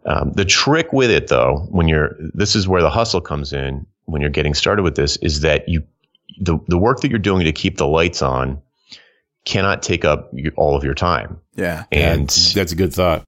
Um, 0.06 0.32
the 0.34 0.46
trick 0.46 0.94
with 0.94 1.12
it, 1.12 1.28
though, 1.28 1.68
when 1.70 1.88
you're 1.88 2.16
this 2.34 2.56
is 2.56 2.68
where 2.68 2.82
the 2.82 2.90
hustle 2.90 3.22
comes 3.22 3.54
in. 3.54 3.86
When 4.06 4.22
you're 4.22 4.32
getting 4.32 4.54
started 4.54 4.84
with 4.84 4.96
this, 4.96 5.16
is 5.18 5.42
that 5.42 5.70
you 5.70 5.84
the 6.40 6.58
the 6.68 6.78
work 6.78 7.02
that 7.02 7.10
you're 7.10 7.20
doing 7.20 7.44
to 7.46 7.52
keep 7.52 7.78
the 7.78 7.88
lights 7.88 8.22
on 8.22 8.62
cannot 9.46 9.82
take 9.82 10.06
up 10.06 10.32
all 10.56 10.76
of 10.76 10.84
your 10.84 10.94
time, 10.94 11.40
Yeah. 11.56 11.86
and 11.92 12.30
that's 12.30 12.72
a 12.72 12.76
good 12.76 12.94
thought. 12.94 13.24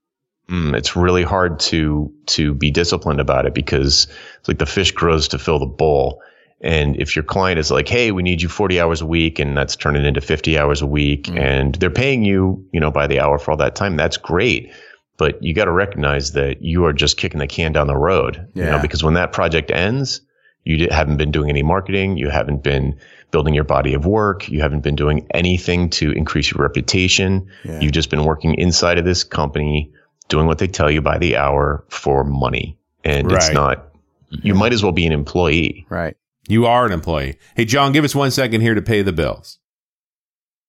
mm, 0.48 0.74
it's 0.76 0.94
really 0.94 1.22
hard 1.24 1.58
to 1.60 2.12
to 2.26 2.54
be 2.54 2.70
disciplined 2.70 3.20
about 3.20 3.46
it 3.46 3.54
because 3.54 4.06
it's 4.38 4.48
like 4.48 4.58
the 4.58 4.66
fish 4.66 4.90
grows 4.92 5.26
to 5.28 5.38
fill 5.38 5.58
the 5.58 5.66
bowl. 5.66 6.20
And 6.60 6.96
if 7.00 7.14
your 7.16 7.22
client 7.24 7.58
is 7.58 7.70
like, 7.70 7.88
"Hey, 7.88 8.10
we 8.12 8.22
need 8.22 8.40
you 8.40 8.48
40 8.48 8.80
hours 8.80 9.00
a 9.02 9.06
week," 9.06 9.38
and 9.38 9.56
that's 9.56 9.76
turning 9.76 10.04
into 10.04 10.20
50 10.20 10.56
hours 10.58 10.80
a 10.80 10.86
week, 10.86 11.28
and 11.34 11.74
they're 11.76 11.90
paying 11.90 12.24
you, 12.24 12.64
you 12.72 12.80
know, 12.80 12.90
by 12.90 13.06
the 13.06 13.20
hour 13.20 13.38
for 13.38 13.50
all 13.50 13.56
that 13.58 13.74
time, 13.74 13.96
that's 13.96 14.16
great. 14.16 14.70
But 15.18 15.42
you 15.42 15.52
got 15.54 15.66
to 15.66 15.72
recognize 15.72 16.32
that 16.32 16.62
you 16.62 16.84
are 16.86 16.92
just 16.92 17.16
kicking 17.18 17.38
the 17.40 17.46
can 17.46 17.72
down 17.72 17.86
the 17.86 17.96
road, 17.96 18.46
you 18.54 18.62
Yeah. 18.62 18.70
know, 18.72 18.78
because 18.78 19.02
when 19.04 19.14
that 19.14 19.32
project 19.32 19.70
ends, 19.70 20.20
you 20.64 20.88
haven't 20.90 21.16
been 21.16 21.30
doing 21.30 21.50
any 21.50 21.62
marketing, 21.62 22.16
you 22.16 22.30
haven't 22.30 22.62
been 22.62 22.98
building 23.30 23.54
your 23.54 23.64
body 23.64 23.94
of 23.94 24.06
work, 24.06 24.48
you 24.48 24.60
haven't 24.60 24.80
been 24.80 24.96
doing 24.96 25.26
anything 25.34 25.90
to 25.90 26.12
increase 26.12 26.50
your 26.50 26.62
reputation. 26.62 27.48
Yeah. 27.64 27.80
You've 27.80 27.92
just 27.92 28.10
been 28.10 28.24
working 28.24 28.54
inside 28.54 28.98
of 28.98 29.04
this 29.04 29.24
company, 29.24 29.92
doing 30.28 30.46
what 30.46 30.58
they 30.58 30.66
tell 30.66 30.90
you 30.90 31.02
by 31.02 31.18
the 31.18 31.36
hour 31.36 31.84
for 31.88 32.24
money. 32.24 32.78
And 33.04 33.30
it's 33.30 33.50
not, 33.50 33.88
you 34.30 34.54
might 34.54 34.72
as 34.72 34.82
well 34.82 34.92
be 34.92 35.06
an 35.06 35.12
employee. 35.12 35.86
Right. 35.90 36.16
You 36.48 36.66
are 36.66 36.86
an 36.86 36.92
employee. 36.92 37.38
Hey, 37.56 37.64
John, 37.64 37.92
give 37.92 38.04
us 38.04 38.14
one 38.14 38.30
second 38.30 38.60
here 38.60 38.74
to 38.74 38.82
pay 38.82 39.02
the 39.02 39.12
bills. 39.12 39.58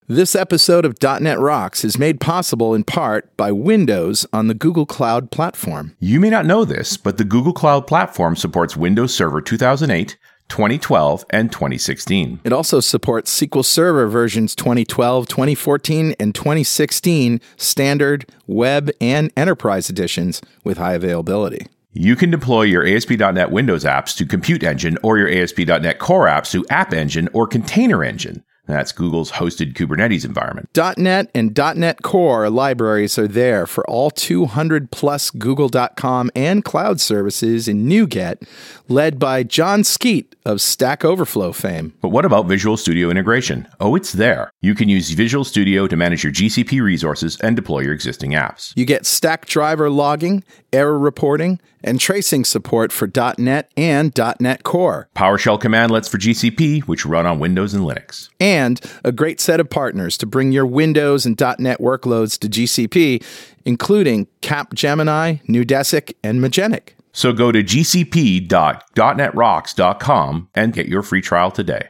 This 0.08 0.36
episode 0.36 0.86
of 0.86 1.02
.NET 1.02 1.40
Rocks 1.40 1.84
is 1.84 1.98
made 1.98 2.20
possible 2.20 2.76
in 2.76 2.84
part 2.84 3.36
by 3.38 3.52
Windows 3.52 4.24
on 4.32 4.46
the 4.46 4.54
Google 4.54 4.86
Cloud 4.86 5.32
Platform. 5.32 5.96
You 6.00 6.20
may 6.20 6.30
not 6.30 6.46
know 6.46 6.64
this, 6.64 6.96
but 6.96 7.18
the 7.18 7.24
Google 7.24 7.54
Cloud 7.54 7.88
Platform 7.88 8.36
supports 8.36 8.78
Windows 8.78 9.16
Server 9.16 9.42
2008, 9.42 10.16
2012, 10.48 11.26
and 11.32 11.52
2016. 11.52 12.40
It 12.44 12.54
also 12.54 12.82
supports 12.82 13.36
SQL 13.42 13.66
Server 13.66 14.06
versions 14.06 14.54
2012, 14.54 15.28
2014, 15.28 16.14
and 16.20 16.36
2016 16.36 17.42
standard, 17.58 18.32
web, 18.46 18.92
and 19.02 19.34
enterprise 19.36 19.90
editions 19.90 20.40
with 20.64 20.78
high 20.78 20.94
availability. 20.94 21.66
You 21.94 22.16
can 22.16 22.30
deploy 22.30 22.62
your 22.62 22.86
ASP.NET 22.86 23.50
Windows 23.50 23.84
apps 23.84 24.16
to 24.18 24.28
Compute 24.28 24.62
Engine 24.62 25.00
or 25.02 25.18
your 25.18 25.30
ASP.NET 25.30 25.98
Core 25.98 26.28
apps 26.28 26.52
to 26.52 26.64
App 26.70 26.94
Engine 26.94 27.28
or 27.34 27.48
Container 27.48 28.04
Engine. 28.04 28.44
That's 28.66 28.92
Google's 28.92 29.32
hosted 29.34 29.74
Kubernetes 29.74 30.26
environment. 30.26 30.70
.NET 30.98 31.30
and 31.36 31.58
.NET 31.76 32.02
Core 32.02 32.50
libraries 32.50 33.18
are 33.20 33.28
there 33.28 33.66
for 33.68 33.88
all 33.90 34.10
200 34.10 34.92
plus 34.92 35.30
Google.com 35.30 36.32
and 36.36 36.64
cloud 36.64 37.00
services 37.00 37.68
in 37.68 37.88
NuGet, 37.88 38.48
led 38.88 39.20
by 39.20 39.44
Jon 39.44 39.84
Skeet 39.84 40.36
of 40.46 40.62
Stack 40.62 41.06
Overflow 41.06 41.52
fame. 41.52 41.94
But 42.02 42.10
what 42.10 42.26
about 42.26 42.48
Visual 42.48 42.78
Studio 42.78 43.10
integration? 43.10 43.68
Oh, 43.80 43.96
it's 43.96 44.14
there. 44.14 44.52
You 44.66 44.74
can 44.74 44.90
use 44.90 45.12
Visual 45.12 45.44
Studio 45.44 45.86
to 45.86 45.96
manage 45.96 46.24
your 46.24 46.34
GCP 46.34 46.82
resources 46.82 47.38
and 47.42 47.56
deploy 47.56 47.82
your 47.82 47.94
existing 47.94 48.32
apps. 48.32 48.74
You 48.76 48.84
get 48.84 49.04
Stackdriver 49.04 49.94
logging, 49.94 50.44
error 50.74 50.98
reporting, 50.98 51.60
and 51.84 52.00
tracing 52.00 52.46
support 52.46 52.92
for 52.92 53.08
.NET 53.38 53.70
and 53.78 54.12
.NET 54.40 54.64
Core, 54.64 55.08
PowerShell 55.16 55.62
commandlets 55.62 56.10
for 56.10 56.18
GCP, 56.18 56.82
which 56.86 57.06
run 57.06 57.28
on 57.28 57.38
Windows 57.38 57.76
and 57.76 57.84
Linux. 57.84 58.30
and 58.40 58.82
a 59.04 59.12
great 59.12 59.40
set 59.40 59.60
of 59.60 59.70
partners 59.70 60.18
to 60.18 60.26
bring 60.26 60.52
your 60.52 60.66
Windows 60.66 61.28
and 61.28 61.40
.NET 61.60 61.80
workloads 61.80 62.40
to 62.40 62.50
GCP, 62.50 63.24
including 63.66 64.26
Capgemini, 64.42 65.46
Neudesic, 65.46 66.16
and 66.24 66.42
Magenic. 66.42 66.96
So 67.12 67.34
go 67.34 67.52
to 67.52 67.64
gcp.netrocks.com 67.64 70.50
and 70.56 70.74
get 70.74 70.88
your 70.88 71.04
free 71.04 71.22
trial 71.22 71.52
today. 71.52 71.90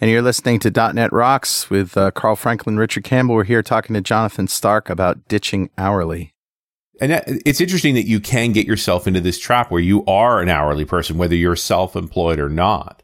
And 0.00 0.10
you're 0.10 0.22
listening 0.22 0.60
to 0.60 0.70
.NET 0.70 1.12
Rocks 1.12 1.68
with 1.68 1.94
uh, 1.94 2.10
Carl 2.12 2.34
Franklin, 2.34 2.78
Richard 2.78 3.04
Campbell. 3.04 3.34
We're 3.34 3.44
here 3.44 3.62
talking 3.62 3.92
to 3.92 4.00
Jonathan 4.00 4.48
Stark 4.48 4.88
about 4.88 5.28
ditching 5.28 5.68
hourly. 5.76 6.34
And 7.02 7.12
that, 7.12 7.24
it's 7.44 7.60
interesting 7.60 7.94
that 7.96 8.06
you 8.06 8.18
can 8.18 8.52
get 8.52 8.66
yourself 8.66 9.06
into 9.06 9.20
this 9.20 9.38
trap 9.38 9.70
where 9.70 9.80
you 9.80 10.02
are 10.06 10.40
an 10.40 10.48
hourly 10.48 10.86
person, 10.86 11.18
whether 11.18 11.34
you're 11.34 11.54
self-employed 11.56 12.38
or 12.38 12.48
not. 12.48 13.02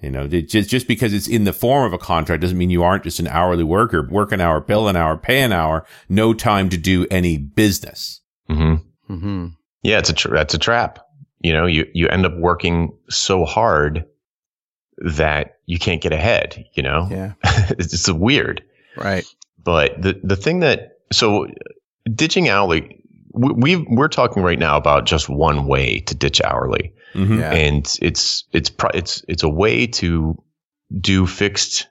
You 0.00 0.10
know, 0.10 0.28
just 0.28 0.70
just 0.70 0.88
because 0.88 1.12
it's 1.12 1.28
in 1.28 1.44
the 1.44 1.52
form 1.52 1.84
of 1.84 1.92
a 1.92 1.98
contract 1.98 2.40
doesn't 2.40 2.56
mean 2.56 2.70
you 2.70 2.82
aren't 2.82 3.04
just 3.04 3.18
an 3.18 3.28
hourly 3.28 3.64
worker. 3.64 4.06
Work 4.08 4.32
an 4.32 4.40
hour, 4.40 4.58
bill 4.60 4.88
an 4.88 4.96
hour, 4.96 5.18
pay 5.18 5.42
an 5.42 5.52
hour, 5.52 5.84
no 6.08 6.32
time 6.32 6.70
to 6.70 6.78
do 6.78 7.06
any 7.10 7.36
business. 7.36 8.20
hmm 8.46 8.76
Mm-hmm. 9.10 9.48
Yeah, 9.82 9.98
it's 9.98 10.08
a 10.08 10.14
tra- 10.14 10.30
that's 10.30 10.54
a 10.54 10.58
trap. 10.58 11.00
You 11.40 11.52
know, 11.52 11.66
you 11.66 11.86
you 11.92 12.08
end 12.08 12.24
up 12.24 12.36
working 12.38 12.96
so 13.10 13.44
hard 13.44 14.06
that 14.98 15.56
you 15.70 15.78
can't 15.78 16.00
get 16.02 16.12
ahead. 16.12 16.64
You 16.74 16.82
know, 16.82 17.08
Yeah, 17.10 17.32
it's 17.78 17.88
just 17.90 18.12
weird. 18.12 18.62
right. 18.96 19.24
But 19.62 20.00
the 20.00 20.18
the 20.24 20.36
thing 20.36 20.60
that 20.60 20.98
so 21.12 21.46
ditching 22.14 22.48
hourly, 22.48 23.02
we 23.32 23.52
we- 23.76 23.86
we're 23.96 24.08
talking 24.08 24.42
right 24.42 24.58
now 24.58 24.76
about 24.76 25.06
just 25.06 25.28
one 25.28 25.66
way 25.66 26.00
to 26.00 26.14
ditch 26.14 26.40
hourly, 26.42 26.92
Mhm. 27.14 27.38
Yeah. 27.40 27.52
and 27.52 27.98
it's 28.02 28.42
it's 28.52 28.70
it's 28.94 29.24
it's 29.28 29.42
a 29.42 29.48
way 29.48 29.86
to 29.86 30.36
do 31.00 31.26
fixed 31.26 31.86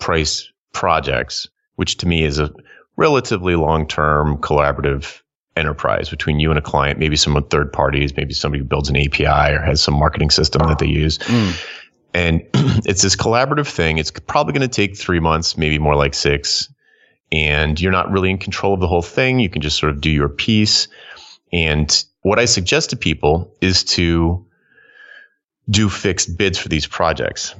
price 0.00 0.50
projects, 0.72 1.46
which 1.76 1.96
to 1.98 2.08
me 2.08 2.24
is 2.24 2.38
a 2.38 2.50
relatively 2.96 3.54
long 3.54 3.86
term 3.86 4.36
collaborative 4.38 5.20
enterprise 5.56 6.08
between 6.08 6.40
you 6.40 6.48
and 6.50 6.58
a 6.58 6.62
client, 6.62 6.98
maybe 6.98 7.16
some 7.16 7.34
third 7.50 7.72
parties, 7.72 8.16
maybe 8.16 8.32
somebody 8.32 8.60
who 8.62 8.68
builds 8.68 8.88
an 8.88 8.96
API 8.96 9.52
or 9.52 9.60
has 9.60 9.82
some 9.82 9.94
marketing 9.94 10.30
system 10.30 10.66
that 10.68 10.78
they 10.78 10.86
use. 10.86 11.18
Mm. 11.18 11.52
And 12.14 12.42
it's 12.54 13.02
this 13.02 13.16
collaborative 13.16 13.68
thing. 13.68 13.98
It's 13.98 14.10
probably 14.10 14.52
going 14.52 14.68
to 14.68 14.74
take 14.74 14.96
three 14.96 15.20
months, 15.20 15.56
maybe 15.56 15.78
more 15.78 15.96
like 15.96 16.14
six. 16.14 16.72
And 17.32 17.80
you're 17.80 17.92
not 17.92 18.10
really 18.10 18.30
in 18.30 18.38
control 18.38 18.74
of 18.74 18.80
the 18.80 18.88
whole 18.88 19.02
thing. 19.02 19.38
You 19.38 19.48
can 19.48 19.62
just 19.62 19.78
sort 19.78 19.92
of 19.92 20.00
do 20.00 20.10
your 20.10 20.28
piece. 20.28 20.88
And 21.52 22.04
what 22.22 22.38
I 22.38 22.44
suggest 22.44 22.90
to 22.90 22.96
people 22.96 23.54
is 23.60 23.84
to 23.84 24.44
do 25.68 25.88
fixed 25.88 26.36
bids 26.36 26.58
for 26.58 26.68
these 26.68 26.86
projects. 26.86 27.54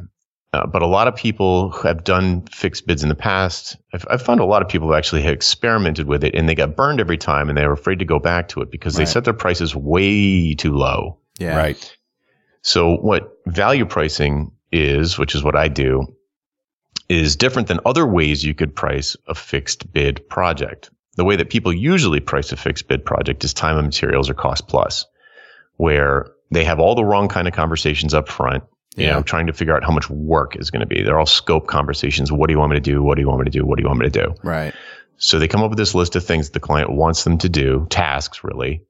Uh, 0.52 0.66
but 0.66 0.82
a 0.82 0.86
lot 0.86 1.06
of 1.06 1.14
people 1.14 1.70
who 1.70 1.86
have 1.86 2.02
done 2.02 2.42
fixed 2.46 2.84
bids 2.84 3.04
in 3.04 3.08
the 3.08 3.14
past, 3.14 3.76
I've, 3.94 4.04
I've 4.10 4.22
found 4.22 4.40
a 4.40 4.44
lot 4.44 4.62
of 4.62 4.68
people 4.68 4.88
who 4.88 4.94
actually 4.94 5.22
have 5.22 5.32
experimented 5.32 6.08
with 6.08 6.24
it 6.24 6.34
and 6.34 6.48
they 6.48 6.56
got 6.56 6.74
burned 6.74 6.98
every 6.98 7.18
time 7.18 7.48
and 7.48 7.56
they 7.56 7.64
were 7.64 7.72
afraid 7.72 8.00
to 8.00 8.04
go 8.04 8.18
back 8.18 8.48
to 8.48 8.60
it 8.60 8.70
because 8.72 8.94
Right. 8.98 9.06
they 9.06 9.10
set 9.12 9.22
their 9.24 9.32
prices 9.32 9.76
way 9.76 10.54
too 10.54 10.74
low. 10.74 11.18
Yeah. 11.38 11.56
Right. 11.56 11.96
So 12.62 12.96
what 12.96 13.32
value 13.46 13.86
pricing 13.86 14.52
is, 14.72 15.18
which 15.18 15.34
is 15.34 15.42
what 15.42 15.56
I 15.56 15.68
do, 15.68 16.06
is 17.08 17.34
different 17.36 17.68
than 17.68 17.80
other 17.84 18.06
ways 18.06 18.44
you 18.44 18.54
could 18.54 18.74
price 18.74 19.16
a 19.26 19.34
fixed 19.34 19.92
bid 19.92 20.26
project. 20.28 20.90
The 21.16 21.24
way 21.24 21.36
that 21.36 21.50
people 21.50 21.72
usually 21.72 22.20
price 22.20 22.52
a 22.52 22.56
fixed 22.56 22.86
bid 22.86 23.04
project 23.04 23.42
is 23.44 23.52
time 23.52 23.76
and 23.76 23.86
materials 23.86 24.30
or 24.30 24.34
cost 24.34 24.68
plus, 24.68 25.04
where 25.76 26.30
they 26.52 26.64
have 26.64 26.78
all 26.78 26.94
the 26.94 27.04
wrong 27.04 27.28
kind 27.28 27.48
of 27.48 27.54
conversations 27.54 28.14
up 28.14 28.28
front. 28.28 28.62
You 28.96 29.06
Yeah. 29.06 29.12
know, 29.12 29.22
trying 29.22 29.46
to 29.46 29.52
figure 29.52 29.74
out 29.74 29.84
how 29.84 29.92
much 29.92 30.10
work 30.10 30.56
is 30.56 30.70
going 30.70 30.80
to 30.80 30.86
be. 30.86 31.02
They're 31.02 31.18
all 31.18 31.24
scope 31.24 31.68
conversations. 31.68 32.32
What 32.32 32.48
do 32.48 32.52
you 32.52 32.58
want 32.58 32.70
me 32.70 32.76
to 32.76 32.80
do? 32.80 33.02
What 33.04 33.14
do 33.14 33.22
you 33.22 33.28
want 33.28 33.38
me 33.40 33.44
to 33.44 33.50
do? 33.50 33.64
What 33.64 33.76
do 33.76 33.82
you 33.82 33.88
want 33.88 34.00
me 34.00 34.10
to 34.10 34.24
do? 34.26 34.34
Right. 34.42 34.74
So 35.16 35.38
they 35.38 35.46
come 35.46 35.62
up 35.62 35.70
with 35.70 35.78
this 35.78 35.94
list 35.94 36.16
of 36.16 36.24
things 36.24 36.50
the 36.50 36.58
client 36.60 36.90
wants 36.90 37.22
them 37.22 37.38
to 37.38 37.48
do, 37.48 37.86
tasks 37.90 38.42
really. 38.42 38.82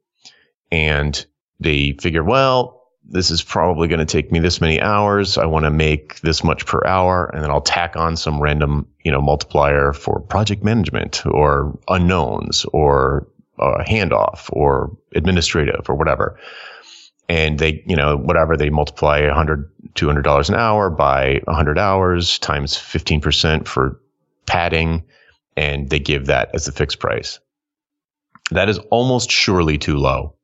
And 0.73 1.25
they 1.61 1.93
figure, 2.01 2.25
well, 2.25 2.80
this 3.05 3.31
is 3.31 3.43
probably 3.43 3.89
going 3.89 3.99
to 3.99 4.05
take 4.05 4.31
me 4.31 4.39
this 4.39 4.61
many 4.61 4.81
hours. 4.81 5.37
I 5.37 5.47
want 5.47 5.65
to 5.65 5.71
make 5.71 6.21
this 6.21 6.45
much 6.45 6.67
per 6.67 6.81
hour. 6.87 7.27
And 7.33 7.43
then 7.43 7.51
I'll 7.51 7.61
tack 7.61 7.97
on 7.97 8.17
some 8.17 8.41
random, 8.41 8.87
you 9.05 9.11
know, 9.11 9.21
multiplier 9.21 9.93
for 9.93 10.21
project 10.21 10.63
management 10.63 11.27
or 11.27 11.77
unknowns 11.89 12.65
or 12.67 13.27
uh, 13.59 13.83
handoff 13.85 14.49
or 14.53 14.97
administrative 15.15 15.89
or 15.89 15.97
whatever. 15.97 16.39
And 17.29 17.59
they, 17.59 17.83
you 17.87 17.97
know, 17.97 18.17
whatever 18.17 18.57
they 18.57 18.71
multiply 18.71 19.27
100, 19.27 19.71
200 19.95 20.23
dollars 20.23 20.49
an 20.49 20.57
hour 20.57 20.91
by 20.91 21.41
100 21.45 21.79
hours 21.79 22.39
times 22.39 22.75
15% 22.75 23.67
for 23.67 24.01
padding, 24.47 25.05
and 25.57 25.89
they 25.91 26.01
give 26.01 26.27
that 26.27 26.51
as 26.55 26.67
a 26.67 26.73
fixed 26.73 26.99
price. 26.99 27.39
That 28.51 28.69
is 28.69 28.79
almost 28.91 29.31
surely 29.31 29.79
too 29.79 29.97
low 29.97 30.35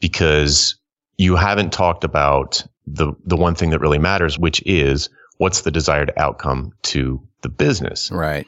because 0.00 0.79
you 1.20 1.36
haven't 1.36 1.70
talked 1.70 2.02
about 2.02 2.66
the 2.86 3.12
the 3.26 3.36
one 3.36 3.54
thing 3.54 3.68
that 3.70 3.80
really 3.80 3.98
matters, 3.98 4.38
which 4.38 4.62
is 4.64 5.10
what's 5.36 5.60
the 5.60 5.70
desired 5.70 6.10
outcome 6.16 6.72
to 6.80 7.20
the 7.42 7.50
business. 7.50 8.10
Right. 8.10 8.46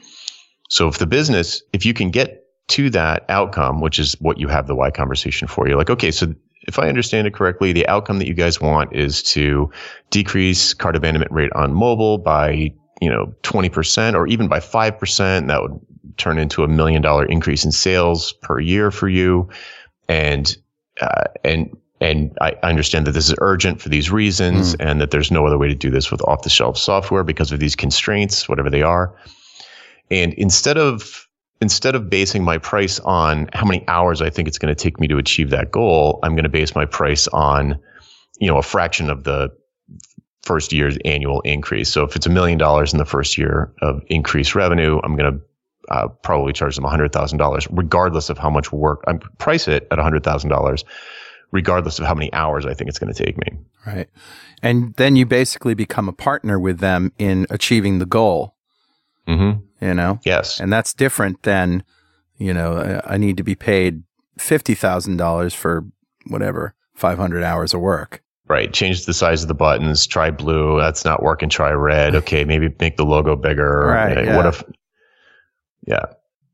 So 0.69 0.87
if 0.87 0.97
the 0.97 1.05
business, 1.05 1.61
if 1.71 1.85
you 1.85 1.93
can 1.93 2.09
get 2.09 2.47
to 2.69 2.89
that 2.89 3.25
outcome, 3.29 3.79
which 3.79 3.99
is 3.99 4.13
what 4.19 4.39
you 4.39 4.47
have 4.47 4.65
the 4.65 4.73
why 4.73 4.89
conversation 4.89 5.47
for, 5.47 5.67
you're 5.67 5.77
like, 5.77 5.91
okay, 5.91 6.09
so 6.09 6.33
if 6.63 6.79
I 6.79 6.89
understand 6.89 7.27
it 7.27 7.35
correctly, 7.35 7.73
the 7.73 7.87
outcome 7.87 8.17
that 8.17 8.27
you 8.27 8.33
guys 8.33 8.59
want 8.59 8.95
is 8.95 9.21
to 9.33 9.69
decrease 10.09 10.73
cart 10.73 10.95
abandonment 10.95 11.31
rate 11.31 11.51
on 11.53 11.75
mobile 11.75 12.17
by, 12.17 12.73
you 12.99 13.09
know, 13.09 13.35
20% 13.43 14.15
or 14.15 14.25
even 14.25 14.47
by 14.47 14.59
5%. 14.59 15.47
That 15.47 15.61
would 15.61 15.79
turn 16.17 16.39
into 16.39 16.63
a 16.63 16.67
million 16.67 17.03
dollar 17.03 17.25
increase 17.25 17.65
in 17.65 17.71
sales 17.71 18.33
per 18.41 18.59
year 18.59 18.89
for 18.89 19.07
you. 19.07 19.49
And, 20.09 20.57
uh, 20.99 21.25
and, 21.43 21.77
and 22.03 22.37
I 22.41 22.55
understand 22.63 23.07
that 23.07 23.13
this 23.13 23.29
is 23.29 23.35
urgent 23.39 23.81
for 23.81 23.87
these 23.87 24.11
reasons 24.11 24.75
mm. 24.75 24.85
and 24.85 24.99
that 24.99 25.11
there's 25.11 25.31
no 25.31 25.47
other 25.47 25.57
way 25.57 25.69
to 25.69 25.75
do 25.75 25.89
this 25.89 26.11
with 26.11 26.21
off 26.23 26.41
the 26.41 26.49
shelf 26.49 26.77
software 26.77 27.23
because 27.23 27.53
of 27.53 27.61
these 27.61 27.77
constraints, 27.77 28.49
whatever 28.49 28.69
they 28.69 28.81
are. 28.81 29.15
And 30.11 30.33
instead 30.33 30.77
of 30.77 31.29
instead 31.61 31.95
of 31.95 32.09
basing 32.09 32.43
my 32.43 32.57
price 32.57 32.99
on 32.99 33.49
how 33.53 33.65
many 33.65 33.87
hours 33.87 34.21
I 34.21 34.29
think 34.29 34.49
it's 34.49 34.57
going 34.57 34.75
to 34.75 34.83
take 34.83 34.99
me 34.99 35.07
to 35.07 35.17
achieve 35.17 35.49
that 35.51 35.71
goal, 35.71 36.19
I'm 36.23 36.33
going 36.33 36.43
to 36.43 36.49
base 36.49 36.75
my 36.75 36.83
price 36.83 37.29
on, 37.29 37.79
you 38.37 38.47
know, 38.47 38.57
a 38.57 38.63
fraction 38.63 39.09
of 39.09 39.23
the 39.23 39.49
first 40.41 40.73
year's 40.73 40.97
annual 41.05 41.39
increase. 41.41 41.87
So 41.87 42.03
if 42.03 42.17
it's 42.17 42.25
a 42.25 42.29
million 42.29 42.57
dollars 42.57 42.91
in 42.91 42.99
the 42.99 43.05
first 43.05 43.37
year 43.37 43.73
of 43.81 44.01
increased 44.07 44.55
revenue, 44.55 44.99
I'm 45.05 45.15
going 45.15 45.35
to 45.35 45.41
uh, 45.89 46.09
probably 46.09 46.51
charge 46.51 46.75
them 46.75 46.83
$100,000, 46.83 47.67
regardless 47.71 48.29
of 48.29 48.37
how 48.37 48.49
much 48.49 48.73
work 48.73 49.01
I 49.07 49.13
price 49.37 49.69
it 49.69 49.87
at 49.89 49.99
$100,000, 49.99 50.83
regardless 51.53 51.99
of 51.99 52.05
how 52.05 52.13
many 52.13 52.33
hours 52.33 52.65
I 52.65 52.73
think 52.73 52.89
it's 52.89 52.99
going 52.99 53.13
to 53.13 53.23
take 53.23 53.37
me. 53.37 53.57
Right. 53.87 54.09
And 54.61 54.93
then 54.95 55.15
you 55.15 55.25
basically 55.25 55.73
become 55.73 56.09
a 56.09 56.13
partner 56.13 56.59
with 56.59 56.79
them 56.79 57.13
in 57.17 57.47
achieving 57.49 57.99
the 57.99 58.05
goal. 58.05 58.55
Mm-hmm 59.27 59.61
you 59.83 59.93
know? 59.93 60.19
Yes. 60.23 60.59
And 60.59 60.71
that's 60.71 60.93
different 60.93 61.43
than, 61.43 61.83
you 62.37 62.53
know, 62.53 63.01
I 63.05 63.17
need 63.17 63.37
to 63.37 63.43
be 63.43 63.55
paid 63.55 64.03
$50,000 64.39 65.53
for 65.53 65.85
whatever, 66.27 66.73
500 66.95 67.43
hours 67.43 67.73
of 67.73 67.81
work. 67.81 68.23
Right. 68.47 68.71
Change 68.73 69.05
the 69.05 69.13
size 69.13 69.41
of 69.41 69.47
the 69.47 69.53
buttons. 69.53 70.05
Try 70.05 70.31
blue. 70.31 70.79
That's 70.79 71.05
not 71.05 71.23
working. 71.23 71.49
Try 71.49 71.71
red. 71.71 72.15
Okay. 72.23 72.43
Maybe 72.43 72.73
make 72.79 72.97
the 72.97 73.05
logo 73.05 73.35
bigger. 73.35 73.87
Right. 73.87 74.25
Yeah. 74.25 74.37
What 74.37 74.45
if, 74.45 74.63
yeah. 75.85 76.05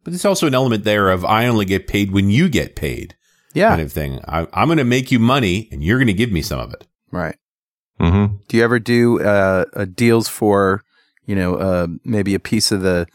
But 0.04 0.12
there's 0.12 0.26
also 0.26 0.48
an 0.48 0.56
element 0.56 0.84
there 0.84 1.10
of 1.10 1.26
I 1.26 1.48
only 1.48 1.66
get 1.66 1.88
paid 1.88 2.12
when 2.12 2.30
you 2.30 2.50
get 2.50 2.76
paid. 2.76 3.16
Yeah. 3.54 3.70
Kind 3.70 3.82
of 3.82 3.92
thing. 3.92 4.20
I, 4.28 4.48
am 4.54 4.68
going 4.68 4.78
to 4.78 4.84
make 4.84 5.12
you 5.12 5.20
money 5.20 5.68
and 5.72 5.84
you're 5.84 5.98
going 5.98 6.08
to 6.08 6.14
give 6.14 6.32
me 6.32 6.42
some 6.42 6.60
of 6.60 6.72
it. 6.74 6.86
Right. 7.12 7.36
Mm-hmm. 8.00 8.36
Do 8.48 8.58
you 8.58 8.64
ever 8.64 8.80
do 8.80 9.22
uh, 9.22 9.86
deals 9.96 10.28
for 10.30 10.84
you 11.30 11.36
know, 11.36 11.58
uh, 11.58 11.88
maybe 12.04 12.34
a 12.34 12.40
piece 12.40 12.72
of 12.72 12.82
the 12.82 13.06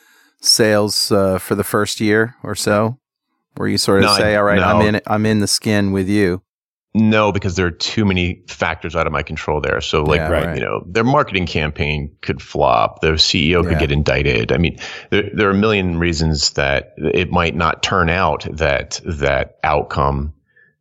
sales 0.41 1.11
uh, 1.11 1.37
for 1.39 1.57
the 1.57 1.65
first 1.65 2.01
year 2.01 2.37
or 2.45 2.55
so, 2.55 3.01
where 3.57 3.67
you 3.67 3.77
sort 3.77 4.05
of 4.05 4.05
no, 4.05 4.17
say, 4.17 4.37
"All 4.37 4.45
right, 4.45 4.61
no. 4.61 4.63
I'm 4.63 4.95
in, 4.95 5.01
I'm 5.09 5.27
in 5.27 5.41
the 5.41 5.49
skin 5.49 5.91
with 5.91 6.09
you." 6.09 6.44
No, 6.97 7.33
because 7.33 7.57
there 7.57 7.67
are 7.67 7.73
too 7.73 8.05
many 8.05 8.45
factors 8.47 8.95
out 8.95 9.09
of 9.09 9.13
my 9.13 9.25
control 9.25 9.61
there. 9.61 9.81
So, 9.81 10.05
like, 10.05 10.19
yeah, 10.19 10.29
right. 10.29 10.57
you 10.57 10.63
know, 10.63 10.85
their 10.87 11.03
marketing 11.03 11.45
campaign 11.45 12.15
could 12.21 12.41
flop. 12.41 13.01
Their 13.01 13.15
CEO 13.15 13.65
could 13.65 13.73
yeah. 13.73 13.81
get 13.81 13.91
indicted. 13.91 14.53
I 14.53 14.59
mean, 14.59 14.79
there, 15.11 15.29
there 15.35 15.49
are 15.49 15.53
a 15.53 15.59
million 15.59 15.99
reasons 15.99 16.51
that 16.51 16.95
it 16.97 17.33
might 17.33 17.57
not 17.57 17.83
turn 17.83 18.11
out 18.11 18.47
that 18.49 19.01
that 19.05 19.59
outcome 19.65 20.35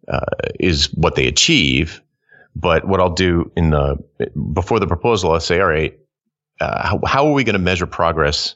uh, 0.08 0.20
is 0.60 0.94
what 0.94 1.16
they 1.16 1.28
achieve. 1.28 2.00
But 2.56 2.88
what 2.88 3.00
I'll 3.00 3.10
do 3.10 3.52
in 3.58 3.72
the 3.72 3.98
before 4.54 4.80
the 4.80 4.86
proposal, 4.86 5.32
I'll 5.32 5.40
say, 5.40 5.60
all 5.60 5.68
right, 5.68 5.98
uh, 6.60 6.88
how, 6.88 7.00
how 7.08 7.26
are 7.26 7.34
we 7.34 7.44
going 7.44 7.54
to 7.54 7.60
measure 7.60 7.88
progress 7.88 8.54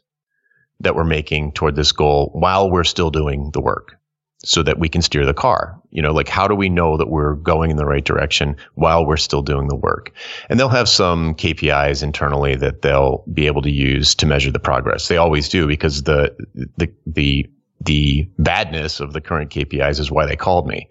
that 0.81 0.95
we're 0.95 1.03
making 1.03 1.53
toward 1.53 1.75
this 1.75 1.91
goal 1.91 2.29
while 2.35 2.69
we're 2.69 2.83
still 2.83 3.09
doing 3.09 3.49
the 3.53 3.61
work 3.61 3.97
so 4.43 4.61
that 4.63 4.79
we 4.79 4.87
can 4.87 5.01
steer 5.01 5.25
the 5.25 5.33
car 5.33 5.79
you 5.91 6.01
know 6.01 6.11
like 6.11 6.27
how 6.27 6.47
do 6.47 6.55
we 6.55 6.69
know 6.69 6.97
that 6.97 7.09
we're 7.09 7.35
going 7.35 7.71
in 7.71 7.77
the 7.77 7.85
right 7.85 8.05
direction 8.05 8.55
while 8.75 9.05
we're 9.05 9.17
still 9.17 9.41
doing 9.41 9.67
the 9.67 9.75
work 9.75 10.11
and 10.49 10.59
they'll 10.59 10.69
have 10.69 10.87
some 10.89 11.33
kpis 11.35 12.03
internally 12.03 12.55
that 12.55 12.81
they'll 12.81 13.23
be 13.33 13.47
able 13.47 13.61
to 13.61 13.71
use 13.71 14.13
to 14.13 14.25
measure 14.25 14.51
the 14.51 14.59
progress 14.59 15.07
they 15.07 15.17
always 15.17 15.49
do 15.49 15.67
because 15.67 16.03
the 16.03 16.35
the 16.77 16.91
the 17.05 17.49
the 17.81 18.29
badness 18.39 18.99
of 18.99 19.13
the 19.13 19.21
current 19.21 19.49
kpis 19.49 19.99
is 19.99 20.11
why 20.11 20.25
they 20.25 20.35
called 20.35 20.67
me 20.67 20.87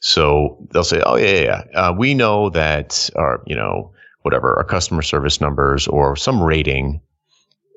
so 0.00 0.58
they'll 0.72 0.84
say 0.84 1.02
oh 1.06 1.16
yeah 1.16 1.26
yeah, 1.26 1.62
yeah. 1.70 1.80
Uh, 1.80 1.92
we 1.92 2.12
know 2.12 2.50
that 2.50 3.08
our 3.16 3.42
you 3.46 3.56
know 3.56 3.94
whatever, 4.24 4.56
our 4.56 4.64
customer 4.64 5.02
service 5.02 5.40
numbers 5.40 5.86
or 5.86 6.16
some 6.16 6.42
rating 6.42 7.00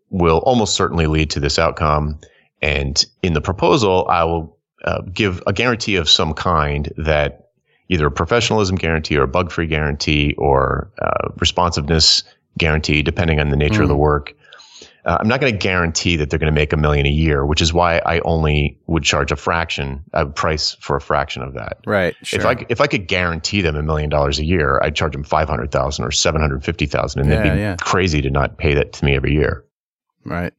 will 0.10 0.38
almost 0.40 0.76
certainly 0.76 1.06
lead 1.06 1.30
to 1.30 1.42
this 1.42 1.60
outcome. 1.60 2.18
And 2.62 3.06
in 3.22 3.34
the 3.34 3.42
proposal, 3.42 4.08
I 4.10 4.24
will 4.24 4.57
uh, 4.88 5.02
give 5.14 5.44
a 5.46 5.54
guarantee 5.54 5.98
of 5.98 6.10
some 6.10 6.34
kind 6.34 6.94
that 6.98 7.50
either 7.90 8.08
a 8.08 8.12
professionalism 8.12 8.76
guarantee 8.76 9.18
or 9.18 9.24
a 9.24 9.28
bug 9.28 9.52
free 9.52 9.68
guarantee 9.68 10.34
or 10.38 10.92
uh, 11.02 11.30
responsiveness 11.40 12.24
guarantee, 12.58 13.02
depending 13.02 13.40
on 13.40 13.50
the 13.50 13.58
nature 13.58 13.82
mm. 13.82 13.84
of 13.84 13.90
the 13.90 13.96
mm. 13.96 14.00
work, 14.00 14.34
uh, 15.06 15.18
I'm 15.20 15.28
not 15.28 15.40
going 15.40 15.52
to 15.52 15.58
guarantee 15.58 16.18
that 16.18 16.30
they're 16.30 16.40
going 16.40 16.54
to 16.54 16.60
make 16.60 16.74
a 16.74 16.78
million 16.78 17.06
a 17.06 17.10
year, 17.10 17.46
which 17.46 17.62
is 17.62 17.74
why 17.74 18.02
I 18.06 18.20
only 18.20 18.78
would 18.88 19.04
charge 19.04 19.32
a 19.32 19.36
fraction, 19.36 20.04
a 20.14 20.26
price 20.26 20.76
for 20.82 20.98
a 20.98 21.02
fraction 21.02 21.42
of 21.44 21.54
that. 21.54 21.80
Right. 21.86 22.16
Sure. 22.24 22.40
If 22.40 22.46
I 22.46 22.66
if 22.70 22.82
I 22.82 22.88
could 22.88 23.08
guarantee 23.08 23.62
them 23.62 23.76
a 23.76 23.84
million 23.84 24.10
dollars 24.10 24.40
a 24.40 24.46
year, 24.46 24.82
I'd 24.84 24.96
charge 24.96 25.14
them 25.14 25.24
five 25.24 25.48
hundred 25.48 25.72
thousand 25.72 26.06
or 26.06 26.12
seven 26.12 26.42
hundred 26.42 26.64
fifty 26.66 26.86
thousand, 26.88 27.22
and 27.22 27.30
yeah, 27.30 27.40
it'd 27.40 27.54
be 27.54 27.60
yeah. 27.60 27.76
crazy 27.80 28.22
to 28.22 28.30
not 28.30 28.58
pay 28.58 28.74
that 28.74 28.94
to 28.94 29.06
me 29.06 29.16
every 29.16 29.34
year. 29.34 29.66
Right. 30.26 30.54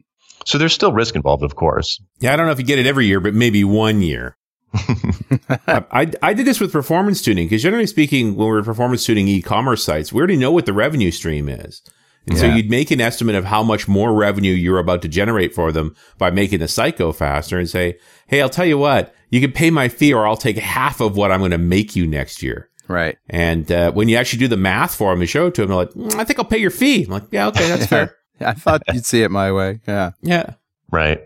So 0.48 0.56
there's 0.56 0.72
still 0.72 0.94
risk 0.94 1.14
involved, 1.14 1.42
of 1.42 1.56
course. 1.56 2.00
Yeah, 2.20 2.32
I 2.32 2.37
don't 2.37 2.46
know 2.46 2.52
if 2.52 2.58
you 2.58 2.64
get 2.64 2.78
it 2.78 2.87
every 2.87 3.04
year, 3.04 3.20
but 3.20 3.34
maybe 3.34 3.64
one 3.64 4.00
year. 4.00 4.34
I, 4.72 6.11
I 6.22 6.32
did 6.32 6.46
this 6.46 6.58
with 6.58 6.72
performance 6.72 7.20
tuning 7.20 7.44
because 7.44 7.62
generally 7.62 7.87
speaking, 7.87 8.34
when 8.34 8.48
we're 8.48 8.62
performance 8.62 9.04
tuning 9.04 9.28
e-commerce 9.28 9.84
sites, 9.84 10.11
we 10.11 10.18
already 10.18 10.38
know 10.38 10.50
what 10.50 10.64
the 10.64 10.72
revenue 10.72 11.11
stream 11.11 11.50
is. 11.50 11.82
And 12.26 12.34
yeah. 12.34 12.40
so 12.40 12.46
you'd 12.46 12.70
make 12.70 12.90
an 12.90 12.98
estimate 12.98 13.34
of 13.34 13.44
how 13.44 13.62
much 13.62 13.88
more 13.88 14.14
revenue 14.14 14.54
you're 14.54 14.78
about 14.78 15.02
to 15.02 15.08
generate 15.08 15.54
for 15.54 15.70
them 15.70 15.94
by 16.16 16.30
making 16.30 16.61
the 16.61 16.68
site 16.68 16.96
go 16.96 17.12
faster 17.12 17.58
and 17.58 17.68
say, 17.68 17.98
Hey, 18.26 18.40
I'll 18.40 18.48
tell 18.48 18.64
you 18.64 18.78
what, 18.78 19.14
you 19.28 19.42
can 19.42 19.52
pay 19.52 19.68
my 19.68 19.88
fee 19.88 20.14
or 20.14 20.26
I'll 20.26 20.38
take 20.38 20.56
half 20.56 21.02
of 21.02 21.14
what 21.14 21.30
I'm 21.30 21.40
going 21.40 21.50
to 21.50 21.58
make 21.58 21.94
you 21.94 22.06
next 22.06 22.42
year. 22.42 22.70
Right. 22.88 23.18
And 23.28 23.70
uh, 23.70 23.92
when 23.92 24.08
you 24.08 24.16
actually 24.16 24.38
do 24.38 24.48
the 24.48 24.56
math 24.56 24.94
for 24.94 25.12
them 25.12 25.20
and 25.20 25.28
show 25.28 25.48
it 25.48 25.54
to 25.56 25.61
them, 25.61 25.68
they're 25.68 25.76
like, 25.76 25.90
mm, 25.90 26.14
I 26.14 26.24
think 26.24 26.38
I'll 26.38 26.46
pay 26.46 26.56
your 26.56 26.70
fee. 26.70 27.04
I'm 27.04 27.11
like, 27.11 27.24
yeah, 27.30 27.48
okay, 27.48 27.68
that's 27.68 27.84
fair. 27.90 28.14
I 28.40 28.53
thought 28.55 28.83
you'd 28.92 29.07
see 29.07 29.22
it 29.22 29.31
my 29.31 29.53
way. 29.53 29.81
Yeah. 29.87 30.12
Yeah. 30.22 30.55
Right. 30.90 31.22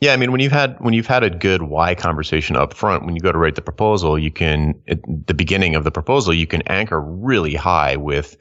Yeah, 0.00 0.12
I 0.12 0.16
mean, 0.18 0.32
when 0.32 0.40
you've 0.42 0.52
had 0.52 0.78
when 0.80 0.92
you've 0.92 1.06
had 1.06 1.22
a 1.22 1.30
good 1.30 1.62
why 1.62 1.94
conversation 1.94 2.56
up 2.56 2.74
front, 2.74 3.06
when 3.06 3.14
you 3.14 3.22
go 3.22 3.32
to 3.32 3.38
write 3.38 3.54
the 3.54 3.62
proposal, 3.62 4.18
you 4.18 4.30
can 4.30 4.74
at 4.86 4.98
the 5.26 5.32
beginning 5.32 5.74
of 5.74 5.84
the 5.84 5.90
proposal, 5.90 6.34
you 6.34 6.46
can 6.46 6.60
anchor 6.62 7.00
really 7.00 7.54
high 7.54 7.96
with 7.96 8.36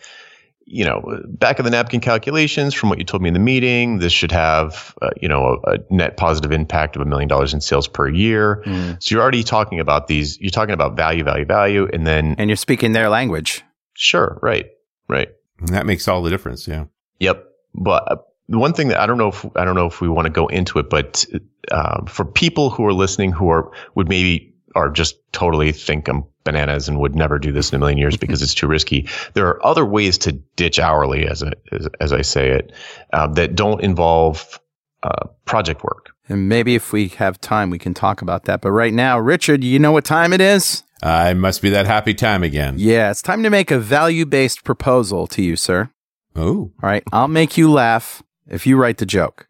you 0.69 0.83
know, 0.83 1.01
back 1.29 1.59
of 1.59 1.65
the 1.65 1.71
napkin 1.71 2.01
calculations 2.01 2.73
from 2.73 2.89
what 2.89 2.97
you 2.99 3.05
told 3.05 3.23
me 3.23 3.29
in 3.29 3.33
the 3.33 3.39
meeting, 3.39 3.99
this 3.99 4.11
should 4.11 4.33
have, 4.33 4.93
uh, 5.01 5.11
you 5.21 5.29
know, 5.29 5.61
a, 5.65 5.71
a, 5.71 5.77
net 5.89 6.17
positive 6.17 6.51
impact 6.51 6.97
of 6.97 7.01
a 7.01 7.05
million 7.05 7.29
dollars 7.29 7.53
in 7.53 7.61
sales 7.61 7.87
per 7.87 8.09
year. 8.09 8.61
Mm. 8.65 9.01
So 9.01 9.15
you're 9.15 9.21
already 9.21 9.43
talking 9.43 9.79
about 9.79 10.07
these, 10.07 10.37
you're 10.41 10.51
talking 10.51 10.73
about 10.73 10.97
value, 10.97 11.23
value, 11.23 11.45
value, 11.45 11.87
and 11.93 12.05
then. 12.05 12.35
And 12.37 12.49
you're 12.49 12.57
speaking 12.57 12.91
their 12.91 13.07
language. 13.07 13.63
Sure. 13.93 14.39
Right. 14.41 14.65
Right. 15.07 15.29
And 15.59 15.69
that 15.69 15.85
makes 15.85 16.05
all 16.05 16.21
the 16.21 16.29
difference. 16.29 16.67
Yeah. 16.67 16.85
Yep. 17.19 17.46
But 17.77 18.11
uh, 18.11 18.17
the 18.49 18.57
one 18.57 18.73
thing 18.73 18.89
that 18.89 18.99
I 18.99 19.05
don't 19.05 19.17
know 19.17 19.29
if, 19.29 19.45
I 19.55 19.65
don't 19.65 19.75
know 19.75 19.87
if 19.87 20.01
we 20.01 20.09
want 20.09 20.25
to 20.25 20.31
go 20.31 20.47
into 20.47 20.79
it, 20.79 20.89
but 20.89 21.25
uh, 21.71 22.05
for 22.05 22.25
people 22.25 22.69
who 22.69 22.85
are 22.85 22.93
listening 22.93 23.31
who 23.31 23.49
are, 23.49 23.71
would 23.95 24.09
maybe 24.09 24.53
are 24.75 24.89
just 24.89 25.15
totally 25.31 25.71
think 25.71 26.07
I'm 26.07 26.23
bananas 26.43 26.87
and 26.87 26.99
would 26.99 27.13
never 27.13 27.37
do 27.37 27.51
this 27.51 27.71
in 27.71 27.75
a 27.75 27.79
million 27.79 27.97
years 27.97 28.15
because 28.15 28.41
it's 28.41 28.53
too 28.53 28.67
risky. 28.67 29.07
There 29.33 29.45
are 29.47 29.65
other 29.65 29.85
ways 29.85 30.17
to 30.19 30.31
ditch 30.31 30.79
hourly, 30.79 31.27
as, 31.27 31.41
a, 31.41 31.51
as, 31.73 31.89
as 31.99 32.13
I 32.13 32.21
say 32.21 32.51
it, 32.51 32.71
uh, 33.11 33.27
that 33.33 33.55
don't 33.55 33.81
involve 33.81 34.59
uh, 35.03 35.27
project 35.45 35.83
work. 35.83 36.11
And 36.29 36.47
maybe 36.47 36.73
if 36.75 36.93
we 36.93 37.09
have 37.09 37.39
time, 37.41 37.69
we 37.69 37.77
can 37.77 37.93
talk 37.93 38.21
about 38.21 38.45
that. 38.45 38.61
But 38.61 38.71
right 38.71 38.93
now, 38.93 39.19
Richard, 39.19 39.63
you 39.63 39.77
know 39.77 39.91
what 39.91 40.05
time 40.05 40.31
it 40.31 40.41
is? 40.41 40.83
It 41.03 41.35
must 41.35 41.61
be 41.61 41.69
that 41.71 41.85
happy 41.85 42.13
time 42.13 42.43
again. 42.43 42.75
Yeah, 42.77 43.11
it's 43.11 43.21
time 43.21 43.43
to 43.43 43.49
make 43.49 43.69
a 43.69 43.77
value 43.77 44.25
based 44.25 44.63
proposal 44.63 45.27
to 45.27 45.41
you, 45.41 45.55
sir. 45.55 45.91
Oh, 46.37 46.71
All 46.81 46.89
right. 46.89 47.03
I'll 47.11 47.27
make 47.27 47.57
you 47.57 47.71
laugh 47.71 48.21
if 48.47 48.67
you 48.67 48.77
write 48.77 48.97
the 48.99 49.05
joke. 49.05 49.47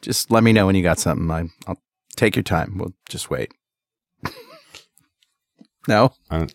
Just 0.00 0.30
let 0.30 0.44
me 0.44 0.52
know 0.52 0.66
when 0.66 0.76
you 0.76 0.82
got 0.82 1.00
something. 1.00 1.28
I, 1.30 1.48
I'll 1.66 1.82
take 2.14 2.36
your 2.36 2.44
time. 2.44 2.78
We'll 2.78 2.94
just 3.08 3.30
wait. 3.30 3.52
no, 5.88 6.12
uh, 6.30 6.46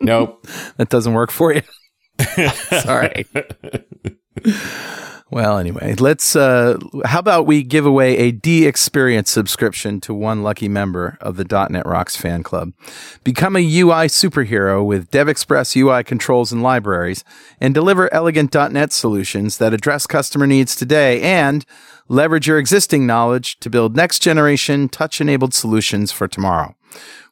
nope. 0.00 0.46
that 0.78 0.88
doesn't 0.88 1.12
work 1.12 1.30
for 1.30 1.52
you. 1.52 1.62
Sorry. 2.80 3.26
Well, 5.28 5.58
anyway, 5.58 5.96
let's. 5.96 6.36
Uh, 6.36 6.78
how 7.04 7.18
about 7.18 7.46
we 7.46 7.64
give 7.64 7.84
away 7.84 8.16
a 8.16 8.32
DXperience 8.32 9.26
subscription 9.26 10.00
to 10.02 10.14
one 10.14 10.44
lucky 10.44 10.68
member 10.68 11.18
of 11.20 11.36
the 11.36 11.66
.NET 11.68 11.84
Rocks 11.84 12.16
fan 12.16 12.44
club? 12.44 12.72
Become 13.24 13.56
a 13.56 13.80
UI 13.80 14.06
superhero 14.06 14.86
with 14.86 15.10
DevExpress 15.10 15.74
UI 15.74 16.04
controls 16.04 16.52
and 16.52 16.62
libraries, 16.62 17.24
and 17.60 17.74
deliver 17.74 18.12
elegant 18.14 18.54
.NET 18.54 18.92
solutions 18.92 19.58
that 19.58 19.74
address 19.74 20.06
customer 20.06 20.46
needs 20.46 20.76
today, 20.76 21.20
and 21.22 21.66
leverage 22.06 22.46
your 22.46 22.60
existing 22.60 23.04
knowledge 23.04 23.58
to 23.58 23.68
build 23.68 23.96
next 23.96 24.20
generation 24.20 24.88
touch-enabled 24.88 25.52
solutions 25.52 26.12
for 26.12 26.28
tomorrow. 26.28 26.76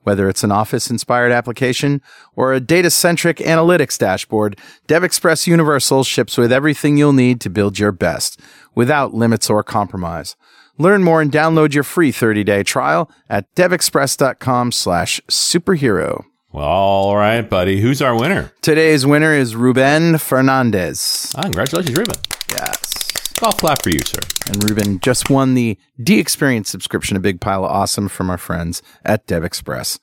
Whether 0.03 0.29
it's 0.29 0.44
an 0.44 0.53
Office 0.53 0.90
inspired 0.90 1.33
application 1.33 2.03
or 2.37 2.53
a 2.53 2.61
data 2.61 2.90
centric 2.90 3.38
analytics 3.38 3.98
dashboard, 3.98 4.59
DevExpress 4.87 5.46
Universal 5.46 6.05
ships 6.05 6.37
with 6.37 6.53
everything 6.53 6.96
you'll 6.98 7.12
need 7.12 7.40
to 7.40 7.50
build 7.50 7.79
your 7.79 7.92
best 7.92 8.38
without 8.74 9.14
limits 9.14 9.48
or 9.48 9.62
compromise. 9.62 10.37
Learn 10.77 11.03
more 11.03 11.20
and 11.22 11.31
download 11.31 11.72
your 11.72 11.85
free 11.85 12.12
30 12.12 12.44
day 12.44 12.62
trial 12.62 13.11
at 13.31 13.53
devexpress.com 13.55 14.72
slash 14.72 15.20
superhero. 15.31 16.24
Well, 16.53 16.64
all 16.64 17.16
right, 17.16 17.42
buddy. 17.42 17.81
Who's 17.81 18.00
our 18.00 18.16
winner? 18.16 18.53
Today's 18.62 19.05
winner 19.05 19.33
is 19.35 19.57
Ruben 19.57 20.18
Fernandez. 20.18 21.33
Ah, 21.37 21.42
congratulations, 21.42 21.96
Ruben. 21.96 22.14
Yes. 22.53 23.03
Golf 23.40 23.57
clap 23.59 23.83
for 23.83 23.90
you, 23.90 23.99
sir. 23.99 24.20
And 24.47 24.62
Ruben 24.62 25.01
just 25.01 25.29
won 25.29 25.55
the 25.55 25.77
DXperience 26.01 26.66
subscription, 26.66 27.16
a 27.16 27.20
big 27.20 27.40
pile 27.40 27.64
of 27.64 27.70
awesome 27.70 28.09
from 28.09 28.31
our 28.31 28.38
friends 28.38 28.83
at 29.05 29.27
DevExpress. 29.27 29.99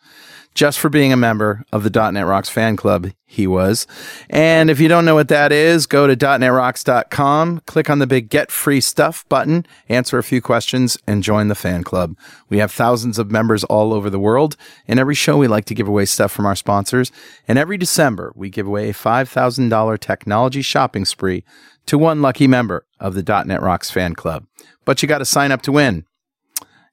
Just 0.53 0.79
for 0.79 0.89
being 0.89 1.13
a 1.13 1.17
member 1.17 1.63
of 1.71 1.83
the 1.83 2.11
.NET 2.11 2.25
Rocks 2.25 2.49
fan 2.49 2.75
club, 2.75 3.11
he 3.25 3.47
was. 3.47 3.87
And 4.29 4.69
if 4.69 4.81
you 4.81 4.89
don't 4.89 5.05
know 5.05 5.15
what 5.15 5.29
that 5.29 5.53
is, 5.53 5.87
go 5.87 6.07
to 6.07 6.15
.NETRocks.com, 6.15 7.61
click 7.65 7.89
on 7.89 7.99
the 7.99 8.07
big 8.07 8.27
Get 8.29 8.51
Free 8.51 8.81
Stuff 8.81 9.27
button, 9.29 9.65
answer 9.87 10.17
a 10.17 10.23
few 10.23 10.41
questions, 10.41 10.97
and 11.07 11.23
join 11.23 11.47
the 11.47 11.55
fan 11.55 11.85
club. 11.85 12.17
We 12.49 12.57
have 12.57 12.71
thousands 12.71 13.17
of 13.17 13.31
members 13.31 13.63
all 13.63 13.93
over 13.93 14.09
the 14.09 14.19
world. 14.19 14.57
In 14.87 14.99
every 14.99 15.15
show, 15.15 15.37
we 15.37 15.47
like 15.47 15.65
to 15.65 15.75
give 15.75 15.87
away 15.87 16.03
stuff 16.03 16.33
from 16.33 16.45
our 16.45 16.57
sponsors. 16.57 17.13
And 17.47 17.57
every 17.57 17.77
December, 17.77 18.33
we 18.35 18.49
give 18.49 18.67
away 18.67 18.89
a 18.89 18.93
$5,000 18.93 19.99
technology 19.99 20.61
shopping 20.61 21.05
spree 21.05 21.45
to 21.85 21.97
one 21.97 22.21
lucky 22.21 22.47
member 22.47 22.85
of 22.99 23.13
the 23.15 23.43
.NET 23.45 23.61
Rocks 23.61 23.91
fan 23.91 24.15
club. 24.15 24.45
But 24.85 25.01
you 25.01 25.07
got 25.07 25.19
to 25.19 25.25
sign 25.25 25.51
up 25.51 25.61
to 25.63 25.71
win. 25.71 26.05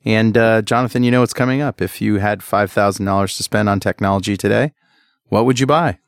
And 0.05 0.37
uh, 0.37 0.62
Jonathan, 0.62 1.03
you 1.03 1.11
know 1.11 1.20
what's 1.20 1.33
coming 1.35 1.61
up. 1.61 1.83
If 1.83 2.01
you 2.01 2.16
had 2.16 2.42
five 2.42 2.70
thousand 2.70 3.07
dollars 3.07 3.37
to 3.37 3.42
spend 3.42 3.68
on 3.68 3.81
technology 3.81 4.37
today, 4.37 4.72
what 5.29 5.44
would 5.44 5.61
you 5.61 5.66
buy? 5.66 5.98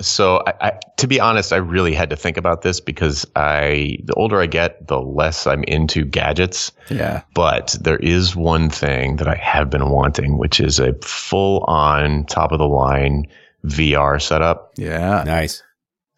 So, 0.00 0.42
I, 0.46 0.54
I, 0.60 0.72
to 0.96 1.06
be 1.06 1.20
honest, 1.20 1.52
I 1.52 1.56
really 1.56 1.94
had 1.94 2.10
to 2.10 2.16
think 2.16 2.36
about 2.36 2.62
this 2.62 2.80
because 2.80 3.26
I, 3.36 3.98
the 4.04 4.14
older 4.14 4.40
I 4.40 4.46
get, 4.46 4.88
the 4.88 5.00
less 5.00 5.46
I'm 5.46 5.62
into 5.64 6.04
gadgets. 6.04 6.72
Yeah. 6.90 7.22
But 7.34 7.76
there 7.80 7.98
is 7.98 8.34
one 8.34 8.68
thing 8.70 9.16
that 9.16 9.28
I 9.28 9.36
have 9.36 9.70
been 9.70 9.90
wanting, 9.90 10.38
which 10.38 10.60
is 10.60 10.80
a 10.80 10.94
full-on, 11.02 12.24
top-of-the-line 12.24 13.26
VR 13.66 14.20
setup. 14.20 14.72
Yeah. 14.76 15.22
Nice. 15.24 15.62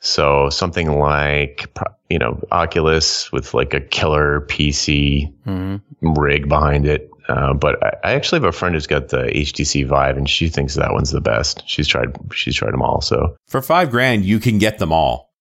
So 0.07 0.51
something 0.51 0.99
like, 0.99 1.67
you 2.11 2.19
know, 2.19 2.39
Oculus 2.53 3.33
with 3.33 3.55
like 3.55 3.73
a 3.73 3.81
killer 3.81 4.43
PC 4.51 5.33
Mm-hmm. 5.47 6.13
rig 6.21 6.49
behind 6.49 6.87
it. 6.87 7.11
Uh, 7.29 7.55
but 7.55 7.83
I, 7.83 8.11
I 8.11 8.15
actually 8.15 8.37
have 8.41 8.45
a 8.49 8.53
friend 8.53 8.75
who's 8.75 8.87
got 8.87 9.09
the 9.09 9.23
HTC 9.23 9.87
Vive, 9.87 10.19
and 10.19 10.29
she 10.29 10.49
thinks 10.51 10.75
that 10.75 10.93
one's 10.93 11.11
the 11.11 11.23
best. 11.23 11.63
She's 11.67 11.89
tried, 11.89 12.15
she's 12.35 12.55
tried 12.55 12.73
them 12.75 12.83
all. 12.83 13.01
So 13.01 13.35
For 13.47 13.63
five 13.63 13.91
grand, 13.91 14.27
you 14.27 14.39
can 14.41 14.59
get 14.59 14.77
them 14.79 14.93
all. 14.93 15.33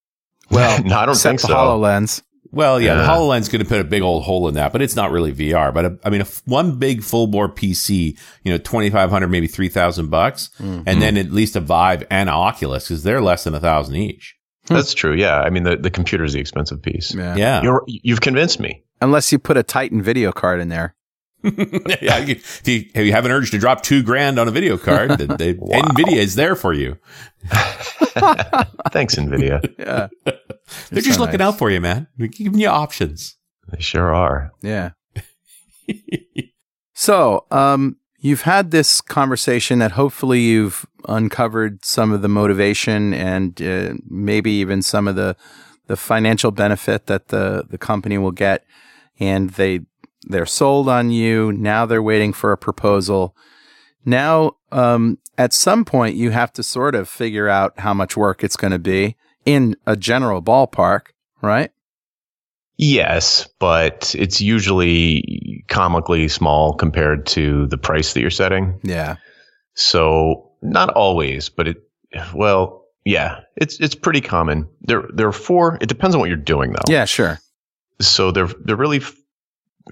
Well, 0.49 0.81
no, 0.85 0.95
I 0.97 1.05
don't 1.05 1.15
except 1.15 1.31
think 1.31 1.41
the 1.41 1.47
so. 1.47 1.53
Hololens. 1.55 2.21
Well, 2.53 2.79
yeah, 2.79 2.93
the 2.95 3.01
Yeah. 3.01 3.09
HoloLens 3.09 3.51
going 3.51 3.63
to 3.63 3.67
put 3.67 3.81
a 3.81 3.83
big 3.83 4.01
old 4.01 4.23
hole 4.23 4.47
in 4.47 4.53
that, 4.53 4.71
but 4.71 4.81
it's 4.81 4.95
not 4.95 5.11
really 5.11 5.33
VR. 5.33 5.73
But 5.73 5.85
uh, 5.85 5.89
I 6.05 6.09
mean, 6.09 6.21
if 6.21 6.41
one 6.47 6.77
big 6.77 7.03
full 7.03 7.27
bore 7.27 7.49
PC, 7.49 8.17
you 8.43 8.51
know, 8.51 8.59
twenty 8.59 8.89
five 8.89 9.09
hundred, 9.09 9.27
maybe 9.29 9.47
three 9.47 9.69
thousand 9.69 10.09
bucks, 10.09 10.51
Mm-hmm. 10.59 10.83
and 10.85 11.01
then 11.01 11.17
at 11.17 11.31
least 11.31 11.55
a 11.57 11.59
Vive 11.59 12.03
and 12.11 12.29
an 12.29 12.35
Oculus 12.35 12.87
because 12.87 13.03
they're 13.03 13.21
less 13.21 13.43
than 13.43 13.55
a 13.55 13.59
thousand 13.59 13.95
each. 13.95 14.37
That's 14.67 14.93
true. 14.93 15.13
Yeah. 15.13 15.39
I 15.41 15.49
mean, 15.49 15.63
the, 15.63 15.75
the 15.75 15.89
computer 15.91 16.23
is 16.23 16.33
the 16.33 16.39
expensive 16.39 16.81
piece. 16.81 17.13
Yeah. 17.13 17.35
Yeah, 17.35 17.61
You're, 17.63 17.83
you've 17.87 18.21
convinced 18.21 18.59
me. 18.59 18.83
Unless 19.01 19.31
you 19.31 19.39
put 19.39 19.57
a 19.57 19.63
Titan 19.63 20.01
video 20.01 20.31
card 20.31 20.61
in 20.61 20.69
there. 20.69 20.95
yeah. 21.43 22.19
you- 22.19 22.35
If 22.35 22.61
you, 22.67 22.85
if 22.95 23.05
you 23.05 23.11
have 23.11 23.25
an 23.25 23.31
urge 23.31 23.51
to 23.51 23.57
drop 23.57 23.83
two 23.83 24.01
grand 24.01 24.39
on 24.39 24.47
a 24.47 24.51
video 24.51 24.77
card, 24.77 25.11
then 25.11 25.35
they, 25.37 25.53
Nvidia 25.55 26.15
is 26.17 26.35
there 26.35 26.55
for 26.55 26.71
you. 26.73 26.97
Thanks, 28.91 29.15
Nvidia. 29.15 29.61
Yeah. 29.77 30.07
They're 30.89 31.01
just 31.01 31.19
looking 31.19 31.41
out 31.41 31.57
for 31.57 31.69
you, 31.69 31.81
man. 31.81 32.07
They're 32.17 32.27
giving 32.27 32.59
you 32.59 32.69
options. 32.69 33.35
they 33.69 33.81
sure 33.81 34.13
are. 34.15 34.51
Yeah. 34.61 34.91
so, 36.93 37.45
um, 37.51 37.97
you've 38.19 38.41
had 38.43 38.71
this 38.71 39.01
conversation 39.01 39.79
that 39.79 39.91
hopefully 39.91 40.39
you've 40.41 40.85
uncovered 41.07 41.83
some 41.85 42.11
of 42.11 42.21
the 42.21 42.29
motivation 42.29 43.13
and 43.13 43.61
uh, 43.61 43.93
maybe 44.09 44.51
even 44.51 44.81
some 44.81 45.07
of 45.07 45.15
the 45.15 45.35
the 45.87 45.97
financial 45.97 46.51
benefit 46.51 47.07
that 47.07 47.27
the 47.27 47.65
the 47.69 47.77
company 47.77 48.17
will 48.17 48.31
get, 48.31 48.65
and 49.19 49.51
they 49.51 49.81
they're 50.27 50.45
sold 50.45 50.87
on 50.87 51.11
you. 51.11 51.51
Now 51.51 51.85
they're 51.85 52.01
waiting 52.01 52.33
for 52.33 52.51
a 52.51 52.57
proposal. 52.57 53.35
Now, 54.05 54.57
um, 54.71 55.19
at 55.37 55.53
some 55.53 55.85
point, 55.85 56.15
you 56.15 56.31
have 56.31 56.51
to 56.53 56.63
sort 56.63 56.95
of 56.95 57.07
figure 57.09 57.49
out 57.49 57.79
how 57.79 57.93
much 57.93 58.17
work 58.17 58.43
it's 58.43 58.57
going 58.57 58.71
to 58.71 58.79
be 58.79 59.15
in 59.45 59.75
a 59.85 59.95
general 59.95 60.41
ballpark, 60.41 61.07
right? 61.41 61.71
Yes, 62.77 63.47
but 63.59 64.15
it's 64.17 64.41
usually 64.41 65.63
comically 65.67 66.27
small 66.27 66.73
compared 66.73 67.25
to 67.27 67.67
the 67.67 67.77
price 67.77 68.13
that 68.13 68.21
you're 68.21 68.29
setting. 68.29 68.79
Yeah. 68.83 69.17
So 69.75 70.51
not 70.63 70.89
always, 70.89 71.49
but 71.49 71.67
it, 71.67 71.77
well, 72.33 72.85
yeah, 73.05 73.41
it's, 73.57 73.79
it's 73.79 73.95
pretty 73.95 74.21
common. 74.21 74.67
There, 74.81 75.03
there 75.13 75.27
are 75.27 75.31
four, 75.33 75.77
it 75.81 75.87
depends 75.89 76.15
on 76.15 76.19
what 76.21 76.29
you're 76.29 76.37
doing 76.37 76.71
though. 76.71 76.91
Yeah. 76.91 77.05
Sure. 77.05 77.39
So 77.99 78.31
they're, 78.31 78.49
they're 78.63 78.75
really, 78.75 79.01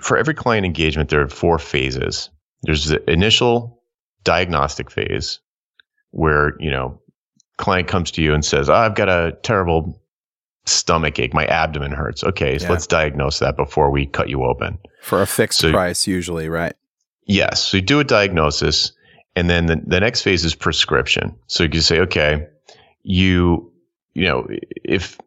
for 0.01 0.17
every 0.17 0.34
client 0.34 0.65
engagement, 0.65 1.10
there 1.10 1.21
are 1.21 1.29
four 1.29 1.60
phases. 1.60 2.29
There's 2.63 2.86
the 2.86 3.07
initial 3.10 3.81
diagnostic 4.23 4.89
phase 4.89 5.39
where, 6.12 6.53
you 6.60 6.71
know, 6.71 6.99
client 7.57 7.88
comes 7.88 8.12
to 8.12 8.21
you 8.21 8.34
and 8.34 8.43
says, 8.45 8.69
oh, 8.69 8.73
I've 8.73 8.95
got 8.95 9.10
a 9.10 9.38
terrible 9.43 10.01
stomach 10.65 11.19
ache. 11.19 11.34
My 11.34 11.45
abdomen 11.45 11.91
hurts. 11.91 12.23
Okay. 12.23 12.57
So 12.57 12.65
Yeah. 12.65 12.71
let's 12.71 12.88
diagnose 12.88 13.39
that 13.39 13.57
before 13.57 13.91
we 13.91 14.05
cut 14.05 14.29
you 14.29 14.43
open. 14.43 14.77
For 15.01 15.21
a 15.21 15.27
fixed 15.27 15.60
So- 15.60 15.71
price, 15.71 16.07
usually, 16.07 16.49
right? 16.49 16.73
Yes. 17.25 17.63
So 17.63 17.77
you 17.77 17.84
do 17.84 17.99
a 17.99 18.03
diagnosis, 18.03 18.91
and 19.35 19.49
then 19.49 19.65
the, 19.67 19.81
the 19.85 19.99
next 19.99 20.21
phase 20.21 20.43
is 20.43 20.55
prescription. 20.55 21.35
So 21.47 21.63
you 21.63 21.69
can 21.69 21.81
say, 21.81 21.99
okay, 22.01 22.47
you, 23.03 23.71
you 24.13 24.25
know, 24.25 24.47
if 24.83 25.17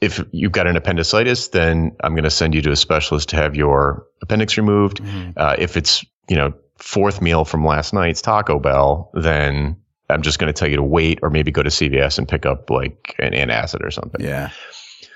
if 0.00 0.24
you've 0.32 0.52
got 0.52 0.66
an 0.66 0.76
appendicitis, 0.76 1.48
then 1.48 1.94
I'm 2.02 2.12
going 2.12 2.24
to 2.24 2.30
send 2.30 2.54
you 2.54 2.62
to 2.62 2.70
a 2.70 2.76
specialist 2.76 3.28
to 3.30 3.36
have 3.36 3.54
your 3.54 4.06
appendix 4.22 4.56
removed. 4.56 5.00
Uh, 5.36 5.56
if 5.58 5.76
it's 5.76 6.04
you 6.28 6.36
know 6.36 6.54
fourth 6.78 7.20
meal 7.20 7.44
from 7.44 7.64
last 7.66 7.92
night's 7.92 8.22
Taco 8.22 8.58
Bell, 8.58 9.10
then 9.14 9.76
I'm 10.08 10.22
just 10.22 10.38
going 10.38 10.52
to 10.52 10.58
tell 10.58 10.68
you 10.68 10.76
to 10.76 10.82
wait, 10.82 11.18
or 11.22 11.30
maybe 11.30 11.50
go 11.50 11.62
to 11.62 11.70
CVS 11.70 12.18
and 12.18 12.26
pick 12.26 12.46
up 12.46 12.70
like 12.70 13.14
an 13.18 13.32
antacid 13.32 13.84
or 13.84 13.90
something. 13.90 14.20
Yeah. 14.20 14.50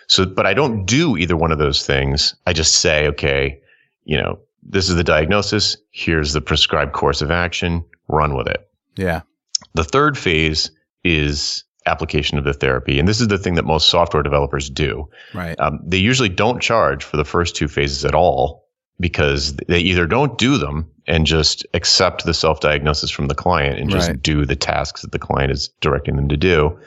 So, 0.07 0.27
but 0.27 0.47
I 0.47 0.55
don't 0.55 0.85
do 0.85 1.17
either 1.17 1.37
one 1.37 1.51
of 1.51 1.59
those 1.59 1.87
things. 1.87 2.35
I 2.47 2.53
just 2.53 2.77
say, 2.77 3.09
okay, 3.09 3.61
you 4.05 4.19
know, 4.19 4.39
this 4.63 4.89
is 4.89 4.97
the 4.97 5.05
diagnosis. 5.05 5.77
Here's 5.91 6.33
the 6.33 6.41
prescribed 6.41 6.93
course 6.93 7.23
of 7.23 7.31
action. 7.31 7.85
Run 8.09 8.35
with 8.37 8.47
it. 8.49 8.69
Yeah. 8.97 9.23
The 9.75 9.85
third 9.85 10.17
phase 10.19 10.71
is 11.05 11.65
application 11.87 12.39
of 12.39 12.45
the 12.45 12.53
therapy. 12.53 12.99
And 12.99 13.07
this 13.07 13.21
is 13.21 13.29
the 13.29 13.39
thing 13.39 13.55
that 13.55 13.65
most 13.65 13.89
software 13.89 14.23
developers 14.23 14.71
do. 14.71 15.09
Right. 15.35 15.59
Um, 15.61 15.81
they 15.85 15.99
usually 15.99 16.29
don't 16.31 16.63
charge 16.63 17.05
for 17.05 17.17
the 17.17 17.25
first 17.25 17.57
two 17.57 17.69
phases 17.69 18.05
at 18.05 18.15
all 18.15 18.65
because 19.01 19.55
they 19.69 19.81
either 19.81 20.07
don't 20.07 20.39
do 20.39 20.57
them 20.57 20.91
and 21.07 21.27
just 21.27 21.67
accept 21.75 22.25
the 22.25 22.33
self 22.33 22.61
diagnosis 22.61 23.11
from 23.11 23.27
the 23.29 23.35
client 23.35 23.79
and 23.79 23.91
just 23.91 24.09
Right. 24.09 24.23
do 24.23 24.47
the 24.47 24.57
tasks 24.57 25.03
that 25.03 25.13
the 25.13 25.19
client 25.19 25.51
is 25.53 25.69
directing 25.81 26.17
them 26.17 26.29
to 26.29 26.37
do. 26.37 26.79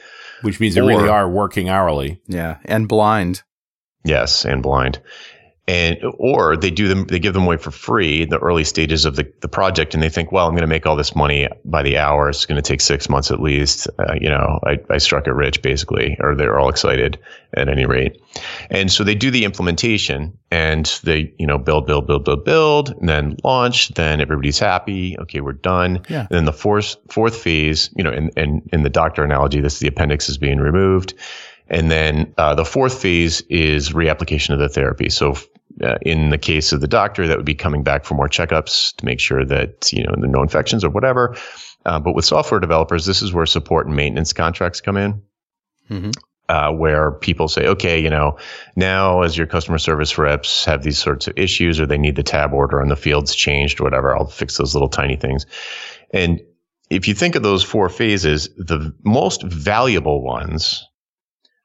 Which 0.42 0.60
means 0.60 0.76
they 0.76 0.82
really 0.82 1.10
are 1.10 1.30
working 1.30 1.70
hourly. 1.70 2.22
Yeah. 2.28 2.58
And 2.66 2.88
blind. 2.88 3.44
Yes, 4.04 4.46
and 4.46 4.64
blind. 4.64 5.00
And 5.68 5.98
or 6.18 6.56
they 6.56 6.72
do 6.72 6.88
them 6.88 7.06
they 7.06 7.20
give 7.20 7.34
them 7.34 7.44
away 7.44 7.58
for 7.58 7.72
free 7.72 8.22
in 8.22 8.30
the 8.30 8.40
early 8.40 8.64
stages 8.64 9.06
of 9.06 9.16
the, 9.16 9.32
the 9.42 9.48
project 9.48 9.94
and 9.94 10.02
they 10.02 10.10
think 10.10 10.32
well 10.32 10.48
i'm 10.48 10.54
going 10.54 10.62
to 10.62 10.68
make 10.68 10.86
all 10.86 10.96
this 10.96 11.16
money 11.16 11.48
by 11.66 11.84
the 11.84 11.98
hour. 11.98 12.30
It's 12.30 12.46
going 12.46 12.56
to 12.56 12.62
take 12.62 12.82
six 12.82 13.10
months 13.10 13.32
at 13.32 13.42
least. 13.42 13.88
Uh, 14.00 14.16
you 14.20 14.30
know 14.30 14.60
I, 14.66 14.80
I 14.90 14.98
struck 14.98 15.28
it 15.28 15.34
rich 15.34 15.62
basically 15.62 16.18
or 16.20 16.36
they're 16.36 16.58
all 16.58 16.70
excited 16.70 17.20
at 17.54 17.70
any 17.70 17.86
rate. 17.86 18.22
And 18.70 18.92
so 18.92 19.04
they 19.04 19.16
do 19.16 19.32
the 19.32 19.46
implementation 19.46 20.38
and 20.52 20.86
they 21.04 21.34
you 21.38 21.48
know 21.48 21.58
build 21.58 21.86
build 21.86 22.08
build 22.08 22.26
build 22.26 22.46
build 22.46 22.90
and 22.92 23.10
then 23.10 23.38
launch 23.44 23.90
then 23.90 24.22
everybody's 24.22 24.60
happy 24.60 25.18
okay 25.20 25.42
we're 25.42 25.54
done. 25.54 26.02
Yeah. 26.10 26.22
and 26.22 26.30
then 26.30 26.46
the 26.46 26.54
fourth 26.54 26.98
fourth 27.10 27.36
phase 27.36 27.90
you 27.96 28.04
know 28.04 28.12
in, 28.12 28.30
in, 28.38 28.68
in 28.72 28.84
the 28.84 28.90
doctor 28.90 29.24
analogy 29.24 29.62
this 29.62 29.80
the 29.80 29.88
appendix 29.88 30.30
is 30.30 30.38
being 30.38 30.60
removed 30.60 31.14
and 31.70 31.92
then 31.92 32.34
uh, 32.38 32.56
the 32.56 32.66
fourth 32.66 33.02
phase 33.02 33.42
is 33.50 33.90
reapplication 33.90 34.54
of 34.54 34.60
the 34.60 34.70
therapy. 34.70 35.10
So, 35.10 35.36
uh, 35.84 35.98
in 36.02 36.30
the 36.30 36.38
case 36.38 36.72
of 36.72 36.82
the 36.82 36.88
doctor, 36.88 37.28
that 37.28 37.38
would 37.38 37.46
be 37.46 37.56
coming 37.56 37.84
back 37.84 38.04
for 38.04 38.16
more 38.16 38.30
checkups 38.30 38.96
to 38.96 39.06
make 39.06 39.20
sure 39.20 39.46
that 39.46 39.92
you 39.94 40.04
know 40.04 40.14
there 40.16 40.26
are 40.26 40.32
no 40.32 40.42
infections 40.42 40.84
or 40.84 40.90
whatever. 40.90 41.36
Uh, 41.86 42.00
but 42.00 42.14
with 42.14 42.26
software 42.26 42.60
developers, 42.60 43.06
this 43.06 43.22
is 43.22 43.32
where 43.32 43.46
support 43.46 43.88
and 43.88 43.96
maintenance 43.96 44.34
contracts 44.34 44.82
come 44.82 44.98
in. 44.98 45.22
Mhm. 45.90 46.14
Uh, 46.50 46.72
where 46.72 47.12
people 47.12 47.50
say, 47.50 47.68
okay, 47.68 48.02
you 48.02 48.10
know, 48.10 48.38
now 48.78 49.22
as 49.22 49.38
your 49.38 49.46
customer 49.46 49.78
service 49.78 50.18
reps 50.18 50.64
have 50.64 50.82
these 50.82 50.98
sorts 50.98 51.28
of 51.28 51.38
issues 51.38 51.78
or 51.78 51.86
they 51.86 51.98
need 51.98 52.16
the 52.16 52.24
tab 52.24 52.54
order 52.54 52.80
and 52.80 52.90
the 52.90 52.96
fields 52.96 53.36
changed 53.36 53.82
or 53.82 53.84
whatever, 53.84 54.16
I'll 54.16 54.28
fix 54.28 54.56
those 54.56 54.74
little 54.74 54.88
tiny 54.88 55.18
things. 55.18 55.46
And 56.12 56.40
if 56.90 57.08
you 57.08 57.14
think 57.14 57.36
of 57.36 57.44
those 57.44 57.64
four 57.64 57.90
phases, 57.90 58.48
the 58.56 58.94
most 59.04 59.44
valuable 59.44 60.22
ones 60.24 60.88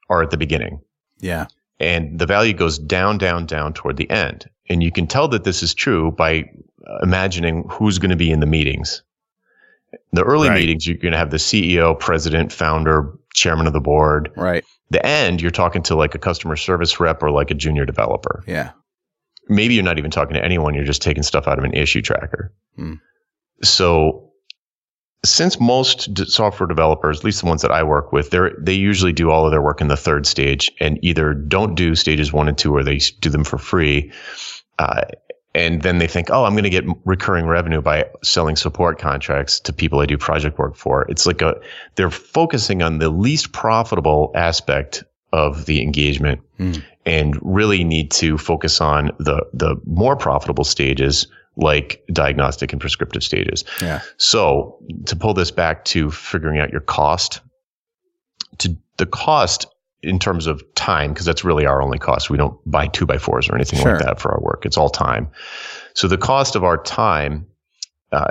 are 0.09 0.21
at 0.23 0.29
the 0.31 0.37
beginning 0.37 0.79
Yeah. 1.19 1.47
and 1.79 2.19
the 2.19 2.25
value 2.25 2.53
goes 2.53 2.77
down, 2.79 3.17
down, 3.17 3.45
down 3.45 3.73
toward 3.73 3.97
the 3.97 4.09
end. 4.09 4.49
And 4.69 4.81
you 4.83 4.91
can 4.91 5.07
tell 5.07 5.27
that 5.29 5.43
this 5.43 5.61
is 5.63 5.73
true 5.73 6.11
by 6.11 6.49
uh, 6.87 6.99
imagining 7.03 7.65
who's 7.69 7.99
going 7.99 8.11
to 8.11 8.15
be 8.17 8.31
in 8.31 8.39
the 8.39 8.45
meetings. 8.45 9.03
The 10.11 10.23
early 10.23 10.49
Right. 10.49 10.59
meetings, 10.59 10.87
you're 10.87 10.97
going 10.97 11.11
to 11.11 11.17
have 11.17 11.31
the 11.31 11.37
CEO, 11.37 11.97
president, 11.99 12.51
founder, 12.51 13.13
chairman 13.33 13.67
of 13.67 13.73
the 13.73 13.81
board. 13.81 14.31
Right. 14.37 14.63
The 14.89 15.05
end, 15.05 15.41
you're 15.41 15.51
talking 15.51 15.81
to 15.83 15.95
like 15.95 16.15
a 16.15 16.19
customer 16.19 16.55
service 16.55 16.99
rep 16.99 17.21
or 17.23 17.31
like 17.31 17.51
a 17.51 17.55
junior 17.55 17.85
developer. 17.85 18.43
Yeah. 18.47 18.71
Maybe 19.49 19.73
you're 19.73 19.83
not 19.83 19.97
even 19.97 20.11
talking 20.11 20.35
to 20.35 20.43
anyone. 20.43 20.73
You're 20.73 20.85
just 20.85 21.01
taking 21.01 21.23
stuff 21.23 21.47
out 21.47 21.57
of 21.57 21.63
an 21.65 21.73
issue 21.73 22.01
tracker. 22.01 22.53
Hmm. 22.75 22.93
So 23.61 24.29
since 25.25 25.59
most 25.59 26.13
d- 26.13 26.25
software 26.25 26.67
developers, 26.67 27.19
at 27.19 27.25
least 27.25 27.41
the 27.41 27.47
ones 27.47 27.61
that 27.61 27.71
I 27.71 27.83
work 27.83 28.11
with, 28.11 28.29
they 28.31 28.39
they 28.59 28.73
usually 28.73 29.13
do 29.13 29.31
all 29.31 29.45
of 29.45 29.51
their 29.51 29.61
work 29.61 29.81
in 29.81 29.87
the 29.87 29.97
third 29.97 30.25
stage 30.25 30.71
and 30.79 30.99
either 31.01 31.33
don't 31.33 31.75
do 31.75 31.95
stages 31.95 32.33
one 32.33 32.47
and 32.47 32.57
two 32.57 32.75
or 32.75 32.83
they 32.83 32.97
do 33.21 33.29
them 33.29 33.43
for 33.43 33.57
free. 33.57 34.11
Uh, 34.79 35.03
and 35.55 35.83
then 35.83 35.99
they 35.99 36.07
think, 36.07 36.29
oh, 36.31 36.45
I'm 36.45 36.53
going 36.53 36.63
to 36.63 36.69
get 36.69 36.83
recurring 37.05 37.45
revenue 37.45 37.79
by 37.79 38.05
selling 38.23 38.55
support 38.55 38.97
contracts 38.97 39.59
to 39.61 39.71
people 39.71 39.99
I 39.99 40.07
do 40.07 40.17
project 40.17 40.57
work 40.57 40.75
for. 40.75 41.05
It's 41.09 41.27
like 41.27 41.43
a, 41.43 41.55
they're 41.95 42.09
focusing 42.09 42.81
on 42.81 42.97
the 42.97 43.09
least 43.09 43.51
profitable 43.51 44.31
aspect 44.33 45.03
of 45.31 45.65
the 45.65 45.81
engagement 45.81 46.41
Hmm. 46.57 46.73
and 47.05 47.37
really 47.41 47.83
need 47.83 48.11
to 48.11 48.37
focus 48.37 48.81
on 48.81 49.11
the, 49.19 49.45
the 49.53 49.75
more 49.85 50.15
profitable 50.15 50.63
stages 50.63 51.27
like 51.55 52.03
diagnostic 52.11 52.71
and 52.71 52.81
prescriptive 52.81 53.23
stages. 53.23 53.63
Yeah. 53.81 54.01
So 54.17 54.79
to 55.05 55.15
pull 55.15 55.33
this 55.33 55.51
back 55.51 55.85
to 55.85 56.09
figuring 56.11 56.59
out 56.59 56.71
your 56.71 56.81
cost, 56.81 57.41
to 58.59 58.75
the 58.97 59.05
cost 59.05 59.67
in 60.01 60.19
terms 60.19 60.47
of 60.47 60.61
time, 60.75 61.13
because 61.13 61.25
that's 61.25 61.43
really 61.43 61.65
our 61.65 61.81
only 61.81 61.99
cost. 61.99 62.29
We 62.29 62.37
don't 62.37 62.59
buy 62.69 62.87
two 62.87 63.05
by 63.05 63.17
fours 63.17 63.49
or 63.49 63.55
anything 63.55 63.79
Sure. 63.79 63.95
like 63.95 64.03
that 64.05 64.19
for 64.19 64.31
our 64.31 64.41
work. 64.41 64.65
It's 64.65 64.77
all 64.77 64.89
time. 64.89 65.29
So 65.93 66.07
the 66.07 66.17
cost 66.17 66.55
of 66.55 66.63
our 66.63 66.81
time, 66.81 67.47
uh, 68.11 68.25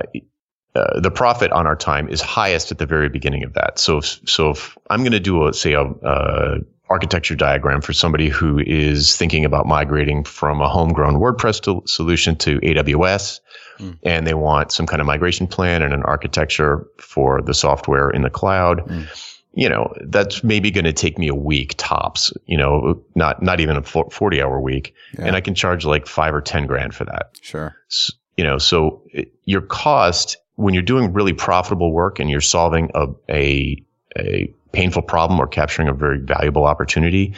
uh, 0.74 1.00
the 1.00 1.10
profit 1.10 1.52
on 1.52 1.66
our 1.66 1.76
time 1.76 2.08
is 2.08 2.20
highest 2.20 2.72
at 2.72 2.78
the 2.78 2.86
very 2.86 3.08
beginning 3.08 3.44
of 3.44 3.52
that. 3.54 3.78
So, 3.78 3.98
if, 3.98 4.20
so 4.26 4.50
if 4.50 4.76
I'm 4.90 5.00
going 5.00 5.12
to 5.12 5.20
do 5.20 5.46
a, 5.46 5.52
say 5.52 5.74
a, 5.74 5.82
uh 5.82 6.58
architecture 6.90 7.34
diagram 7.34 7.80
for 7.80 7.92
somebody 7.92 8.28
who 8.28 8.58
is 8.66 9.16
thinking 9.16 9.44
about 9.44 9.66
migrating 9.66 10.24
from 10.24 10.60
a 10.60 10.68
homegrown 10.68 11.14
WordPress 11.14 11.62
to, 11.62 11.82
solution 11.86 12.36
to 12.36 12.58
AWS, 12.60 13.40
Mm. 13.78 13.98
and 14.02 14.26
they 14.26 14.34
want 14.34 14.70
some 14.70 14.86
kind 14.86 15.00
of 15.00 15.06
migration 15.06 15.46
plan 15.46 15.80
and 15.80 15.94
an 15.94 16.02
architecture 16.02 16.86
for 16.98 17.40
the 17.40 17.54
software 17.54 18.10
in 18.10 18.20
the 18.20 18.28
cloud. 18.28 18.86
Mm. 18.86 19.06
You 19.54 19.68
know, 19.68 19.92
that's 20.02 20.44
maybe 20.44 20.70
going 20.70 20.84
to 20.84 20.92
take 20.92 21.18
me 21.18 21.28
a 21.28 21.34
week 21.34 21.74
tops, 21.78 22.32
you 22.44 22.58
know, 22.58 23.02
not, 23.14 23.42
not 23.42 23.60
even 23.60 23.76
a 23.78 23.82
40 23.82 24.42
hour 24.42 24.60
week. 24.60 24.94
Yeah. 25.18 25.24
And 25.26 25.36
I 25.36 25.40
can 25.40 25.54
charge 25.54 25.86
like 25.86 26.06
five 26.06 26.34
or 26.34 26.42
10 26.42 26.66
grand 26.66 26.94
for 26.94 27.06
that. 27.06 27.30
Sure. 27.40 27.74
S- 27.90 28.12
you 28.36 28.44
know, 28.44 28.58
so 28.58 29.02
your 29.46 29.62
cost 29.62 30.36
when 30.56 30.74
you're 30.74 30.82
doing 30.82 31.12
really 31.12 31.32
profitable 31.32 31.92
work 31.92 32.18
and 32.20 32.30
you're 32.30 32.40
solving 32.42 32.90
a, 32.94 33.06
a, 33.30 33.82
a 34.18 34.52
painful 34.72 35.02
problem 35.02 35.38
or 35.40 35.46
capturing 35.46 35.88
a 35.88 35.92
very 35.92 36.18
valuable 36.18 36.64
opportunity 36.64 37.34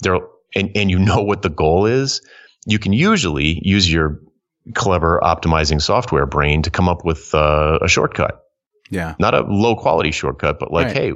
there, 0.00 0.18
and, 0.54 0.70
and 0.74 0.90
you 0.90 0.98
know 0.98 1.22
what 1.22 1.42
the 1.42 1.48
goal 1.50 1.86
is, 1.86 2.20
you 2.66 2.78
can 2.78 2.92
usually 2.92 3.60
use 3.62 3.92
your 3.92 4.20
clever 4.74 5.20
optimizing 5.22 5.80
software 5.80 6.26
brain 6.26 6.62
to 6.62 6.70
come 6.70 6.88
up 6.88 7.04
with 7.04 7.34
uh, 7.34 7.78
a 7.82 7.88
shortcut, 7.88 8.44
Yeah. 8.90 9.14
not 9.18 9.34
a 9.34 9.40
low 9.42 9.76
quality 9.76 10.10
shortcut, 10.10 10.58
but 10.58 10.72
like, 10.72 10.86
Right. 10.86 10.96
hey, 10.96 11.12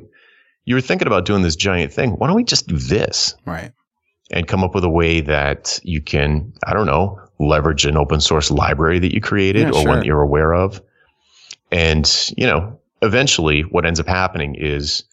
you 0.65 0.75
were 0.75 0.81
thinking 0.83 1.07
about 1.07 1.25
doing 1.25 1.43
this 1.43 1.57
giant 1.57 1.93
thing. 1.93 2.11
Why 2.13 2.27
don't 2.27 2.37
we 2.37 2.45
just 2.45 2.67
do 2.67 2.77
this? 2.77 3.35
Right. 3.47 3.73
and 4.31 4.47
come 4.47 4.63
up 4.63 4.75
with 4.75 4.85
a 4.85 4.91
way 4.91 5.23
that 5.23 5.81
you 5.85 6.03
can, 6.03 6.53
I 6.67 6.75
don't 6.75 6.85
know, 6.85 7.19
leverage 7.41 7.87
an 7.87 7.97
open 7.97 8.21
source 8.21 8.51
library 8.51 8.99
that 8.99 9.15
you 9.15 9.23
created 9.23 9.63
Yeah, 9.63 9.69
or 9.71 9.81
sure. 9.81 9.89
one 9.89 9.99
that 10.01 10.05
you're 10.05 10.21
aware 10.21 10.53
of. 10.53 10.83
And, 11.73 12.07
you 12.37 12.47
know, 12.47 12.79
eventually 13.01 13.63
what 13.63 13.87
ends 13.87 13.99
up 14.01 14.07
happening 14.07 14.55
is 14.55 15.05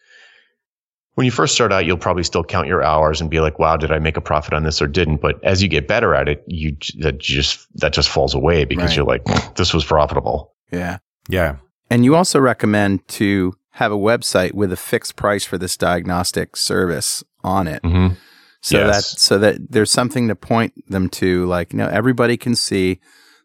when 1.16 1.26
you 1.26 1.32
first 1.32 1.56
start 1.56 1.74
out, 1.74 1.86
you'll 1.86 1.98
probably 1.98 2.24
still 2.24 2.44
count 2.44 2.68
your 2.68 2.84
hours 2.84 3.20
and 3.22 3.30
be 3.30 3.40
like, 3.40 3.58
wow, 3.60 3.76
did 3.78 3.92
I 3.92 4.00
make 4.00 4.16
a 4.18 4.22
profit 4.22 4.54
on 4.54 4.64
this 4.64 4.82
or 4.82 4.88
didn't? 4.88 5.18
But 5.18 5.44
as 5.44 5.62
you 5.64 5.68
get 5.68 5.88
better 5.88 6.14
at 6.14 6.28
it, 6.30 6.44
you 6.48 6.78
that 7.00 7.18
just, 7.18 7.68
that 7.80 7.94
just 7.94 8.10
falls 8.10 8.34
away 8.36 8.66
because 8.66 8.90
Right. 8.92 8.96
you're 8.98 9.06
like, 9.06 9.56
this 9.56 9.74
was 9.74 9.84
profitable. 9.84 10.54
Yeah. 10.72 10.98
Yeah. 11.30 11.58
And 11.90 12.04
you 12.06 12.16
also 12.16 12.40
recommend 12.40 13.08
to 13.10 13.54
have 13.72 13.92
a 13.92 13.98
website 13.98 14.54
with 14.54 14.72
a 14.72 14.78
fixed 14.78 15.16
price 15.16 15.44
for 15.46 15.58
this 15.58 15.76
diagnostic 15.78 16.56
service 16.56 17.24
on 17.44 17.68
it. 17.68 17.82
Mm-hmm. 17.84 18.16
So 18.62 18.78
Yes. 18.80 19.12
that 19.14 19.20
so 19.20 19.38
that 19.38 19.72
there's 19.72 19.92
something 19.92 20.28
to 20.28 20.36
point 20.36 20.74
them 20.90 21.08
to 21.10 21.46
like 21.46 21.72
you 21.72 21.78
know 21.78 21.88
everybody 21.88 22.36
can 22.36 22.56
see 22.56 23.00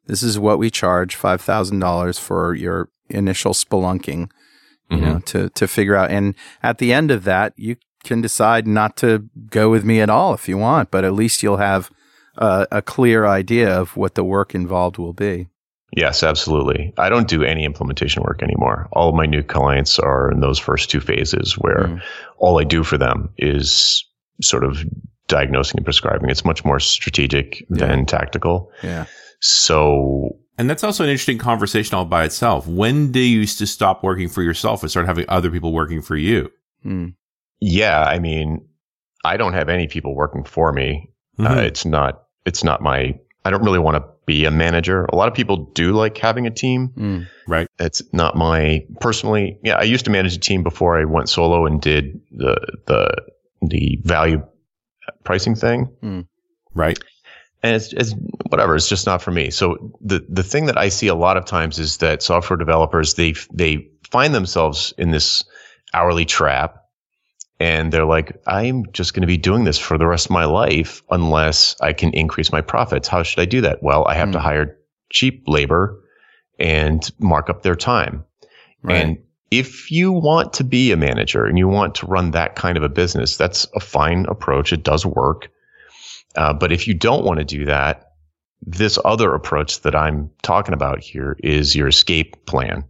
this 0.06 0.22
is 0.22 0.38
what 0.38 0.58
we 0.58 0.70
charge 0.70 1.16
$5,000 1.16 2.18
for 2.18 2.54
your 2.54 2.88
initial 3.10 3.52
spelunking 3.52 4.30
you 4.90 4.96
Mm-hmm. 4.96 5.04
know 5.06 5.18
to 5.20 5.48
to 5.50 5.66
figure 5.68 5.96
out 5.96 6.10
and 6.10 6.34
at 6.62 6.78
the 6.78 6.92
end 6.92 7.10
of 7.10 7.24
that 7.24 7.52
you 7.56 7.76
can 8.04 8.20
decide 8.20 8.66
not 8.66 8.96
to 8.96 9.28
go 9.50 9.70
with 9.70 9.84
me 9.84 10.00
at 10.00 10.10
all 10.10 10.34
if 10.34 10.48
you 10.48 10.58
want 10.58 10.90
but 10.90 11.04
at 11.04 11.12
least 11.12 11.42
you'll 11.42 11.58
have 11.58 11.90
uh, 12.38 12.66
a 12.72 12.82
clear 12.82 13.26
idea 13.26 13.68
of 13.80 13.96
what 13.96 14.14
the 14.14 14.24
work 14.24 14.54
involved 14.54 14.98
will 14.98 15.12
be 15.14 15.46
Yes, 15.96 16.22
absolutely. 16.22 16.92
I 16.98 17.08
don't 17.08 17.26
do 17.26 17.42
any 17.42 17.64
implementation 17.64 18.22
work 18.22 18.44
anymore. 18.44 18.88
All 18.92 19.08
of 19.08 19.16
my 19.16 19.26
new 19.26 19.42
clients 19.42 19.98
are 19.98 20.30
in 20.30 20.38
those 20.40 20.56
first 20.56 20.88
two 20.88 21.00
phases 21.00 21.54
where 21.58 21.86
Mm. 21.88 22.00
all 22.38 22.60
I 22.60 22.64
do 22.64 22.84
for 22.84 22.96
them 22.96 23.30
is 23.38 24.04
sort 24.40 24.62
of 24.62 24.84
diagnosing 25.26 25.78
and 25.78 25.84
prescribing. 25.84 26.30
It's 26.30 26.44
much 26.44 26.64
more 26.64 26.78
strategic 26.78 27.60
Yeah. 27.62 27.86
than 27.86 28.06
tactical. 28.06 28.70
yeah 28.84 29.06
So 29.40 30.36
And 30.60 30.68
that's 30.68 30.84
also 30.84 31.04
an 31.04 31.08
interesting 31.10 31.38
conversation 31.38 31.94
all 31.94 32.04
by 32.04 32.24
itself. 32.24 32.66
When 32.66 33.12
do 33.12 33.18
you 33.18 33.40
used 33.40 33.56
to 33.60 33.66
stop 33.66 34.04
working 34.04 34.28
for 34.28 34.42
yourself 34.42 34.82
and 34.82 34.90
start 34.90 35.06
having 35.06 35.24
other 35.28 35.50
people 35.50 35.72
working 35.72 36.02
for 36.02 36.16
you? 36.16 36.50
Mm. 36.84 37.14
yeah, 37.60 38.02
I 38.04 38.18
mean, 38.18 38.66
I 39.24 39.36
don't 39.38 39.54
have 39.54 39.70
any 39.70 39.86
people 39.86 40.14
working 40.14 40.44
for 40.44 40.70
me. 40.72 41.10
Uh, 41.38 41.48
Mhm. 41.48 41.64
it's 41.64 41.84
not, 41.86 42.24
it's 42.44 42.62
not 42.62 42.82
my, 42.82 43.18
I 43.46 43.50
don't 43.50 43.62
really 43.64 43.78
want 43.78 43.96
to 43.96 44.04
be 44.26 44.44
a 44.44 44.50
manager. 44.50 45.06
A 45.06 45.16
lot 45.16 45.28
of 45.28 45.34
people 45.34 45.70
do 45.74 45.92
like 45.92 46.18
having 46.18 46.46
a 46.46 46.50
team. 46.50 46.90
Mm. 46.96 47.26
right. 47.48 47.66
It's 47.78 48.02
not 48.12 48.36
my 48.36 48.84
personally. 49.00 49.58
Yeah, 49.62 49.76
I 49.76 49.84
used 49.84 50.04
to 50.04 50.10
manage 50.10 50.36
a 50.36 50.38
team 50.40 50.62
before 50.62 51.00
I 51.00 51.04
went 51.04 51.30
solo 51.30 51.64
and 51.66 51.80
did 51.80 52.20
the 52.32 52.54
the 52.86 53.16
the 53.62 53.98
value 54.04 54.42
pricing 55.24 55.54
thing. 55.54 55.88
Right. 56.74 56.98
And 57.62 57.76
it's, 57.76 57.92
it's 57.92 58.14
whatever. 58.48 58.74
It's 58.74 58.88
just 58.88 59.06
not 59.06 59.20
for 59.20 59.30
me. 59.30 59.50
So 59.50 59.92
the 60.00 60.24
the 60.28 60.42
thing 60.42 60.66
that 60.66 60.78
I 60.78 60.88
see 60.88 61.08
a 61.08 61.14
lot 61.14 61.36
of 61.36 61.44
times 61.44 61.78
is 61.78 61.98
that 61.98 62.22
software 62.22 62.56
developers 62.56 63.14
they 63.14 63.34
they 63.52 63.86
find 64.10 64.34
themselves 64.34 64.94
in 64.96 65.10
this 65.10 65.44
hourly 65.92 66.24
trap, 66.24 66.76
and 67.58 67.92
they're 67.92 68.06
like, 68.06 68.40
I'm 68.46 68.90
just 68.92 69.12
going 69.12 69.20
to 69.22 69.26
be 69.26 69.36
doing 69.36 69.64
this 69.64 69.78
for 69.78 69.98
the 69.98 70.06
rest 70.06 70.26
of 70.26 70.30
my 70.30 70.46
life 70.46 71.02
unless 71.10 71.76
I 71.82 71.92
can 71.92 72.12
increase 72.14 72.50
my 72.50 72.62
profits. 72.62 73.08
How 73.08 73.22
should 73.22 73.40
I 73.40 73.44
do 73.44 73.60
that? 73.60 73.82
Well, 73.82 74.06
I 74.08 74.14
have 74.14 74.32
to 74.32 74.38
Hmm. 74.38 74.44
hire 74.44 74.76
cheap 75.10 75.42
labor 75.46 76.00
and 76.58 77.10
mark 77.18 77.50
up 77.50 77.62
their 77.62 77.76
time. 77.76 78.24
Right. 78.82 78.96
And 78.96 79.18
if 79.50 79.90
you 79.90 80.12
want 80.12 80.52
to 80.54 80.64
be 80.64 80.92
a 80.92 80.96
manager 80.96 81.44
and 81.44 81.58
you 81.58 81.68
want 81.68 81.94
to 81.96 82.06
run 82.06 82.30
that 82.30 82.54
kind 82.56 82.76
of 82.76 82.82
a 82.84 82.88
business, 82.88 83.36
that's 83.36 83.66
a 83.74 83.80
fine 83.80 84.24
approach. 84.28 84.72
It 84.72 84.82
does 84.84 85.04
work. 85.04 85.48
Uh, 86.36 86.52
but 86.52 86.72
if 86.72 86.86
you 86.86 86.94
don't 86.94 87.24
want 87.24 87.38
to 87.38 87.44
do 87.44 87.66
that, 87.66 88.12
this 88.62 88.98
other 89.04 89.34
approach 89.34 89.82
that 89.82 89.94
I'm 89.94 90.30
talking 90.42 90.74
about 90.74 91.00
here 91.00 91.36
is 91.42 91.74
your 91.74 91.88
escape 91.88 92.46
plan. 92.46 92.84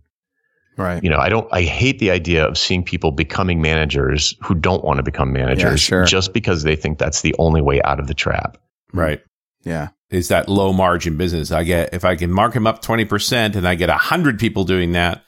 Right. 0.77 1.03
You 1.03 1.11
know, 1.11 1.19
I 1.19 1.29
don't, 1.29 1.47
I 1.53 1.63
hate 1.63 1.99
the 1.99 2.11
idea 2.11 2.47
of 2.47 2.57
seeing 2.57 2.83
people 2.83 3.13
becoming 3.13 3.61
managers 3.61 4.35
who 4.43 4.55
don't 4.55 4.83
want 4.85 4.97
to 4.97 5.03
become 5.03 5.33
managers 5.33 5.81
sure. 5.81 6.05
just 6.05 6.33
because 6.33 6.63
they 6.63 6.75
think 6.75 6.99
that's 6.99 7.21
the 7.21 7.35
only 7.39 7.61
way 7.61 7.83
out 7.83 8.01
of 8.01 8.07
the 8.07 8.15
trap. 8.15 8.57
Right. 8.93 9.21
Yeah. 9.63 9.89
Is 10.11 10.29
that 10.29 10.49
low 10.49 10.73
margin 10.73 11.17
business. 11.17 11.53
I 11.53 11.65
get, 11.65 11.95
if 11.95 12.05
I 12.05 12.17
can 12.17 12.33
mark 12.33 12.55
him 12.55 12.67
up 12.67 12.83
20% 12.83 13.57
and 13.57 13.69
I 13.69 13.75
get 13.75 13.91
a 13.91 13.95
hundred 13.95 14.39
people 14.39 14.65
doing 14.65 14.93
that, 14.93 15.23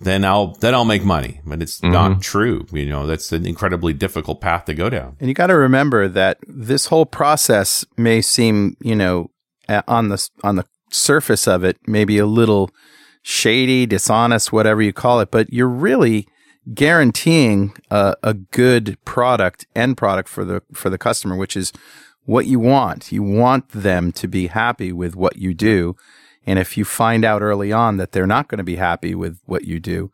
then 0.00 0.24
I'll, 0.24 0.54
then 0.60 0.74
I'll 0.74 0.84
make 0.84 1.04
money. 1.04 1.40
But 1.46 1.60
it's 1.62 1.80
Mhm. 1.80 1.92
not 1.92 2.20
true. 2.22 2.66
You 2.72 2.86
know, 2.86 3.06
that's 3.06 3.32
an 3.32 3.46
incredibly 3.46 3.92
difficult 3.92 4.40
path 4.40 4.64
to 4.66 4.74
go 4.74 4.88
down. 4.90 5.16
And 5.20 5.28
you 5.28 5.34
got 5.34 5.48
to 5.48 5.56
remember 5.56 6.08
that 6.08 6.38
this 6.46 6.86
whole 6.86 7.06
process 7.06 7.84
may 7.96 8.20
seem, 8.20 8.76
you 8.80 8.94
know, 8.96 9.30
on 9.86 10.08
the 10.08 10.28
on 10.42 10.56
the 10.56 10.64
surface 10.90 11.46
of 11.46 11.64
it, 11.64 11.76
maybe 11.86 12.16
a 12.18 12.26
little 12.26 12.70
shady, 13.22 13.84
dishonest, 13.86 14.52
whatever 14.52 14.80
you 14.80 14.92
call 14.92 15.20
it, 15.20 15.30
but 15.30 15.52
you're 15.52 15.68
really 15.68 16.26
guaranteeing 16.72 17.72
a, 17.90 18.14
a 18.22 18.32
good 18.34 18.96
product 19.04 19.66
end 19.74 19.96
product 19.96 20.28
for 20.28 20.44
the 20.44 20.62
for 20.72 20.88
the 20.88 20.98
customer, 20.98 21.36
which 21.36 21.56
is 21.56 21.72
what 22.24 22.46
you 22.46 22.58
want. 22.60 23.10
You 23.12 23.22
want 23.22 23.68
them 23.70 24.12
to 24.12 24.28
be 24.28 24.46
happy 24.46 24.92
with 24.92 25.16
what 25.16 25.36
you 25.36 25.52
do. 25.54 25.96
And 26.48 26.58
if 26.58 26.78
you 26.78 26.86
find 26.86 27.26
out 27.26 27.42
early 27.42 27.72
on 27.72 27.98
that 27.98 28.12
they're 28.12 28.26
not 28.26 28.48
going 28.48 28.56
to 28.56 28.64
be 28.64 28.76
happy 28.76 29.14
with 29.14 29.38
what 29.44 29.66
you 29.66 29.78
do, 29.78 30.10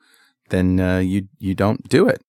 then 0.51 0.81
uh, 0.81 0.99
you 0.99 1.29
you 1.39 1.55
don't 1.55 1.89
do 1.89 2.09
it. 2.09 2.23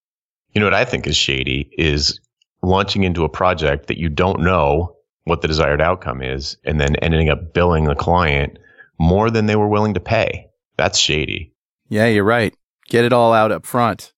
You 0.53 0.61
know 0.61 0.67
what 0.67 0.75
I 0.75 0.85
think 0.85 1.07
is 1.07 1.17
shady 1.17 1.71
is 1.75 2.19
launching 2.61 3.03
into 3.03 3.23
a 3.23 3.29
project 3.29 3.87
that 3.87 3.97
you 3.97 4.09
don't 4.09 4.41
know 4.41 4.95
what 5.23 5.41
the 5.41 5.47
desired 5.47 5.81
outcome 5.81 6.21
is 6.21 6.55
and 6.65 6.79
then 6.79 6.95
ending 6.97 7.29
up 7.29 7.51
billing 7.55 7.85
the 7.85 7.95
client 7.95 8.59
more 8.99 9.31
than 9.31 9.47
they 9.47 9.55
were 9.55 9.67
willing 9.67 9.95
to 9.95 9.99
pay. 9.99 10.45
That's 10.77 10.99
shady. 10.99 11.51
Yeah, 11.89 12.05
you're 12.05 12.23
right. 12.23 12.53
Get 12.87 13.05
it 13.05 13.11
all 13.11 13.33
out 13.33 13.51
up 13.51 13.65
front. 13.65 14.13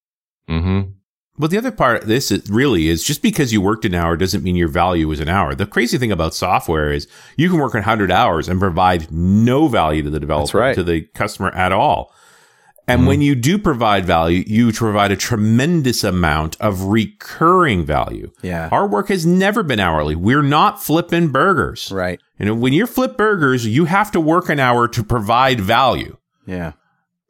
Mm-hmm. 0.49 0.91
But 1.39 1.51
the 1.51 1.57
other 1.57 1.71
part 1.71 2.01
of 2.01 2.07
this 2.07 2.31
is 2.31 2.49
really 2.49 2.87
is 2.87 3.03
just 3.03 3.21
because 3.21 3.53
you 3.53 3.61
worked 3.61 3.85
an 3.85 3.93
hour 3.93 4.17
doesn't 4.17 4.43
mean 4.43 4.55
your 4.55 4.67
value 4.67 5.11
is 5.11 5.19
an 5.19 5.29
hour. 5.29 5.53
The 5.53 5.67
crazy 5.67 5.97
thing 5.99 6.11
about 6.11 6.33
software 6.33 6.91
is 6.91 7.07
you 7.35 7.49
can 7.49 7.59
work 7.59 7.75
100 7.75 8.11
hours 8.11 8.49
and 8.49 8.59
provide 8.59 9.11
no 9.11 9.67
value 9.67 10.01
to 10.01 10.09
the 10.09 10.19
developer, 10.19 10.57
right. 10.57 10.75
to 10.75 10.83
the 10.83 11.01
customer 11.13 11.49
at 11.49 11.71
all. 11.71 12.11
And 12.89 13.01
Mhm. 13.01 13.07
when 13.07 13.21
you 13.21 13.35
do 13.35 13.57
provide 13.59 14.05
value, 14.05 14.45
you 14.47 14.71
provide 14.71 15.11
a 15.11 15.17
tremendous 15.17 16.03
amount 16.05 16.55
of 16.61 16.83
recurring 16.85 17.85
value. 17.85 18.31
Yeah. 18.41 18.69
Our 18.71 18.87
work 18.87 19.09
has 19.09 19.25
never 19.25 19.61
been 19.61 19.79
hourly. 19.79 20.15
We're 20.15 20.41
not 20.41 20.81
flipping 20.81 21.27
burgers. 21.27 21.91
Right. 21.91 22.19
You 22.39 22.45
know, 22.45 22.55
when 22.55 22.71
you're 22.73 22.87
flip 22.87 23.17
burgers, 23.17 23.67
you 23.67 23.85
have 23.85 24.09
to 24.11 24.19
work 24.21 24.47
an 24.49 24.59
hour 24.59 24.87
to 24.87 25.03
provide 25.03 25.59
value. 25.59 26.15
Yeah. 26.45 26.71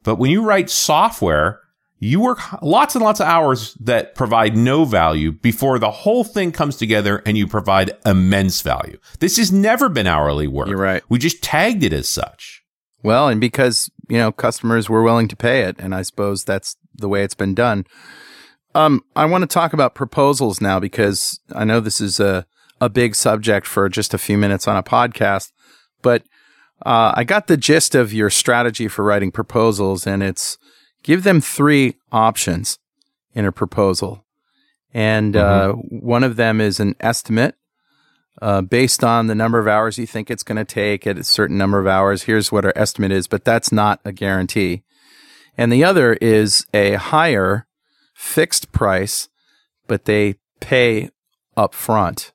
But 0.04 0.14
when 0.14 0.30
you 0.30 0.42
write 0.42 0.70
software, 0.70 1.58
you 2.00 2.20
work 2.20 2.38
lots 2.62 2.94
and 2.94 3.04
lots 3.04 3.20
of 3.20 3.26
hours 3.26 3.74
that 3.80 4.14
provide 4.14 4.56
no 4.56 4.84
value 4.84 5.32
before 5.32 5.78
the 5.78 5.90
whole 5.90 6.24
thing 6.24 6.52
comes 6.52 6.76
together 6.76 7.22
and 7.26 7.36
you 7.36 7.46
provide 7.46 7.90
immense 8.06 8.60
value. 8.60 8.98
This 9.18 9.36
has 9.36 9.50
never 9.50 9.88
been 9.88 10.06
hourly 10.06 10.46
work. 10.46 10.68
You're 10.68 10.78
right. 10.78 11.02
We 11.08 11.18
just 11.18 11.42
tagged 11.42 11.82
it 11.82 11.92
as 11.92 12.08
such. 12.08 12.62
Well, 13.02 13.28
and 13.28 13.40
because, 13.40 13.90
you 14.08 14.18
know, 14.18 14.32
customers 14.32 14.88
were 14.88 15.02
willing 15.02 15.28
to 15.28 15.36
pay 15.36 15.62
it, 15.62 15.76
and 15.78 15.94
I 15.94 16.02
suppose 16.02 16.44
that's 16.44 16.76
the 16.94 17.08
way 17.08 17.22
it's 17.22 17.34
been 17.34 17.54
done. 17.54 17.86
Um, 18.74 19.02
I 19.16 19.24
want 19.24 19.42
to 19.42 19.46
talk 19.46 19.72
about 19.72 19.94
proposals 19.94 20.60
now 20.60 20.78
because 20.80 21.40
I 21.54 21.64
know 21.64 21.80
this 21.80 22.00
is 22.00 22.20
a, 22.20 22.46
a 22.80 22.88
big 22.88 23.14
subject 23.14 23.66
for 23.66 23.88
just 23.88 24.14
a 24.14 24.18
few 24.18 24.36
minutes 24.36 24.68
on 24.68 24.76
a 24.76 24.82
podcast, 24.82 25.52
but 26.02 26.22
uh, 26.84 27.12
I 27.14 27.24
got 27.24 27.46
the 27.46 27.56
gist 27.56 27.94
of 27.94 28.12
your 28.12 28.30
strategy 28.30 28.88
for 28.88 29.04
writing 29.04 29.32
proposals, 29.32 30.06
and 30.06 30.22
it's 30.22 30.58
give 31.02 31.24
them 31.24 31.40
three 31.40 31.96
options 32.12 32.78
in 33.34 33.44
a 33.44 33.52
proposal. 33.52 34.24
And 34.94 35.36
uh, 35.36 35.72
one 35.72 36.24
of 36.24 36.36
them 36.36 36.60
is 36.60 36.80
an 36.80 36.96
estimate 37.00 37.54
uh, 38.40 38.62
based 38.62 39.04
on 39.04 39.26
the 39.26 39.34
number 39.34 39.58
of 39.58 39.68
hours 39.68 39.98
you 39.98 40.06
think 40.06 40.30
it's 40.30 40.42
going 40.42 40.56
to 40.56 40.64
take 40.64 41.06
at 41.06 41.18
a 41.18 41.24
certain 41.24 41.58
number 41.58 41.78
of 41.78 41.86
hours. 41.86 42.22
Here's 42.22 42.52
what 42.52 42.64
our 42.64 42.72
estimate 42.76 43.12
is, 43.12 43.26
but 43.26 43.44
that's 43.44 43.72
not 43.72 44.00
a 44.04 44.12
guarantee. 44.12 44.82
And 45.56 45.72
the 45.72 45.84
other 45.84 46.14
is 46.14 46.64
a 46.72 46.94
higher 46.94 47.66
fixed 48.14 48.72
price, 48.72 49.28
but 49.86 50.04
they 50.04 50.36
pay 50.60 51.10
up 51.56 51.74
front. 51.74 52.32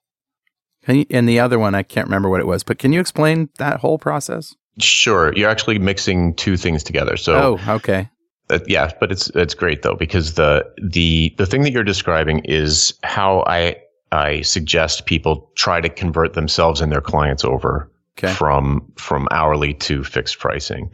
Can 0.84 1.06
and 1.10 1.26
the 1.28 1.40
other 1.40 1.58
one, 1.58 1.74
I 1.74 1.82
can't 1.82 2.06
remember 2.06 2.28
what 2.28 2.40
it 2.40 2.46
was, 2.46 2.62
but 2.62 2.78
can 2.78 2.92
you 2.92 3.00
explain 3.00 3.48
that 3.58 3.80
whole 3.80 3.98
process? 3.98 4.54
Sure. 4.78 5.32
You're 5.34 5.48
actually 5.48 5.78
mixing 5.78 6.34
two 6.34 6.56
things 6.56 6.82
together. 6.82 7.16
So 7.16 7.58
oh, 7.58 7.74
okay. 7.76 8.10
Uh, 8.50 8.58
yeah, 8.66 8.90
but 9.00 9.10
it's 9.10 9.28
it's 9.30 9.54
great 9.54 9.82
though 9.82 9.94
because 9.94 10.34
the 10.34 10.64
the 10.82 11.34
the 11.38 11.46
thing 11.46 11.62
that 11.62 11.72
you're 11.72 11.82
describing 11.84 12.40
is 12.44 12.92
how 13.02 13.42
I 13.46 13.76
I 14.12 14.42
suggest 14.42 15.06
people 15.06 15.50
try 15.56 15.80
to 15.80 15.88
convert 15.88 16.34
themselves 16.34 16.80
and 16.80 16.92
their 16.92 17.00
clients 17.00 17.44
over 17.44 17.90
Okay. 18.16 18.32
from 18.32 18.92
from 18.96 19.26
hourly 19.32 19.74
to 19.74 20.04
fixed 20.04 20.38
pricing, 20.38 20.88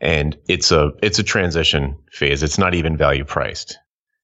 and 0.00 0.34
it's 0.48 0.70
a 0.72 0.92
it's 1.02 1.18
a 1.18 1.22
transition 1.22 1.94
phase. 2.12 2.42
It's 2.42 2.58
not 2.58 2.74
even 2.74 2.96
value 2.96 3.24
priced. 3.24 3.78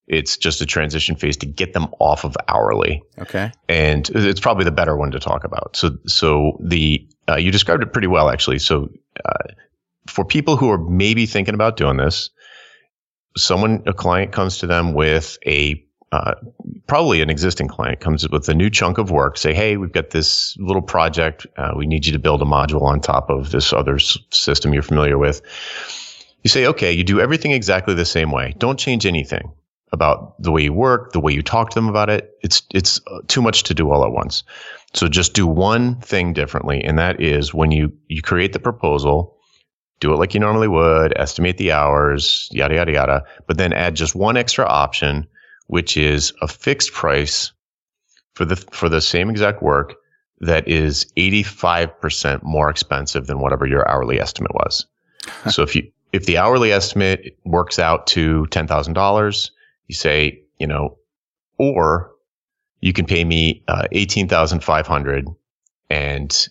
It's 0.06 0.36
just 0.38 0.60
a 0.60 0.66
transition 0.66 1.16
phase 1.16 1.36
to 1.38 1.46
get 1.46 1.72
them 1.74 1.88
off 2.00 2.24
of 2.24 2.36
hourly, 2.48 3.02
Okay. 3.18 3.52
and 3.68 4.08
it's 4.14 4.40
probably 4.40 4.64
the 4.64 4.70
better 4.72 4.96
one 4.96 5.10
to 5.10 5.18
talk 5.20 5.44
about. 5.44 5.76
So 5.76 5.90
so 6.06 6.56
the 6.64 7.06
uh, 7.28 7.36
you 7.36 7.50
described 7.52 7.82
it 7.82 7.92
pretty 7.92 8.08
well 8.08 8.30
actually. 8.30 8.58
So 8.60 8.88
uh, 9.24 9.52
for 10.06 10.24
people 10.24 10.56
who 10.56 10.70
are 10.70 10.78
maybe 10.78 11.26
thinking 11.26 11.54
about 11.54 11.76
doing 11.76 11.98
this 11.98 12.30
someone, 13.36 13.82
a 13.86 13.92
client 13.92 14.32
comes 14.32 14.58
to 14.58 14.66
them 14.66 14.94
with 14.94 15.38
a 15.46 15.84
uh, 16.12 16.34
probably 16.88 17.22
an 17.22 17.30
existing 17.30 17.68
client 17.68 18.00
comes 18.00 18.28
with 18.28 18.48
a 18.48 18.54
new 18.54 18.68
chunk 18.68 18.98
of 18.98 19.12
work. 19.12 19.38
Say, 19.38 19.54
hey, 19.54 19.76
we've 19.76 19.92
got 19.92 20.10
this 20.10 20.56
little 20.58 20.82
project. 20.82 21.46
Uh, 21.56 21.72
we 21.76 21.86
need 21.86 22.04
you 22.04 22.12
to 22.12 22.18
build 22.18 22.42
a 22.42 22.44
module 22.44 22.82
on 22.82 23.00
top 23.00 23.30
of 23.30 23.52
this 23.52 23.72
other 23.72 23.94
s- 23.94 24.18
system 24.30 24.74
you're 24.74 24.82
familiar 24.82 25.18
with. 25.18 25.40
You 26.42 26.48
say, 26.48 26.66
okay, 26.66 26.90
you 26.90 27.04
do 27.04 27.20
everything 27.20 27.52
exactly 27.52 27.94
the 27.94 28.04
same 28.04 28.32
way. 28.32 28.54
Don't 28.58 28.78
change 28.78 29.06
anything 29.06 29.52
about 29.92 30.40
the 30.42 30.50
way 30.50 30.62
you 30.62 30.72
work, 30.72 31.12
the 31.12 31.20
way 31.20 31.32
you 31.32 31.42
talk 31.42 31.70
to 31.70 31.74
them 31.74 31.88
about 31.88 32.10
it. 32.10 32.30
It's 32.42 32.62
it's 32.74 33.00
uh, 33.06 33.20
too 33.28 33.42
much 33.42 33.64
to 33.64 33.74
do 33.74 33.90
all 33.90 34.04
at 34.04 34.12
once. 34.12 34.42
So 34.94 35.06
just 35.06 35.34
do 35.34 35.46
one 35.46 36.00
thing 36.00 36.32
differently, 36.32 36.82
and 36.82 36.98
that 36.98 37.20
is 37.20 37.54
when 37.54 37.70
you 37.70 37.92
you 38.08 38.22
create 38.22 38.52
the 38.52 38.58
proposal, 38.58 39.36
do 40.00 40.12
it 40.12 40.16
like 40.16 40.34
you 40.34 40.40
normally 40.40 40.68
would, 40.68 41.12
estimate 41.16 41.58
the 41.58 41.72
hours, 41.72 42.48
yada, 42.50 42.74
yada, 42.74 42.92
yada, 42.92 43.24
but 43.46 43.58
then 43.58 43.72
add 43.72 43.94
just 43.94 44.14
one 44.14 44.36
extra 44.36 44.64
option, 44.64 45.26
which 45.66 45.96
is 45.96 46.32
a 46.40 46.48
fixed 46.48 46.92
price 46.92 47.52
for 48.34 48.44
the, 48.44 48.56
for 48.56 48.88
the 48.88 49.00
same 49.00 49.28
exact 49.28 49.62
work 49.62 49.94
that 50.40 50.66
is 50.66 51.04
85% 51.18 52.42
more 52.42 52.70
expensive 52.70 53.26
than 53.26 53.40
whatever 53.40 53.66
your 53.66 53.88
hourly 53.88 54.18
estimate 54.18 54.54
was. 54.54 54.86
so 55.50 55.62
if 55.62 55.76
you, 55.76 55.90
if 56.12 56.24
the 56.24 56.38
hourly 56.38 56.72
estimate 56.72 57.38
works 57.44 57.78
out 57.78 58.06
to 58.08 58.46
$10,000, 58.50 59.50
you 59.86 59.94
say, 59.94 60.42
you 60.58 60.66
know, 60.66 60.96
or 61.58 62.10
you 62.80 62.94
can 62.94 63.04
pay 63.04 63.24
me 63.24 63.62
uh, 63.68 63.86
18,500 63.92 65.28
and, 65.90 66.48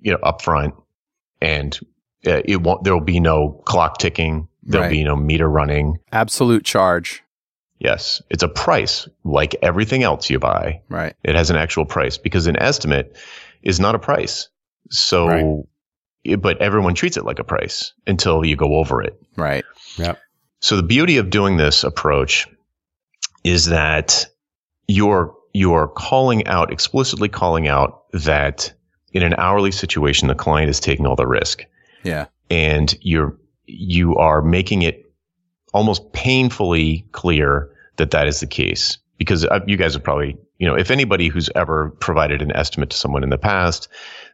you 0.00 0.12
know, 0.12 0.18
upfront 0.18 0.74
and 1.40 1.80
Uh, 2.26 2.40
it 2.44 2.60
won't 2.62 2.82
there 2.84 2.92
will 2.94 3.04
be 3.04 3.20
no 3.20 3.50
clock 3.66 3.98
ticking 3.98 4.48
there'll 4.62 4.86
Right. 4.86 4.90
be 4.90 5.04
no 5.04 5.14
meter 5.16 5.48
running 5.48 5.98
Absolute 6.12 6.64
charge. 6.64 7.22
yes 7.78 8.20
it's 8.30 8.42
a 8.42 8.48
price 8.48 9.08
like 9.24 9.54
everything 9.62 10.02
else 10.02 10.28
you 10.30 10.38
buy 10.38 10.80
Right. 10.88 11.14
it 11.22 11.34
has 11.36 11.50
an 11.50 11.56
actual 11.56 11.84
price 11.84 12.18
because 12.18 12.46
an 12.46 12.56
estimate 12.60 13.16
is 13.62 13.78
not 13.78 13.94
a 13.94 13.98
price 13.98 14.48
so 14.90 15.26
Right. 15.28 15.64
it- 16.24 16.42
but 16.42 16.60
everyone 16.60 16.94
treats 16.94 17.16
it 17.16 17.24
like 17.24 17.38
a 17.38 17.44
price 17.44 17.92
until 18.06 18.44
you 18.44 18.56
go 18.56 18.76
over 18.76 19.02
it 19.02 19.18
Right. 19.36 19.64
Yeah. 19.96 20.14
So 20.60 20.76
the 20.76 20.82
beauty 20.82 21.18
of 21.18 21.28
doing 21.30 21.58
this 21.58 21.84
approach 21.84 22.46
is 23.44 23.66
that 23.66 24.26
you're 24.88 25.34
you're 25.52 25.88
calling 25.88 26.46
out 26.46 26.72
explicitly 26.72 27.28
calling 27.28 27.66
out 27.68 28.02
that 28.12 28.72
in 29.12 29.22
an 29.22 29.34
hourly 29.38 29.70
situation 29.70 30.28
the 30.28 30.34
client 30.34 30.68
is 30.68 30.80
taking 30.80 31.06
all 31.06 31.16
the 31.16 31.26
risk 31.26 31.64
Yeah. 32.06 32.26
and 32.50 32.96
you're 33.02 33.36
you 33.66 34.14
are 34.16 34.40
making 34.42 34.82
it 34.82 35.04
almost 35.74 36.12
painfully 36.12 37.04
clear 37.12 37.68
that 37.96 38.10
that 38.12 38.26
is 38.26 38.40
the 38.40 38.46
case 38.46 38.98
because 39.18 39.44
uh, 39.44 39.60
you 39.66 39.76
guys 39.76 39.94
have 39.94 40.02
probably 40.04 40.36
you 40.58 40.66
know 40.66 40.74
if 40.74 40.90
anybody 40.90 41.28
who's 41.28 41.50
ever 41.56 41.90
provided 42.00 42.40
an 42.42 42.52
estimate 42.54 42.90
to 42.90 42.96
someone 42.96 43.22
in 43.24 43.30
the 43.30 43.38
past 43.38 43.88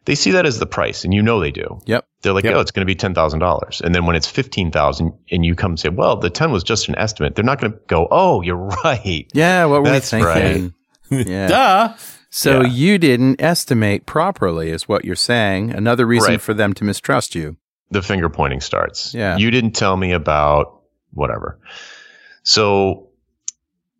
they 0.05 0.15
see 0.15 0.31
that 0.31 0.45
as 0.45 0.59
the 0.59 0.65
price 0.65 1.03
and 1.03 1.13
you 1.13 1.21
know 1.21 1.39
they 1.39 1.51
do 1.51 1.79
Yep. 1.85 2.05
they're 2.21 2.33
like 2.33 2.43
Yep. 2.43 2.55
oh 2.55 2.59
it's 2.59 2.71
going 2.71 2.85
to 2.85 2.93
be 2.93 2.95
$10,000 2.95 3.81
and 3.81 3.95
then 3.95 4.05
when 4.05 4.15
it's 4.15 4.27
15,000 4.27 5.11
and 5.31 5.45
you 5.45 5.55
come 5.55 5.71
and 5.71 5.79
say 5.79 5.89
well 5.89 6.15
the 6.17 6.29
10 6.29 6.51
was 6.51 6.63
just 6.63 6.87
an 6.89 6.95
estimate 6.97 7.35
they're 7.35 7.43
not 7.45 7.59
going 7.59 7.73
to 7.73 7.79
go 7.87 8.07
oh 8.11 8.41
you're 8.41 8.55
right 8.83 9.27
Yeah. 9.33 9.65
What 9.65 9.81
were 9.83 9.89
That's 9.89 10.11
we 10.13 10.21
thinking? 10.23 10.73
Yeah. 11.09 11.47
Duh. 11.53 11.93
So 12.29 12.61
Yeah. 12.61 12.67
you 12.67 12.97
didn't 12.97 13.41
estimate 13.41 14.05
properly, 14.07 14.69
is 14.71 14.87
what 14.87 15.05
you're 15.05 15.15
saying. 15.15 15.69
Another 15.71 16.05
reason 16.07 16.31
Right. 16.31 16.41
for 16.41 16.53
them 16.55 16.73
to 16.73 16.83
mistrust 16.83 17.35
you. 17.35 17.57
The 17.93 18.01
finger 18.01 18.29
pointing 18.29 18.59
starts. 18.59 19.13
Yeah. 19.13 19.37
You 19.37 19.51
didn't 19.51 19.71
tell 19.71 19.95
me 19.97 20.11
about 20.11 20.81
whatever. 21.13 21.59
So 22.43 23.09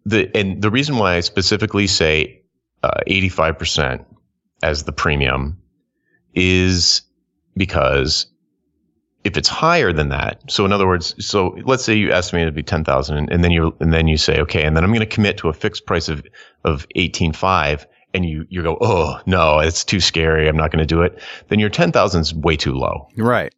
the 0.06 0.30
and 0.36 0.62
the 0.62 0.70
reason 0.70 0.98
why 0.98 1.16
I 1.16 1.20
specifically 1.22 1.88
say 1.88 2.42
uh, 2.84 3.00
85% 3.08 4.06
as 4.62 4.84
the 4.84 4.92
premium 4.92 5.58
is 6.34 7.02
because 7.56 8.28
if 9.24 9.38
it's 9.38 9.48
higher 9.48 9.94
than 9.94 10.10
that, 10.10 10.42
so 10.50 10.66
in 10.66 10.74
other 10.74 10.88
words, 10.88 11.16
so 11.26 11.56
let's 11.64 11.86
say 11.86 11.94
you 11.94 12.12
estimate 12.12 12.44
it 12.44 12.46
to 12.48 12.52
be 12.52 12.64
10,000 12.64 13.32
and 13.32 13.44
then 13.44 13.52
you 13.52 13.74
and 13.80 13.94
then 13.94 14.08
you 14.08 14.18
say, 14.18 14.42
okay, 14.42 14.64
and 14.64 14.76
then 14.76 14.84
I'm 14.84 14.90
going 14.90 15.00
to 15.00 15.06
commit 15.06 15.38
to 15.38 15.50
a 15.50 15.54
fixed 15.54 15.86
price 15.86 16.10
of 16.10 16.24
of 16.66 16.88
18.5 16.96 17.86
and 18.14 18.26
you 18.26 18.46
you 18.50 18.62
go, 18.62 18.78
"Oh, 18.82 19.20
no, 19.26 19.60
it's 19.60 19.84
too 19.84 20.00
scary. 20.00 20.48
I'm 20.48 20.58
not 20.58 20.72
going 20.72 20.80
to 20.80 20.86
do 20.86 21.02
it." 21.02 21.20
Then 21.48 21.60
your 21.60 21.70
10,000 21.70 22.22
is 22.22 22.34
way 22.34 22.56
too 22.56 22.74
low. 22.74 23.08
Right. 23.18 23.54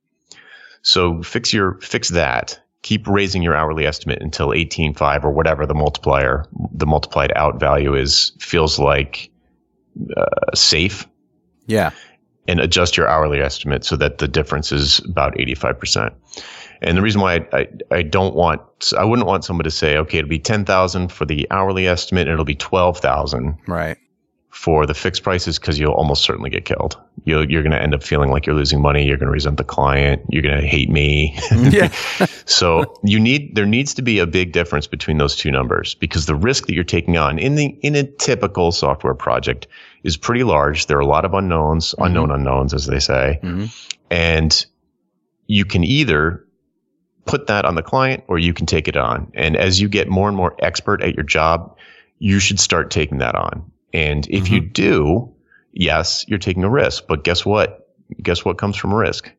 So 0.86 1.24
fix 1.24 1.52
your 1.52 1.80
fix 1.82 2.10
that. 2.10 2.60
Keep 2.84 3.08
raising 3.08 3.42
your 3.42 3.56
hourly 3.56 3.88
estimate 3.88 4.22
until 4.22 4.50
18.5 4.50 5.24
or 5.24 5.32
whatever 5.32 5.66
the 5.66 5.74
multiplier, 5.74 6.46
the 6.72 6.86
multiplied 6.86 7.32
out 7.36 7.60
value 7.60 7.96
is 7.96 8.32
feels 8.40 8.78
like 8.78 9.32
uh, 10.16 10.26
safe, 10.54 11.08
Yeah. 11.66 11.90
and 12.48 12.60
adjust 12.60 12.96
your 12.98 13.08
hourly 13.08 13.42
estimate 13.42 13.84
so 13.84 13.96
that 13.98 14.20
the 14.20 14.28
difference 14.28 14.72
is 14.72 15.00
about 15.00 15.34
85%. 15.34 16.14
And 16.84 16.96
the 16.96 17.02
reason 17.02 17.22
why 17.22 17.48
I, 17.52 17.58
I, 17.58 17.68
I 17.92 18.02
don't 18.04 18.36
want, 18.36 18.62
I 18.96 19.04
wouldn't 19.04 19.28
want 19.28 19.44
someone 19.46 19.64
to 19.64 19.72
say, 19.72 19.98
okay, 19.98 20.20
it'll 20.20 20.30
be 20.30 20.38
10,000 20.38 21.12
for 21.12 21.26
the 21.26 21.48
hourly 21.50 21.88
estimate 21.88 22.28
and 22.28 22.34
it'll 22.34 22.46
be 22.46 22.54
12,000 22.54 23.58
Right. 23.68 23.98
For 24.56 24.86
the 24.86 24.94
fixed 24.94 25.22
prices 25.22 25.60
because 25.60 25.78
you'll 25.78 25.92
almost 25.92 26.24
certainly 26.24 26.50
get 26.50 26.64
killed. 26.64 26.98
You'll, 27.26 27.50
you're 27.52 27.62
going 27.62 27.74
to 27.74 27.82
end 27.82 27.94
up 27.94 28.02
feeling 28.02 28.32
like 28.32 28.46
you're 28.46 28.56
losing 28.56 28.82
money. 28.82 29.06
You're 29.06 29.18
going 29.18 29.28
to 29.28 29.32
resent 29.34 29.58
the 29.58 29.66
client. 29.66 30.22
You're 30.30 30.42
going 30.42 30.60
to 30.60 30.66
hate 30.66 30.90
me. 30.90 31.38
Yeah. 31.52 31.90
so 32.46 32.98
you 33.04 33.20
need 33.20 33.54
there 33.56 33.66
needs 33.66 33.94
to 33.96 34.02
be 34.02 34.18
a 34.20 34.26
big 34.26 34.54
difference 34.54 34.88
between 34.88 35.18
those 35.18 35.36
two 35.36 35.52
numbers 35.52 35.94
because 35.96 36.26
the 36.26 36.36
risk 36.36 36.68
that 36.68 36.74
you're 36.74 36.86
taking 36.86 37.18
on 37.18 37.38
in 37.38 37.56
the 37.56 37.66
in 37.82 37.96
a 37.96 38.04
typical 38.04 38.72
software 38.72 39.14
project 39.14 39.68
is 40.04 40.16
pretty 40.16 40.44
large. 40.44 40.88
There 40.88 40.98
are 40.98 41.02
a 41.02 41.06
lot 41.06 41.26
of 41.26 41.34
unknowns, 41.34 41.94
unknown 42.00 42.32
unknowns, 42.32 42.74
as 42.74 42.86
they 42.86 43.00
say, 43.00 43.40
Mhm. 43.44 43.90
and 44.10 44.66
you 45.48 45.66
can 45.66 45.84
either 45.84 46.46
put 47.26 47.48
that 47.48 47.66
on 47.66 47.76
the 47.76 47.84
client 47.84 48.24
or 48.30 48.40
you 48.40 48.54
can 48.54 48.66
take 48.66 48.88
it 48.88 48.96
on. 48.96 49.30
And 49.34 49.58
as 49.58 49.82
you 49.82 49.90
get 49.90 50.08
more 50.08 50.28
and 50.30 50.38
more 50.38 50.56
expert 50.60 51.02
at 51.04 51.14
your 51.16 51.24
job, 51.26 51.76
you 52.20 52.40
should 52.40 52.60
start 52.60 52.90
taking 52.90 53.18
that 53.18 53.36
on. 53.36 53.70
And 53.96 54.28
if 54.30 54.50
you 54.52 54.60
do, 54.60 55.34
yes, 55.72 56.26
you're 56.28 56.38
taking 56.38 56.66
a 56.66 56.70
risk. 56.70 57.06
But 57.08 57.24
guess 57.24 57.46
what? 57.46 57.88
Guess 58.22 58.44
what 58.44 58.58
comes 58.58 58.76
from 58.76 58.94
risk? 58.94 59.32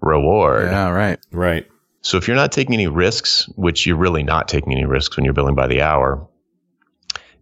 Reward. 0.00 0.66
Yeah. 0.66 0.90
Right. 0.90 1.18
Right. 1.32 1.66
So 2.02 2.16
if 2.16 2.28
you're 2.28 2.36
not 2.36 2.52
taking 2.52 2.74
any 2.74 2.86
risks, 2.86 3.48
which 3.56 3.86
you're 3.86 3.96
really 3.96 4.22
not 4.22 4.46
taking 4.46 4.72
any 4.72 4.84
risks 4.84 5.16
when 5.16 5.24
you're 5.24 5.34
billing 5.34 5.56
by 5.56 5.66
the 5.66 5.82
hour, 5.82 6.28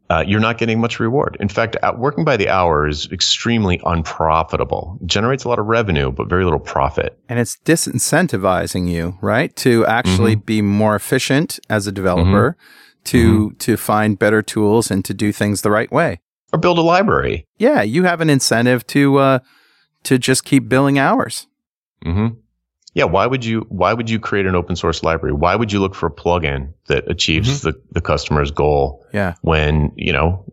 uh, 0.09 0.25
you're 0.27 0.41
not 0.41 0.57
getting 0.57 0.81
much 0.81 0.99
reward. 0.99 1.37
In 1.41 1.49
fact, 1.49 1.77
uh, 1.83 1.93
working 1.95 2.25
by 2.25 2.39
the 2.39 2.49
hour 2.49 2.89
is 2.89 3.07
extremely 3.12 3.79
unprofitable. 3.85 4.99
It 5.03 5.09
generates 5.09 5.45
a 5.45 5.51
lot 5.51 5.59
of 5.59 5.66
revenue, 5.66 6.11
but 6.11 6.29
very 6.31 6.45
little 6.45 6.59
profit. 6.61 7.18
And 7.29 7.39
it's 7.39 7.59
disincentivizing 7.66 8.89
you, 8.89 9.18
right? 9.20 9.55
To 9.57 9.85
actually 9.85 10.37
be 10.37 10.62
more 10.62 10.95
efficient 10.97 11.61
as 11.68 11.87
a 11.87 11.93
developer, 11.93 12.57
to 13.05 13.51
to 13.59 13.77
find 13.77 14.18
better 14.18 14.41
tools 14.41 14.91
and 14.91 15.05
to 15.05 15.12
do 15.12 15.33
things 15.33 15.61
the 15.61 15.70
right 15.70 15.93
way. 15.93 16.22
Or 16.53 16.59
build 16.59 16.78
a 16.78 16.82
library. 16.82 17.46
Yeah, 17.59 17.82
you 17.82 18.05
have 18.05 18.20
an 18.20 18.28
incentive 18.30 18.86
to 18.88 19.16
uh 19.18 19.38
to 20.05 20.18
just 20.18 20.44
keep 20.44 20.68
billing 20.68 20.98
hours. 20.98 21.46
Mm-hmm. 22.05 22.36
Yeah. 22.94 23.05
Why 23.05 23.26
would 23.26 23.44
you? 23.44 23.64
Why 23.70 23.92
would 23.94 24.11
you 24.11 24.18
create 24.20 24.44
an 24.46 24.55
open 24.55 24.76
source 24.76 25.03
library? 25.03 25.32
Why 25.32 25.57
would 25.57 25.72
you 25.72 25.80
look 25.80 25.94
for 25.94 26.07
a 26.07 26.11
plugin 26.11 26.74
that 26.88 27.11
achieves 27.11 27.62
the, 27.62 27.80
the 27.92 28.00
customer's 28.03 28.50
goal 28.50 29.07
Yeah. 29.14 29.34
when 29.40 29.92
you 29.96 30.12
know 30.12 30.44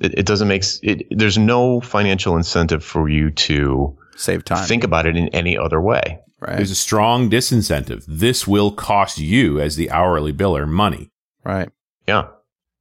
it, 0.00 0.12
it 0.18 0.26
doesn't 0.26 0.48
make 0.48 0.64
it? 0.82 1.06
There's 1.10 1.38
no 1.38 1.80
financial 1.80 2.36
incentive 2.36 2.84
for 2.84 3.08
you 3.08 3.30
to 3.30 3.96
Save 4.16 4.44
time. 4.44 4.66
think 4.66 4.84
about 4.84 5.06
it 5.06 5.16
in 5.16 5.28
any 5.28 5.56
other 5.56 5.80
way. 5.80 6.18
right. 6.40 6.56
There's 6.56 6.70
a 6.72 6.74
strong 6.74 7.30
disincentive. 7.30 8.04
This 8.06 8.46
will 8.46 8.70
cost 8.72 9.16
you 9.18 9.58
as 9.60 9.76
the 9.76 9.90
hourly 9.90 10.32
biller 10.34 10.68
money. 10.68 11.10
right. 11.44 11.70
Yeah. 12.06 12.26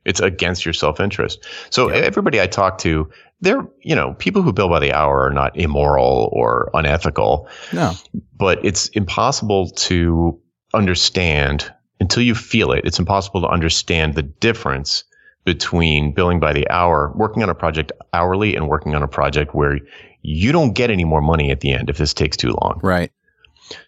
It's 0.06 0.20
against 0.20 0.66
your 0.66 0.74
self 0.74 1.00
interest. 1.00 1.45
So 1.70 1.89
everybody 1.89 2.39
I 2.39 2.47
talk 2.47 2.78
to, 2.80 3.10
they're, 3.41 3.68
you 3.82 3.95
know, 3.95 4.14
people 4.16 4.41
who 4.41 4.54
bill 4.54 4.70
by 4.70 4.80
the 4.80 4.93
hour 4.93 5.26
are 5.26 5.34
not 5.34 5.56
immoral 5.58 6.30
or 6.32 6.70
unethical, 6.74 7.47
No. 7.74 7.93
but 8.38 8.64
it's 8.64 8.88
impossible 8.89 9.70
to 9.72 10.39
understand 10.74 11.72
until 12.00 12.24
you 12.24 12.36
feel 12.36 12.72
it. 12.72 12.86
It's 12.86 13.00
impossible 13.00 13.41
to 13.41 13.47
understand 13.47 14.16
the 14.16 14.24
difference 14.24 15.04
between 15.45 16.14
billing 16.14 16.39
by 16.39 16.54
the 16.54 16.70
hour, 16.70 17.12
working 17.16 17.43
on 17.43 17.50
a 17.50 17.56
project 17.56 17.91
hourly 18.14 18.56
and 18.56 18.68
working 18.68 18.95
on 18.95 19.04
a 19.04 19.08
project 19.08 19.56
where 19.56 19.80
you 20.22 20.52
don't 20.52 20.74
get 20.74 20.89
any 20.89 21.06
more 21.06 21.22
money 21.22 21.50
at 21.52 21.62
the 21.62 21.72
end 21.72 21.89
if 21.89 21.97
this 21.97 22.14
takes 22.14 22.38
too 22.38 22.56
long. 22.62 22.80
Right. 22.84 23.12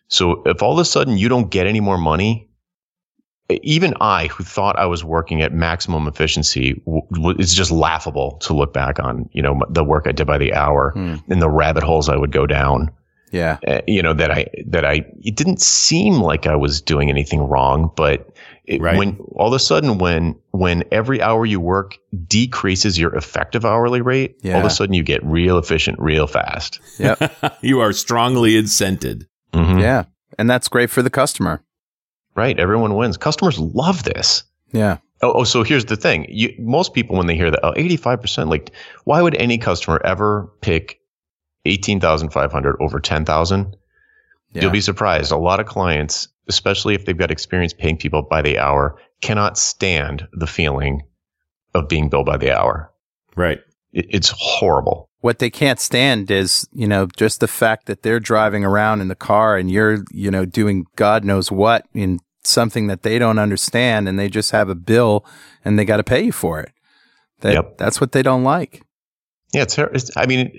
So 0.07 0.43
if 0.45 0.61
all 0.61 0.73
of 0.73 0.79
a 0.79 0.85
sudden 0.85 1.17
you 1.17 1.29
don't 1.29 1.49
get 1.51 1.67
any 1.67 1.79
more 1.79 1.97
money, 1.97 2.49
even 3.63 3.93
I, 4.01 4.27
who 4.27 4.43
thought 4.43 4.77
I 4.77 4.85
was 4.85 5.03
working 5.03 5.41
at 5.41 5.51
maximum 5.53 6.07
efficiency, 6.07 6.73
w- 6.85 7.01
w- 7.11 7.37
it's 7.39 7.53
just 7.53 7.71
laughable 7.71 8.37
to 8.41 8.53
look 8.53 8.73
back 8.73 8.99
on. 8.99 9.29
You 9.33 9.41
know 9.41 9.59
the 9.69 9.83
work 9.83 10.05
I 10.07 10.11
did 10.11 10.27
by 10.27 10.37
the 10.37 10.53
hour 10.53 10.91
Hmm. 10.91 11.15
and 11.29 11.41
the 11.41 11.49
rabbit 11.49 11.83
holes 11.83 12.09
I 12.09 12.15
would 12.17 12.31
go 12.31 12.45
down. 12.45 12.91
Yeah. 13.31 13.57
Uh, 13.65 13.79
you 13.87 14.01
know 14.01 14.13
that 14.13 14.29
I 14.31 14.47
that 14.67 14.83
I 14.85 15.05
it 15.23 15.35
didn't 15.35 15.61
seem 15.61 16.15
like 16.15 16.47
I 16.47 16.55
was 16.55 16.81
doing 16.81 17.09
anything 17.09 17.39
wrong, 17.41 17.89
but 17.95 18.29
it, 18.65 18.81
Right. 18.81 18.97
when 18.97 19.17
all 19.35 19.47
of 19.47 19.53
a 19.53 19.59
sudden 19.59 19.97
when 19.99 20.35
when 20.51 20.83
every 20.91 21.21
hour 21.21 21.45
you 21.45 21.59
work 21.61 21.97
decreases 22.27 22.99
your 22.99 23.15
effective 23.15 23.65
hourly 23.65 24.01
rate, 24.01 24.35
all 24.45 24.51
of 24.59 24.65
a 24.65 24.69
sudden 24.69 24.93
you 24.93 25.03
get 25.03 25.23
real 25.25 25.57
efficient 25.57 25.97
real 25.99 26.27
fast. 26.27 26.79
Yep. 26.99 27.57
you 27.61 27.79
are 27.79 27.93
strongly 27.93 28.53
incented. 28.61 29.25
Mhm. 29.53 29.79
yeah. 29.81 30.03
And 30.37 30.49
that's 30.49 30.67
great 30.67 30.89
for 30.89 31.01
the 31.01 31.09
customer. 31.09 31.61
Right, 32.35 32.57
everyone 32.59 32.95
wins. 32.95 33.17
Customers 33.17 33.59
love 33.59 34.03
this. 34.03 34.43
Yeah. 34.71 34.97
Oh, 35.21 35.33
oh, 35.33 35.43
so 35.43 35.63
here's 35.63 35.85
the 35.85 35.95
thing. 35.95 36.25
You, 36.29 36.53
most 36.57 36.93
people, 36.93 37.17
when 37.17 37.27
they 37.27 37.35
hear 37.35 37.51
that, 37.51 37.59
oh, 37.63 37.73
85%, 37.73 38.49
like, 38.49 38.71
why 39.03 39.21
would 39.21 39.35
any 39.35 39.57
customer 39.57 40.01
ever 40.03 40.51
pick 40.61 40.99
18,500 41.65 42.77
over 42.79 42.99
10,000? 42.99 43.75
Yeah. 44.53 44.61
You'll 44.61 44.71
be 44.71 44.81
surprised. 44.81 45.31
A 45.31 45.37
lot 45.37 45.59
of 45.59 45.67
clients, 45.67 46.27
especially 46.47 46.95
if 46.95 47.05
they've 47.05 47.17
got 47.17 47.31
experience 47.31 47.73
paying 47.73 47.97
people 47.97 48.23
by 48.23 48.41
the 48.41 48.57
hour, 48.57 48.97
cannot 49.21 49.57
stand 49.57 50.27
the 50.33 50.47
feeling 50.47 51.03
of 51.73 51.87
being 51.87 52.09
billed 52.09 52.25
by 52.25 52.37
the 52.37 52.57
hour. 52.57 52.91
Right. 53.35 53.59
It, 53.93 54.05
it's 54.09 54.33
horrible. 54.37 55.09
what 55.19 55.39
they 55.39 55.49
can't 55.49 55.79
stand 55.79 56.31
is, 56.31 56.67
you 56.73 56.87
know, 56.87 57.07
just 57.15 57.39
the 57.39 57.47
fact 57.47 57.85
that 57.87 58.01
they're 58.03 58.19
driving 58.19 58.63
around 58.65 59.01
in 59.01 59.07
the 59.07 59.15
car 59.15 59.57
and 59.57 59.69
you're, 59.69 60.03
you 60.11 60.31
know, 60.31 60.45
doing 60.45 60.85
God 60.95 61.23
knows 61.23 61.51
what 61.51 61.85
in 61.93 62.19
something 62.43 62.87
that 62.87 63.03
they 63.03 63.19
don't 63.19 63.37
understand 63.39 64.07
and 64.09 64.17
they 64.17 64.27
just 64.29 64.51
have 64.51 64.69
a 64.69 64.75
bill 64.75 65.25
and 65.63 65.77
they 65.77 65.85
got 65.85 65.97
to 65.97 66.03
pay 66.03 66.21
you 66.23 66.31
for 66.31 66.59
it. 66.59 66.71
That, 67.41 67.53
Yep. 67.53 67.77
That's 67.77 67.99
what 68.01 68.11
they 68.13 68.23
don't 68.23 68.43
like. 68.43 68.81
Yeah, 69.53 69.63
it's, 69.63 69.75
ter- 69.75 69.91
it's 69.93 70.09
I 70.15 70.25
mean, 70.25 70.51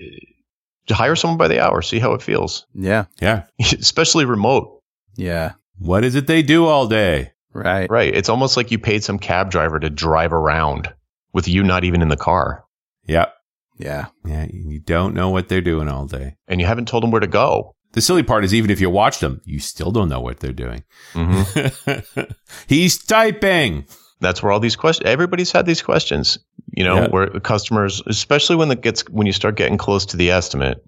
hire 0.89 1.15
someone 1.15 1.37
by 1.37 1.47
the 1.47 1.59
hour, 1.59 1.81
see 1.81 1.99
how 1.99 2.13
it 2.13 2.21
feels, 2.21 2.65
Yeah. 2.75 3.05
Yeah. 3.21 3.43
especially 3.59 4.25
remote. 4.25 4.79
Yeah. 5.15 5.53
What 5.79 6.05
is 6.05 6.15
it 6.15 6.27
they 6.27 6.41
do 6.43 6.65
all 6.67 6.87
day? 6.87 7.31
Right. 7.53 7.89
Right. 7.89 8.13
It's 8.15 8.29
almost 8.29 8.55
like 8.57 8.71
you 8.71 8.79
paid 8.79 9.03
some 9.03 9.19
cab 9.19 9.51
driver 9.51 9.79
to 9.79 9.89
drive 9.89 10.33
around 10.33 10.93
with 11.33 11.47
you 11.47 11.63
not 11.63 11.83
even 11.83 12.01
in 12.01 12.07
the 12.09 12.17
car. 12.17 12.62
Yep. 13.07 13.33
Yeah. 13.79 14.05
Yeah. 14.25 14.45
You 14.51 14.79
don't 14.79 15.13
know 15.13 15.29
what 15.29 15.49
they're 15.49 15.61
doing 15.61 15.87
all 15.89 16.05
day. 16.05 16.35
and 16.47 16.61
you 16.61 16.67
haven't 16.67 16.87
told 16.87 17.03
them 17.03 17.11
where 17.11 17.21
to 17.21 17.27
go. 17.27 17.75
The 17.93 18.01
silly 18.01 18.23
part 18.23 18.43
is 18.43 18.53
even 18.53 18.71
if 18.71 18.81
you 18.81 18.89
watch 18.89 19.19
them, 19.19 19.41
you 19.45 19.59
still 19.59 19.91
don't 19.91 20.09
know 20.09 20.19
what 20.21 20.39
they're 20.39 20.51
doing. 20.51 20.83
Mm-hmm. 21.13 22.21
He's 22.67 22.97
typing. 23.03 23.85
That's 24.19 24.41
where 24.41 24.51
all 24.51 24.59
these 24.59 24.75
questions. 24.75 25.07
Everybody's 25.07 25.51
had 25.51 25.65
these 25.65 25.81
questions. 25.81 26.39
You 26.75 26.83
know, 26.85 26.95
Yeah. 26.95 27.07
where 27.09 27.27
customers, 27.41 28.01
especially 28.07 28.55
when 28.55 28.71
it 28.71 28.81
gets 28.81 29.07
when 29.09 29.27
you 29.27 29.33
start 29.33 29.55
getting 29.57 29.77
close 29.77 30.05
to 30.07 30.17
the 30.17 30.31
estimate, 30.31 30.83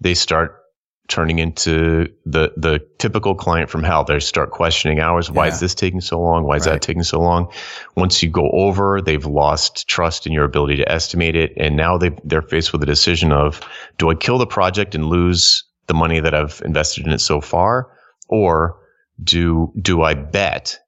they 0.00 0.14
start 0.14 0.56
turning 1.12 1.38
into 1.38 2.08
the 2.24 2.52
the 2.56 2.80
typical 2.98 3.34
client 3.34 3.68
from 3.70 3.82
hell. 3.82 4.02
They 4.02 4.18
start 4.18 4.50
questioning 4.50 4.98
oh, 4.98 5.04
hours. 5.04 5.30
Why 5.30 5.46
Yeah. 5.46 5.52
is 5.52 5.60
this 5.60 5.74
taking 5.74 6.00
so 6.00 6.18
long? 6.18 6.44
Why 6.44 6.56
is 6.56 6.66
Right. 6.66 6.72
that 6.72 6.82
taking 6.82 7.02
so 7.02 7.20
long? 7.20 7.48
Once 7.96 8.22
you 8.22 8.30
go 8.30 8.50
over, 8.52 9.00
they've 9.02 9.24
lost 9.26 9.86
trust 9.86 10.26
in 10.26 10.32
your 10.32 10.44
ability 10.44 10.76
to 10.78 10.90
estimate 10.90 11.36
it, 11.36 11.52
and 11.56 11.76
now 11.76 11.98
they 11.98 12.10
they're 12.24 12.42
faced 12.42 12.72
with 12.72 12.82
a 12.82 12.86
decision 12.86 13.30
of: 13.30 13.60
Do 13.98 14.10
I 14.10 14.14
kill 14.14 14.38
the 14.38 14.46
project 14.46 14.94
and 14.94 15.06
lose 15.06 15.64
the 15.86 15.94
money 15.94 16.18
that 16.20 16.34
I've 16.34 16.62
invested 16.64 17.06
in 17.06 17.12
it 17.12 17.20
so 17.20 17.40
far, 17.40 17.88
or 18.28 18.78
do 19.22 19.72
do 19.80 20.02
I 20.02 20.14
bet 20.14 20.78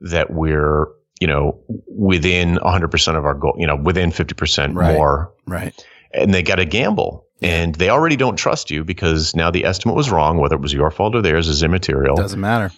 that 0.00 0.30
we're 0.32 0.86
you 1.20 1.26
know, 1.26 1.58
within 1.88 2.58
100% 2.58 3.16
of 3.18 3.24
our 3.24 3.34
goal, 3.34 3.52
you 3.58 3.66
know, 3.66 3.74
within 3.74 4.12
50% 4.12 4.76
Right. 4.76 4.94
more. 4.94 5.32
Right. 5.48 5.74
And 6.14 6.32
they 6.32 6.44
got 6.44 6.56
to 6.56 6.64
gamble. 6.64 7.26
And 7.40 7.74
they 7.76 7.88
already 7.88 8.16
don't 8.16 8.36
trust 8.36 8.70
you 8.70 8.84
because 8.84 9.34
now 9.34 9.50
the 9.50 9.64
estimate 9.64 9.94
was 9.94 10.10
wrong, 10.10 10.38
whether 10.38 10.56
it 10.56 10.60
was 10.60 10.72
your 10.72 10.90
fault 10.90 11.14
or 11.14 11.22
theirs 11.22 11.48
is 11.48 11.62
immaterial. 11.62 12.16
Doesn't 12.16 12.40
matter. 12.40 12.72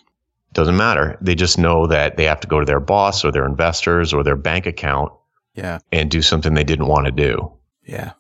Doesn't 0.53 0.77
matter. 0.77 1.17
They 1.21 1.35
just 1.35 1.59
know 1.59 1.87
that 1.87 2.17
they 2.17 2.25
have 2.25 2.41
to 2.41 2.49
go 2.49 2.61
to 2.61 2.67
their 2.67 2.81
boss 2.81 3.25
or 3.25 3.33
their 3.33 3.47
investors 3.47 4.13
or 4.13 4.23
their 4.23 4.37
bank 4.37 4.67
account 4.67 5.13
Yeah. 5.55 5.79
and 5.93 6.11
do 6.11 6.21
something 6.21 6.55
they 6.55 6.65
didn't 6.65 6.89
want 6.89 7.07
to 7.07 7.13
do. 7.13 7.53
Yeah. 7.87 8.13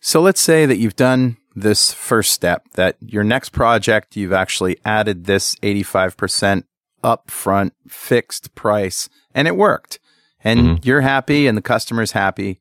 So 0.00 0.20
let's 0.20 0.40
say 0.40 0.66
that 0.66 0.78
you've 0.78 0.96
done 0.96 1.36
this 1.54 1.92
first 1.92 2.32
step, 2.32 2.66
that 2.72 2.96
your 3.00 3.22
next 3.22 3.50
project, 3.50 4.16
you've 4.16 4.32
actually 4.32 4.78
added 4.84 5.26
this 5.26 5.54
85% 5.56 6.64
upfront 7.04 7.72
fixed 7.86 8.54
price 8.54 9.08
and 9.34 9.46
it 9.46 9.56
worked. 9.56 9.98
And 10.42 10.60
mm-hmm. 10.60 10.74
you're 10.82 11.02
happy 11.02 11.46
and 11.46 11.56
the 11.56 11.62
customer's 11.62 12.12
happy. 12.12 12.60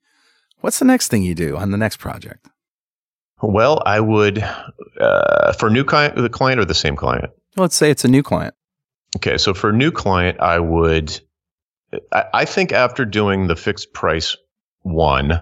What's 0.59 0.77
the 0.79 0.85
next 0.85 1.07
thing 1.07 1.23
you 1.23 1.33
do 1.33 1.57
on 1.57 1.71
the 1.71 1.77
next 1.77 1.97
project? 1.97 2.47
Well, 3.41 3.81
I 3.85 3.99
would, 3.99 4.43
uh, 4.99 5.53
for 5.53 5.69
new 5.69 5.83
client, 5.83 6.15
the 6.15 6.29
client 6.29 6.59
or 6.59 6.65
the 6.65 6.73
same 6.75 6.95
client. 6.95 7.31
Let's 7.57 7.75
say 7.75 7.89
it's 7.89 8.05
a 8.05 8.07
new 8.07 8.23
client. 8.23 8.53
Okay, 9.17 9.37
so 9.37 9.53
for 9.53 9.69
a 9.71 9.73
new 9.73 9.91
client, 9.91 10.39
I 10.39 10.59
would, 10.59 11.19
I, 12.11 12.25
I 12.33 12.45
think 12.45 12.71
after 12.71 13.03
doing 13.03 13.47
the 13.47 13.55
fixed 13.55 13.93
price 13.93 14.37
one, 14.83 15.41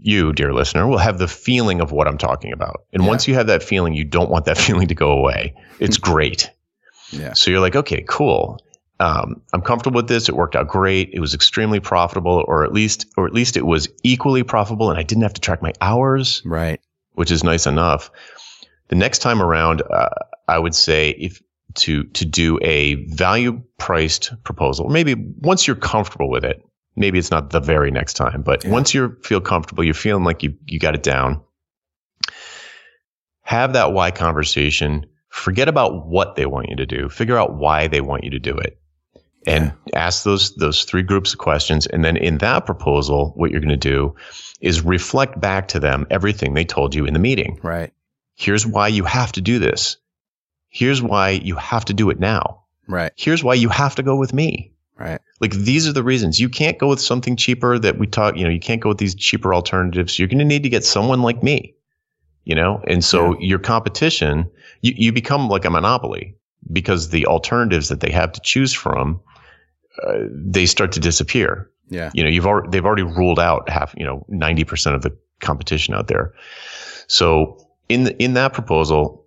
you, 0.00 0.32
dear 0.32 0.52
listener, 0.52 0.86
will 0.86 0.98
have 0.98 1.18
the 1.18 1.28
feeling 1.28 1.80
of 1.80 1.92
what 1.92 2.08
I'm 2.08 2.18
talking 2.18 2.52
about. 2.52 2.82
And 2.92 3.02
Yeah. 3.02 3.08
once 3.08 3.28
you 3.28 3.34
have 3.34 3.46
that 3.46 3.62
feeling, 3.62 3.94
you 3.94 4.04
don't 4.04 4.30
want 4.30 4.46
that 4.46 4.58
feeling 4.66 4.88
to 4.88 4.94
go 4.94 5.12
away. 5.12 5.54
It's 5.80 5.96
great. 5.98 6.50
Yeah. 7.10 7.34
So 7.34 7.50
you're 7.50 7.60
like, 7.60 7.76
okay, 7.76 8.04
cool. 8.08 8.58
Um, 9.00 9.42
I'm 9.52 9.60
comfortable 9.62 9.96
with 9.96 10.08
this. 10.08 10.28
It 10.28 10.36
worked 10.36 10.54
out 10.54 10.68
great. 10.68 11.10
It 11.12 11.20
was 11.20 11.34
extremely 11.34 11.80
profitable, 11.80 12.44
or 12.46 12.64
at 12.64 12.72
least, 12.72 13.06
or 13.16 13.26
at 13.26 13.32
least 13.34 13.56
it 13.56 13.66
was 13.66 13.88
equally 14.04 14.42
profitable, 14.44 14.88
and 14.90 14.98
I 14.98 15.02
didn't 15.02 15.22
have 15.22 15.34
to 15.34 15.40
track 15.40 15.62
my 15.62 15.72
hours 15.80 16.42
Right. 16.44 16.80
which 17.14 17.30
is 17.30 17.42
nice 17.42 17.66
enough. 17.66 18.10
The 18.88 18.96
next 18.96 19.18
time 19.18 19.42
around, 19.42 19.82
uh, 19.82 20.08
I 20.46 20.58
would 20.58 20.74
say 20.74 21.10
if 21.10 21.42
to 21.74 22.04
to 22.04 22.24
do 22.24 22.58
a 22.62 22.94
value 23.06 23.60
priced 23.78 24.32
proposal, 24.44 24.88
maybe 24.88 25.14
once 25.40 25.66
you're 25.66 25.74
comfortable 25.74 26.30
with 26.30 26.44
it, 26.44 26.62
maybe 26.94 27.18
it's 27.18 27.32
not 27.32 27.50
the 27.50 27.58
very 27.60 27.90
next 27.90 28.14
time, 28.14 28.42
but 28.42 28.62
Yeah. 28.64 28.70
once 28.70 28.94
you 28.94 29.16
feel 29.24 29.40
comfortable, 29.40 29.82
you're 29.82 29.94
feeling 29.94 30.22
like 30.22 30.44
you 30.44 30.54
you 30.66 30.78
got 30.78 30.94
it 30.94 31.02
down. 31.02 31.40
Have 33.42 33.72
that 33.72 33.92
why 33.92 34.10
conversation. 34.12 35.06
Forget 35.28 35.68
about 35.68 36.06
what 36.06 36.36
they 36.36 36.46
want 36.46 36.68
you 36.68 36.76
to 36.76 36.86
do. 36.86 37.08
Figure 37.08 37.36
out 37.36 37.56
why 37.56 37.88
they 37.88 38.00
want 38.00 38.22
you 38.22 38.30
to 38.30 38.38
do 38.38 38.56
it. 38.56 38.78
And 39.46 39.72
ask 39.94 40.24
those 40.24 40.54
those 40.56 40.84
three 40.84 41.02
groups 41.02 41.32
of 41.32 41.38
questions. 41.38 41.86
And 41.86 42.04
then 42.04 42.16
in 42.16 42.38
that 42.38 42.64
proposal, 42.64 43.32
what 43.36 43.50
you're 43.50 43.60
going 43.60 43.68
to 43.68 43.76
do 43.76 44.14
is 44.60 44.82
reflect 44.82 45.40
back 45.40 45.68
to 45.68 45.80
them 45.80 46.06
everything 46.10 46.54
they 46.54 46.64
told 46.64 46.94
you 46.94 47.04
in 47.04 47.12
the 47.12 47.20
meeting. 47.20 47.58
Right. 47.62 47.92
Here's 48.36 48.66
why 48.66 48.88
you 48.88 49.04
have 49.04 49.32
to 49.32 49.40
do 49.40 49.58
this. 49.58 49.96
Here's 50.70 51.02
why 51.02 51.30
you 51.30 51.56
have 51.56 51.84
to 51.84 51.94
do 51.94 52.10
it 52.10 52.18
now. 52.18 52.62
Right. 52.88 53.12
Here's 53.16 53.44
why 53.44 53.54
you 53.54 53.68
have 53.68 53.94
to 53.96 54.02
go 54.02 54.16
with 54.16 54.32
me. 54.32 54.72
Right. 54.98 55.20
Like 55.40 55.52
these 55.52 55.88
are 55.88 55.92
the 55.92 56.02
reasons 56.02 56.40
you 56.40 56.48
can't 56.48 56.78
go 56.78 56.88
with 56.88 57.00
something 57.00 57.36
cheaper 57.36 57.78
that 57.78 57.98
we 57.98 58.06
talk, 58.06 58.36
you 58.36 58.44
know, 58.44 58.50
you 58.50 58.60
can't 58.60 58.80
go 58.80 58.88
with 58.90 58.98
these 58.98 59.14
cheaper 59.14 59.52
alternatives. 59.54 60.18
You're 60.18 60.28
going 60.28 60.38
to 60.38 60.44
need 60.44 60.62
to 60.62 60.68
get 60.68 60.84
someone 60.84 61.22
like 61.22 61.42
me, 61.42 61.74
you 62.44 62.54
know? 62.54 62.82
And 62.86 63.04
so 63.04 63.38
your 63.40 63.58
competition, 63.58 64.48
you, 64.82 64.94
you 64.96 65.12
become 65.12 65.48
like 65.48 65.64
a 65.64 65.70
monopoly 65.70 66.36
because 66.72 67.10
the 67.10 67.26
alternatives 67.26 67.88
that 67.88 68.00
they 68.00 68.10
have 68.10 68.32
to 68.32 68.40
choose 68.40 68.72
from, 68.72 69.20
uh, 70.02 70.24
they 70.30 70.66
start 70.66 70.92
to 70.92 71.00
disappear. 71.00 71.70
Yeah. 71.90 72.10
you 72.14 72.22
know 72.22 72.30
you've 72.30 72.46
already 72.46 72.68
they've 72.70 72.84
already 72.84 73.02
ruled 73.02 73.38
out 73.38 73.68
half 73.68 73.94
you 73.96 74.06
know 74.06 74.24
90% 74.30 74.94
of 74.94 75.02
the 75.02 75.14
competition 75.40 75.94
out 75.94 76.08
there. 76.08 76.32
So 77.08 77.68
in 77.88 78.04
the, 78.04 78.22
in 78.22 78.34
that 78.34 78.54
proposal 78.54 79.26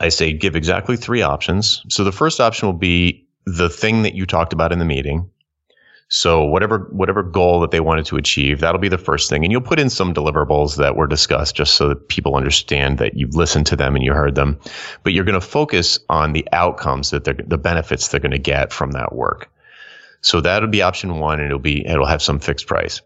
i 0.00 0.08
say 0.08 0.32
give 0.32 0.56
exactly 0.56 0.96
three 0.96 1.22
options. 1.22 1.82
So 1.88 2.04
the 2.04 2.12
first 2.12 2.40
option 2.40 2.66
will 2.66 2.72
be 2.72 3.26
the 3.44 3.68
thing 3.68 4.02
that 4.02 4.14
you 4.14 4.26
talked 4.26 4.52
about 4.52 4.72
in 4.72 4.78
the 4.78 4.84
meeting. 4.84 5.30
So 6.08 6.42
whatever 6.44 6.88
whatever 6.90 7.22
goal 7.22 7.60
that 7.60 7.70
they 7.70 7.80
wanted 7.80 8.06
to 8.06 8.16
achieve 8.16 8.60
that'll 8.60 8.80
be 8.80 8.88
the 8.88 8.96
first 8.96 9.28
thing. 9.28 9.44
And 9.44 9.52
you'll 9.52 9.60
put 9.60 9.78
in 9.78 9.90
some 9.90 10.14
deliverables 10.14 10.76
that 10.76 10.96
were 10.96 11.06
discussed 11.06 11.54
just 11.54 11.74
so 11.76 11.88
that 11.90 12.08
people 12.08 12.34
understand 12.34 12.96
that 12.98 13.14
you've 13.14 13.34
listened 13.34 13.66
to 13.66 13.76
them 13.76 13.94
and 13.94 14.02
you 14.02 14.14
heard 14.14 14.34
them. 14.34 14.58
But 15.02 15.12
you're 15.12 15.24
going 15.24 15.40
to 15.40 15.46
focus 15.46 15.98
on 16.08 16.32
the 16.32 16.48
outcomes 16.52 17.10
that 17.10 17.24
they're 17.24 17.34
the 17.46 17.58
benefits 17.58 18.08
they're 18.08 18.20
going 18.20 18.30
to 18.30 18.38
get 18.38 18.72
from 18.72 18.92
that 18.92 19.14
work 19.14 19.50
so 20.20 20.40
that'll 20.40 20.68
be 20.68 20.82
option 20.82 21.18
one, 21.18 21.38
and 21.38 21.46
it'll 21.46 21.58
be 21.58 21.86
it'll 21.86 22.06
have 22.06 22.22
some 22.22 22.38
fixed 22.38 22.66
price. 22.66 23.00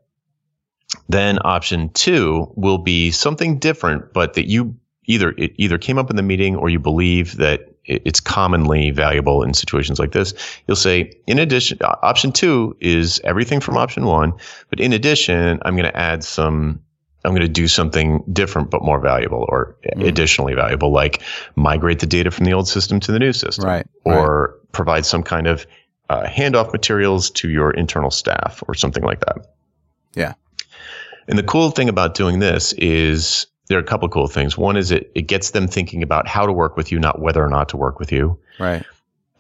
Then 1.09 1.39
option 1.45 1.91
two 1.91 2.53
will 2.57 2.79
be 2.79 3.11
something 3.11 3.59
different, 3.59 4.13
but 4.13 4.35
that 4.35 4.49
you 4.49 4.77
either 5.07 5.35
it 5.39 5.53
either 5.57 5.79
came 5.79 5.99
up 5.99 6.11
in 6.11 6.17
the 6.17 6.23
meeting 6.23 6.57
or 6.57 6.69
you 6.69 6.79
believe 6.79 7.37
that 7.37 7.73
it's 7.85 8.21
commonly 8.21 8.93
valuable 8.93 9.43
in 9.43 9.55
situations 9.55 9.99
like 9.99 10.13
this. 10.13 10.35
You'll 10.67 10.77
say, 10.77 11.13
in 11.27 11.39
addition, 11.39 11.79
option 11.83 12.31
two 12.31 12.77
is 12.81 13.21
everything 13.25 13.61
from 13.61 13.77
option 13.77 14.05
one, 14.05 14.35
but 14.71 14.79
in 14.79 14.93
addition, 14.93 15.61
I'm 15.65 15.75
going 15.75 15.91
to 15.91 15.97
add 15.97 16.23
some. 16.25 16.81
I'm 17.25 17.31
going 17.31 17.43
to 17.43 17.49
do 17.49 17.69
something 17.69 18.25
different 18.33 18.71
but 18.71 18.83
more 18.83 18.99
valuable 18.99 19.47
or 19.49 19.77
hmm. 19.95 20.03
additionally 20.03 20.55
valuable, 20.55 20.91
like 20.91 21.23
migrate 21.55 22.01
the 22.01 22.07
data 22.07 22.33
from 22.33 22.47
the 22.47 22.53
old 22.53 22.67
system 22.67 22.99
to 22.99 23.13
the 23.13 23.21
new 23.21 23.33
system, 23.33 23.65
Right. 23.65 23.87
or 24.05 24.59
provide 24.73 25.07
some 25.07 25.23
kind 25.23 25.47
of 25.47 25.65
uh, 26.13 26.29
handoff 26.29 26.73
materials 26.73 27.31
to 27.31 27.49
your 27.49 27.71
internal 27.71 28.11
staff 28.11 28.63
or 28.69 28.75
something 28.75 29.03
like 29.03 29.21
that. 29.21 29.55
Yeah. 30.15 30.35
And 31.29 31.39
the 31.39 31.43
cool 31.43 31.71
thing 31.71 31.89
about 31.89 32.15
doing 32.15 32.41
this 32.41 32.73
is 32.75 33.47
there 33.69 33.79
are 33.79 33.81
a 33.81 33.85
couple 33.85 34.07
of 34.07 34.13
cool 34.13 34.29
things. 34.29 34.59
One 34.59 34.77
is 34.77 34.91
it, 34.91 35.11
it 35.15 35.23
gets 35.23 35.51
them 35.51 35.67
thinking 35.69 36.03
about 36.03 36.27
how 36.29 36.45
to 36.45 36.53
work 36.53 36.77
with 36.77 36.93
you, 36.93 36.99
not 36.99 37.21
whether 37.21 37.43
or 37.43 37.49
not 37.49 37.69
to 37.71 37.77
work 37.77 37.99
with 37.99 38.13
you. 38.13 38.39
Right. 38.59 38.85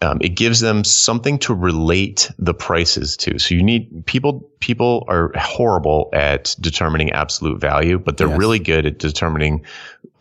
Um, 0.00 0.18
it 0.20 0.30
gives 0.30 0.60
them 0.60 0.82
something 0.82 1.38
to 1.40 1.54
relate 1.54 2.30
the 2.38 2.54
prices 2.54 3.16
to. 3.18 3.38
So 3.38 3.54
you 3.54 3.62
need 3.62 4.04
people. 4.06 4.50
People 4.58 5.04
are 5.08 5.30
horrible 5.36 6.08
at 6.12 6.56
determining 6.60 7.12
absolute 7.12 7.60
value, 7.60 7.98
but 8.00 8.16
they're 8.16 8.28
Yes. 8.28 8.38
really 8.38 8.58
good 8.58 8.86
at 8.86 8.98
determining 8.98 9.64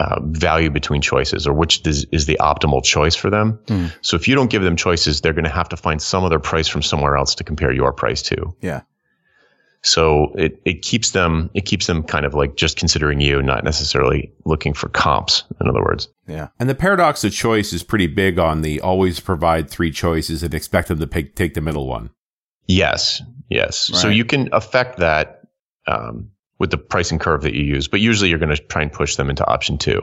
uh, 0.01 0.19
value 0.23 0.71
between 0.71 0.99
choices 0.99 1.45
or 1.45 1.53
which 1.53 1.85
is, 1.85 2.07
is 2.11 2.25
the 2.25 2.35
optimal 2.41 2.83
choice 2.83 3.15
for 3.15 3.29
them. 3.29 3.59
Hmm. 3.67 3.87
So 4.01 4.17
if 4.17 4.27
you 4.27 4.33
don't 4.33 4.49
give 4.49 4.63
them 4.63 4.75
choices, 4.75 5.21
they're 5.21 5.31
going 5.31 5.45
to 5.45 5.51
have 5.51 5.69
to 5.69 5.77
find 5.77 6.01
some 6.01 6.23
other 6.23 6.39
price 6.39 6.67
from 6.67 6.81
somewhere 6.81 7.15
else 7.15 7.35
to 7.35 7.43
compare 7.43 7.71
your 7.71 7.93
price 7.93 8.23
to. 8.23 8.51
Yeah. 8.61 8.81
So 9.83 10.33
it, 10.33 10.59
it 10.65 10.81
keeps 10.81 11.11
them 11.11 11.51
it 11.53 11.65
keeps 11.65 11.85
them 11.85 12.01
kind 12.01 12.25
of 12.25 12.33
like 12.33 12.55
just 12.55 12.77
considering 12.77 13.21
you, 13.21 13.43
not 13.43 13.63
necessarily 13.63 14.31
looking 14.43 14.73
for 14.73 14.89
comps. 14.89 15.43
In 15.59 15.67
other 15.67 15.83
words. 15.83 16.07
Yeah. 16.27 16.47
And 16.59 16.67
the 16.67 16.75
paradox 16.75 17.23
of 17.23 17.31
choice 17.31 17.71
is 17.71 17.83
pretty 17.83 18.07
big 18.07 18.39
on 18.39 18.63
the 18.63 18.81
always 18.81 19.19
provide 19.19 19.69
three 19.69 19.91
choices 19.91 20.41
and 20.41 20.53
expect 20.55 20.87
them 20.87 20.99
to 20.99 21.07
pick, 21.07 21.35
take 21.35 21.53
the 21.53 21.61
middle 21.61 21.87
one. 21.87 22.09
Yes, 22.67 23.21
yes. 23.49 23.77
So 23.93 24.07
you 24.07 24.25
can 24.25 24.49
affect 24.51 24.97
that 24.97 25.41
um, 25.85 26.31
with 26.61 26.69
the 26.71 26.77
pricing 26.77 27.19
curve 27.19 27.41
that 27.41 27.53
you 27.53 27.63
use, 27.63 27.87
but 27.87 27.99
usually 27.99 28.29
you're 28.29 28.39
going 28.39 28.55
to 28.55 28.61
try 28.61 28.81
and 28.83 28.93
push 28.93 29.15
them 29.17 29.29
into 29.29 29.45
option 29.47 29.77
two. 29.77 29.99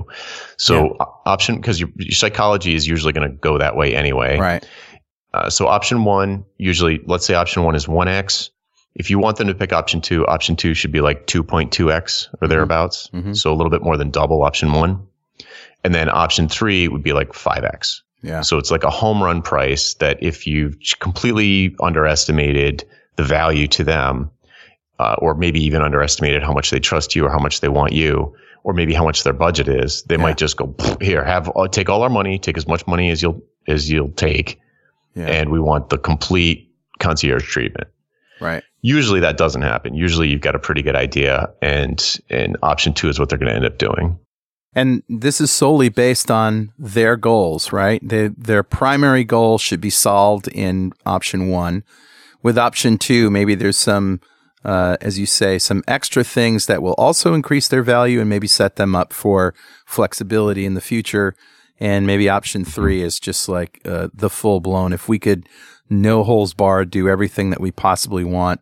So 0.58 0.96
o- 1.00 1.20
option 1.24 1.56
because 1.56 1.80
your, 1.80 1.88
your 1.96 2.10
psychology 2.12 2.74
is 2.74 2.86
usually 2.86 3.12
going 3.12 3.30
to 3.30 3.34
go 3.36 3.56
that 3.58 3.76
way 3.76 3.94
anyway. 3.94 4.38
Right. 4.38 4.68
Uh, 5.32 5.48
so 5.48 5.68
option 5.68 6.04
one, 6.04 6.44
usually, 6.56 7.00
let's 7.06 7.24
say 7.24 7.34
option 7.34 7.62
one 7.62 7.74
is 7.76 7.86
one 7.86 8.08
x. 8.08 8.50
If 8.96 9.08
you 9.10 9.18
want 9.20 9.36
them 9.36 9.46
to 9.46 9.54
pick 9.54 9.72
option 9.72 10.00
two, 10.00 10.26
option 10.26 10.56
two 10.56 10.74
should 10.74 10.90
be 10.90 11.00
like 11.00 11.26
2.2x 11.28 12.28
or 12.42 12.48
thereabouts. 12.48 13.08
Mhm. 13.14 13.36
So 13.36 13.52
a 13.52 13.54
little 13.54 13.70
bit 13.70 13.82
more 13.82 13.96
than 13.96 14.10
double 14.10 14.42
option 14.42 14.72
one. 14.72 15.00
And 15.84 15.94
then 15.94 16.08
option 16.10 16.48
three 16.48 16.88
would 16.88 17.04
be 17.04 17.12
like 17.12 17.32
5x. 17.32 18.00
Yeah. 18.22 18.40
So 18.40 18.58
it's 18.58 18.72
like 18.72 18.82
a 18.82 18.90
home 18.90 19.22
run 19.22 19.42
price 19.42 19.94
that 19.94 20.20
if 20.20 20.44
you've 20.46 20.76
completely 20.98 21.76
underestimated 21.80 22.84
the 23.14 23.22
value 23.22 23.68
to 23.68 23.84
them, 23.84 24.30
uh, 24.98 25.16
or 25.18 25.34
maybe 25.34 25.60
even 25.64 25.82
underestimated 25.82 26.42
how 26.42 26.52
much 26.52 26.70
they 26.70 26.80
trust 26.80 27.14
you 27.14 27.24
or 27.26 27.30
how 27.30 27.38
much 27.38 27.60
they 27.60 27.68
want 27.68 27.92
you, 27.92 28.34
or 28.64 28.72
maybe 28.72 28.92
how 28.94 29.04
much 29.04 29.22
their 29.24 29.32
budget 29.32 29.68
is, 29.68 30.02
they 30.04 30.16
Yeah. 30.16 30.22
might 30.22 30.36
just 30.36 30.56
go 30.56 30.74
here, 31.00 31.24
have 31.24 31.50
uh, 31.56 31.68
take 31.68 31.88
all 31.88 32.02
our 32.02 32.10
money, 32.10 32.38
take 32.38 32.56
as 32.58 32.66
much 32.66 32.86
money 32.86 33.10
as 33.10 33.22
you'll 33.22 33.40
as 33.68 33.90
you'll 33.90 34.10
take, 34.12 34.58
Yeah. 35.14 35.26
and 35.26 35.50
we 35.50 35.60
want 35.60 35.90
the 35.90 35.98
complete 35.98 36.70
concierge 36.98 37.44
treatment. 37.46 37.88
right. 38.40 38.62
Usually 38.82 39.18
that 39.20 39.36
doesn't 39.36 39.62
happen. 39.62 39.94
Usually 39.94 40.28
you've 40.28 40.40
got 40.40 40.54
a 40.54 40.58
pretty 40.60 40.82
good 40.82 40.94
idea, 40.96 41.48
and 41.60 42.20
and 42.30 42.56
option 42.62 42.92
two 42.94 43.08
is 43.08 43.18
what 43.18 43.28
they're 43.28 43.38
going 43.38 43.50
to 43.50 43.56
end 43.56 43.64
up 43.66 43.78
doing. 43.78 44.16
And 44.74 45.02
this 45.08 45.40
is 45.40 45.50
solely 45.50 45.88
based 45.88 46.30
on 46.30 46.72
their 46.78 47.16
goals, 47.16 47.72
right? 47.72 48.00
They, 48.06 48.28
their 48.28 48.62
primary 48.62 49.24
goal 49.24 49.58
should 49.58 49.80
be 49.80 49.90
solved 49.90 50.46
in 50.48 50.92
option 51.04 51.48
one. 51.48 51.82
With 52.44 52.56
option 52.58 52.98
two, 52.98 53.30
maybe 53.30 53.56
there's 53.56 53.76
some, 53.78 54.20
uh, 54.64 54.96
as 55.00 55.18
you 55.18 55.26
say, 55.26 55.58
some 55.58 55.82
extra 55.86 56.24
things 56.24 56.66
that 56.66 56.82
will 56.82 56.94
also 56.94 57.34
increase 57.34 57.68
their 57.68 57.82
value 57.82 58.20
and 58.20 58.28
maybe 58.28 58.46
set 58.46 58.76
them 58.76 58.94
up 58.94 59.12
for 59.12 59.54
flexibility 59.86 60.66
in 60.66 60.74
the 60.74 60.80
future. 60.80 61.34
And 61.80 62.06
maybe 62.06 62.28
option 62.28 62.64
three 62.64 63.02
is 63.02 63.20
just 63.20 63.48
like 63.48 63.80
uh, 63.84 64.08
the 64.12 64.28
full 64.28 64.60
blown. 64.60 64.92
If 64.92 65.08
we 65.08 65.18
could 65.18 65.48
no 65.88 66.24
holes 66.24 66.54
barred, 66.54 66.90
do 66.90 67.08
everything 67.08 67.50
that 67.50 67.60
we 67.60 67.70
possibly 67.70 68.24
want. 68.24 68.60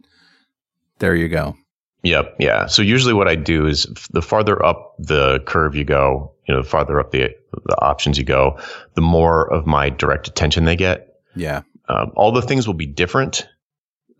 There 0.98 1.14
you 1.14 1.28
go. 1.28 1.56
Yep. 2.02 2.36
Yeah. 2.38 2.66
So 2.66 2.82
usually 2.82 3.14
what 3.14 3.26
I 3.26 3.34
do 3.34 3.66
is 3.66 3.86
the 4.12 4.22
farther 4.22 4.64
up 4.64 4.94
the 4.98 5.40
curve 5.40 5.74
you 5.74 5.84
go, 5.84 6.32
you 6.46 6.54
know, 6.54 6.62
the 6.62 6.68
farther 6.68 7.00
up 7.00 7.10
the, 7.10 7.34
the 7.64 7.80
options 7.80 8.16
you 8.16 8.24
go, 8.24 8.58
the 8.94 9.00
more 9.00 9.52
of 9.52 9.66
my 9.66 9.90
direct 9.90 10.28
attention 10.28 10.66
they 10.66 10.76
get. 10.76 11.16
Yeah. 11.34 11.62
Um, 11.88 12.12
all 12.14 12.32
the 12.32 12.42
things 12.42 12.66
will 12.66 12.74
be 12.74 12.86
different. 12.86 13.48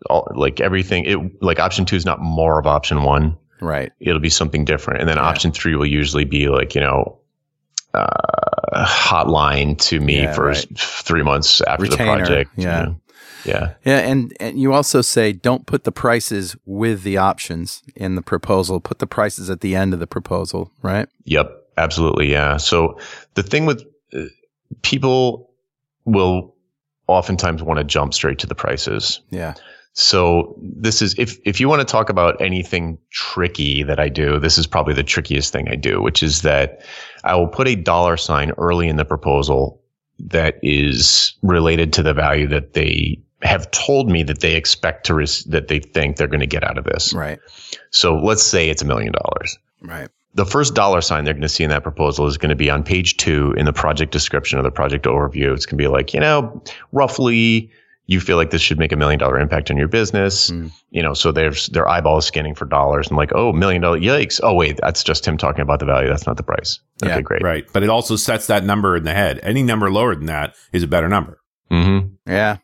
All, 0.09 0.31
like 0.35 0.59
everything, 0.61 1.05
it, 1.05 1.41
like 1.41 1.59
option 1.59 1.85
two 1.85 1.95
is 1.95 2.05
not 2.05 2.21
more 2.21 2.59
of 2.59 2.67
option 2.67 3.03
one. 3.03 3.37
Right. 3.59 3.91
It'll 3.99 4.19
be 4.21 4.29
something 4.29 4.63
different. 4.65 4.99
And 5.01 5.09
then 5.09 5.17
option 5.17 5.51
three 5.51 5.75
will 5.75 5.87
usually 5.87 6.25
be 6.25 6.47
like, 6.49 6.75
you 6.75 6.81
know, 6.81 7.17
uh, 7.93 8.85
hotline 8.85 9.77
to 9.79 9.99
me 9.99 10.21
Yeah, 10.21 10.33
for 10.33 10.45
right. 10.45 10.65
three 10.77 11.23
months 11.23 11.61
after 11.61 11.83
Retainer, 11.83 12.17
the 12.17 12.25
project. 12.25 12.51
you 12.57 12.63
yeah. 12.65 12.81
know. 12.83 13.01
Yeah. 13.45 13.73
Yeah, 13.85 13.97
and, 13.99 14.35
and 14.39 14.59
you 14.59 14.73
also 14.73 15.01
say 15.01 15.31
don't 15.31 15.65
put 15.65 15.83
the 15.85 15.91
prices 15.91 16.55
with 16.65 17.03
the 17.03 17.17
options 17.17 17.81
in 17.95 18.15
the 18.15 18.21
proposal. 18.21 18.79
Put 18.79 18.99
the 18.99 19.07
prices 19.07 19.49
at 19.49 19.61
the 19.61 19.75
end 19.75 19.93
of 19.93 19.99
the 19.99 20.07
proposal, 20.07 20.71
right? 20.81 21.07
Yep, 21.23 21.49
absolutely. 21.77 22.31
Yeah. 22.31 22.57
So 22.57 22.99
the 23.35 23.43
thing 23.43 23.65
with 23.65 23.83
uh, 24.13 24.25
people 24.81 25.49
will 26.05 26.55
oftentimes 27.07 27.63
want 27.63 27.77
to 27.79 27.83
jump 27.83 28.13
straight 28.13 28.39
to 28.39 28.47
the 28.47 28.55
prices. 28.55 29.21
Yeah. 29.29 29.53
So 29.99 30.55
this 30.61 31.01
is 31.01 31.15
if 31.17 31.39
if 31.43 31.59
you 31.59 31.67
want 31.67 31.79
to 31.79 31.85
talk 31.91 32.11
about 32.11 32.39
anything 32.39 32.99
tricky 33.09 33.81
that 33.81 33.99
I 33.99 34.09
do, 34.09 34.39
this 34.39 34.59
is 34.59 34.67
probably 34.67 34.93
the 34.93 35.01
trickiest 35.03 35.51
thing 35.51 35.67
I 35.69 35.75
do, 35.75 36.03
which 36.03 36.21
is 36.21 36.43
that 36.43 36.83
I 37.23 37.35
will 37.35 37.47
put 37.47 37.67
a 37.67 37.73
dollar 37.75 38.15
sign 38.15 38.51
early 38.59 38.87
in 38.87 38.97
the 38.97 39.05
proposal 39.05 39.81
that 40.19 40.59
is 40.61 41.33
related 41.41 41.93
to 41.93 42.03
the 42.03 42.13
value 42.13 42.45
that 42.47 42.73
they 42.73 43.19
have 43.41 43.71
told 43.71 44.07
me 44.07 44.21
that 44.21 44.41
they 44.41 44.53
expect 44.55 45.07
to 45.07 45.15
res- 45.15 45.43
that 45.45 45.67
they 45.67 45.79
think 45.79 46.17
they're 46.17 46.27
going 46.27 46.41
to 46.41 46.45
get 46.47 46.63
out 46.63 46.77
of 46.77 46.83
this. 46.83 47.11
Right. 47.11 47.39
So 47.89 48.19
let's 48.19 48.43
say 48.43 48.69
it's 48.69 48.83
a 48.83 48.85
million 48.85 49.13
dollars 49.13 49.57
Right. 49.81 50.09
the 50.35 50.45
first 50.45 50.75
dollar 50.75 51.01
sign 51.01 51.23
they're 51.23 51.33
going 51.33 51.41
to 51.41 51.49
see 51.49 51.63
in 51.63 51.71
that 51.71 51.81
proposal 51.81 52.27
is 52.27 52.37
going 52.37 52.49
to 52.51 52.55
be 52.55 52.69
on 52.69 52.83
page 52.83 53.17
two 53.17 53.51
in 53.57 53.65
the 53.65 53.73
project 53.73 54.11
description 54.11 54.59
or 54.59 54.61
the 54.61 54.69
project 54.71 55.05
overview. 55.05 55.55
It's 55.55 55.65
going 55.65 55.79
to 55.79 55.83
be 55.83 55.87
like, 55.87 56.13
you 56.13 56.19
know, 56.19 56.61
roughly 56.91 57.71
you 58.07 58.21
feel 58.21 58.37
like 58.37 58.51
this 58.51 58.61
should 58.61 58.79
make 58.79 58.93
a 58.93 58.95
million 58.95 59.19
dollar 59.19 59.37
impact 59.37 59.69
on 59.69 59.77
your 59.77 59.89
business. 59.89 60.49
Mm. 60.49 60.71
You 60.89 61.03
know, 61.03 61.13
so 61.13 61.31
there's 61.31 61.67
their 61.67 61.87
eyeball 61.87 62.17
is 62.17 62.25
scanning 62.25 62.55
for 62.55 62.65
dollars 62.65 63.09
and 63.09 63.17
like, 63.17 63.31
oh, 63.35 63.51
million 63.51 63.81
dollar, 63.81 63.99
yikes. 63.99 64.39
Oh, 64.41 64.53
wait, 64.53 64.79
that's 64.81 65.03
just 65.03 65.27
him 65.27 65.37
talking 65.37 65.61
about 65.61 65.79
the 65.79 65.85
value. 65.85 66.07
That's 66.07 66.25
not 66.25 66.37
the 66.37 66.43
price. 66.43 66.79
Okay, 67.03 67.15
Yeah, 67.15 67.21
great. 67.21 67.43
Right. 67.43 67.65
But 67.71 67.83
it 67.83 67.89
also 67.89 68.15
sets 68.15 68.47
that 68.47 68.63
number 68.63 68.95
in 68.95 69.03
the 69.03 69.13
head. 69.13 69.39
Any 69.43 69.61
number 69.61 69.91
lower 69.91 70.15
than 70.15 70.27
that 70.27 70.55
is 70.71 70.83
a 70.83 70.87
better 70.87 71.09
number. 71.09 71.39
Mm-hmm. 71.69 72.31
Yeah. 72.31 72.57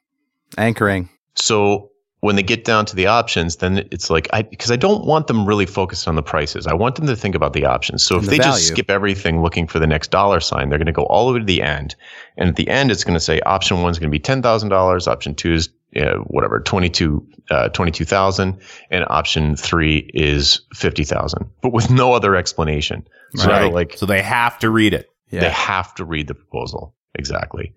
Anchoring. 0.58 1.10
So 1.36 1.90
when 2.24 2.38
they 2.38 2.42
get 2.44 2.64
down 2.64 2.86
to 2.86 2.96
the 2.96 3.06
options, 3.06 3.58
then 3.58 3.86
it's 3.92 4.10
like 4.10 4.30
I 4.32 4.44
because 4.44 4.72
I 4.72 4.78
don't 4.78 5.06
want 5.06 5.28
them 5.28 5.46
really 5.46 5.66
focused 5.66 6.08
on 6.08 6.16
the 6.16 6.24
prices. 6.24 6.66
I 6.66 6.74
want 6.74 6.96
them 6.96 7.06
to 7.08 7.18
think 7.18 7.36
about 7.36 7.52
the 7.52 7.66
options. 7.66 8.02
So 8.02 8.16
And 8.16 8.24
if 8.24 8.30
the 8.30 8.38
they 8.38 8.44
just 8.44 8.66
skip 8.70 8.90
everything 8.90 9.42
looking 9.42 9.68
for 9.68 9.78
the 9.78 9.88
next 9.88 10.10
dollar 10.10 10.40
sign, 10.40 10.70
they're 10.70 10.80
going 10.80 10.86
to 10.86 10.94
go 10.94 11.04
all 11.08 11.28
the 11.28 11.34
way 11.34 11.40
to 11.40 11.46
the 11.46 11.62
end. 11.62 11.98
And 12.38 12.48
at 12.48 12.56
the 12.56 12.70
end, 12.70 12.92
it's 12.92 13.04
going 13.04 13.16
to 13.16 13.20
say 13.20 13.42
option 13.42 13.82
one 13.82 13.92
is 13.92 14.00
going 14.00 14.10
to 14.10 14.16
be 14.16 14.22
ten 14.22 14.42
thousand 14.42 14.70
dollars. 14.70 15.06
Option 15.06 15.36
two 15.36 15.52
is 15.52 15.68
uh, 15.98 16.16
whatever 16.28 16.62
twenty 16.62 16.90
two 16.90 17.28
uh, 17.52 17.68
twenty 17.70 17.92
two 17.92 18.06
thousand, 18.06 18.58
and 18.90 19.04
option 19.10 19.58
three 19.58 20.10
is 20.14 20.62
fifty 20.74 21.04
thousand, 21.04 21.50
but 21.62 21.74
with 21.74 21.90
no 21.92 22.14
other 22.14 22.38
explanation. 22.38 23.06
So 23.36 23.50
Right. 23.50 23.74
like 23.74 23.98
so 23.98 24.06
they 24.06 24.22
have 24.22 24.58
to 24.60 24.70
read 24.70 24.94
it. 24.94 25.10
Yeah. 25.30 25.42
they 25.42 25.50
have 25.50 25.94
to 25.96 26.06
read 26.06 26.28
the 26.28 26.36
proposal 26.36 26.96
exactly. 27.16 27.74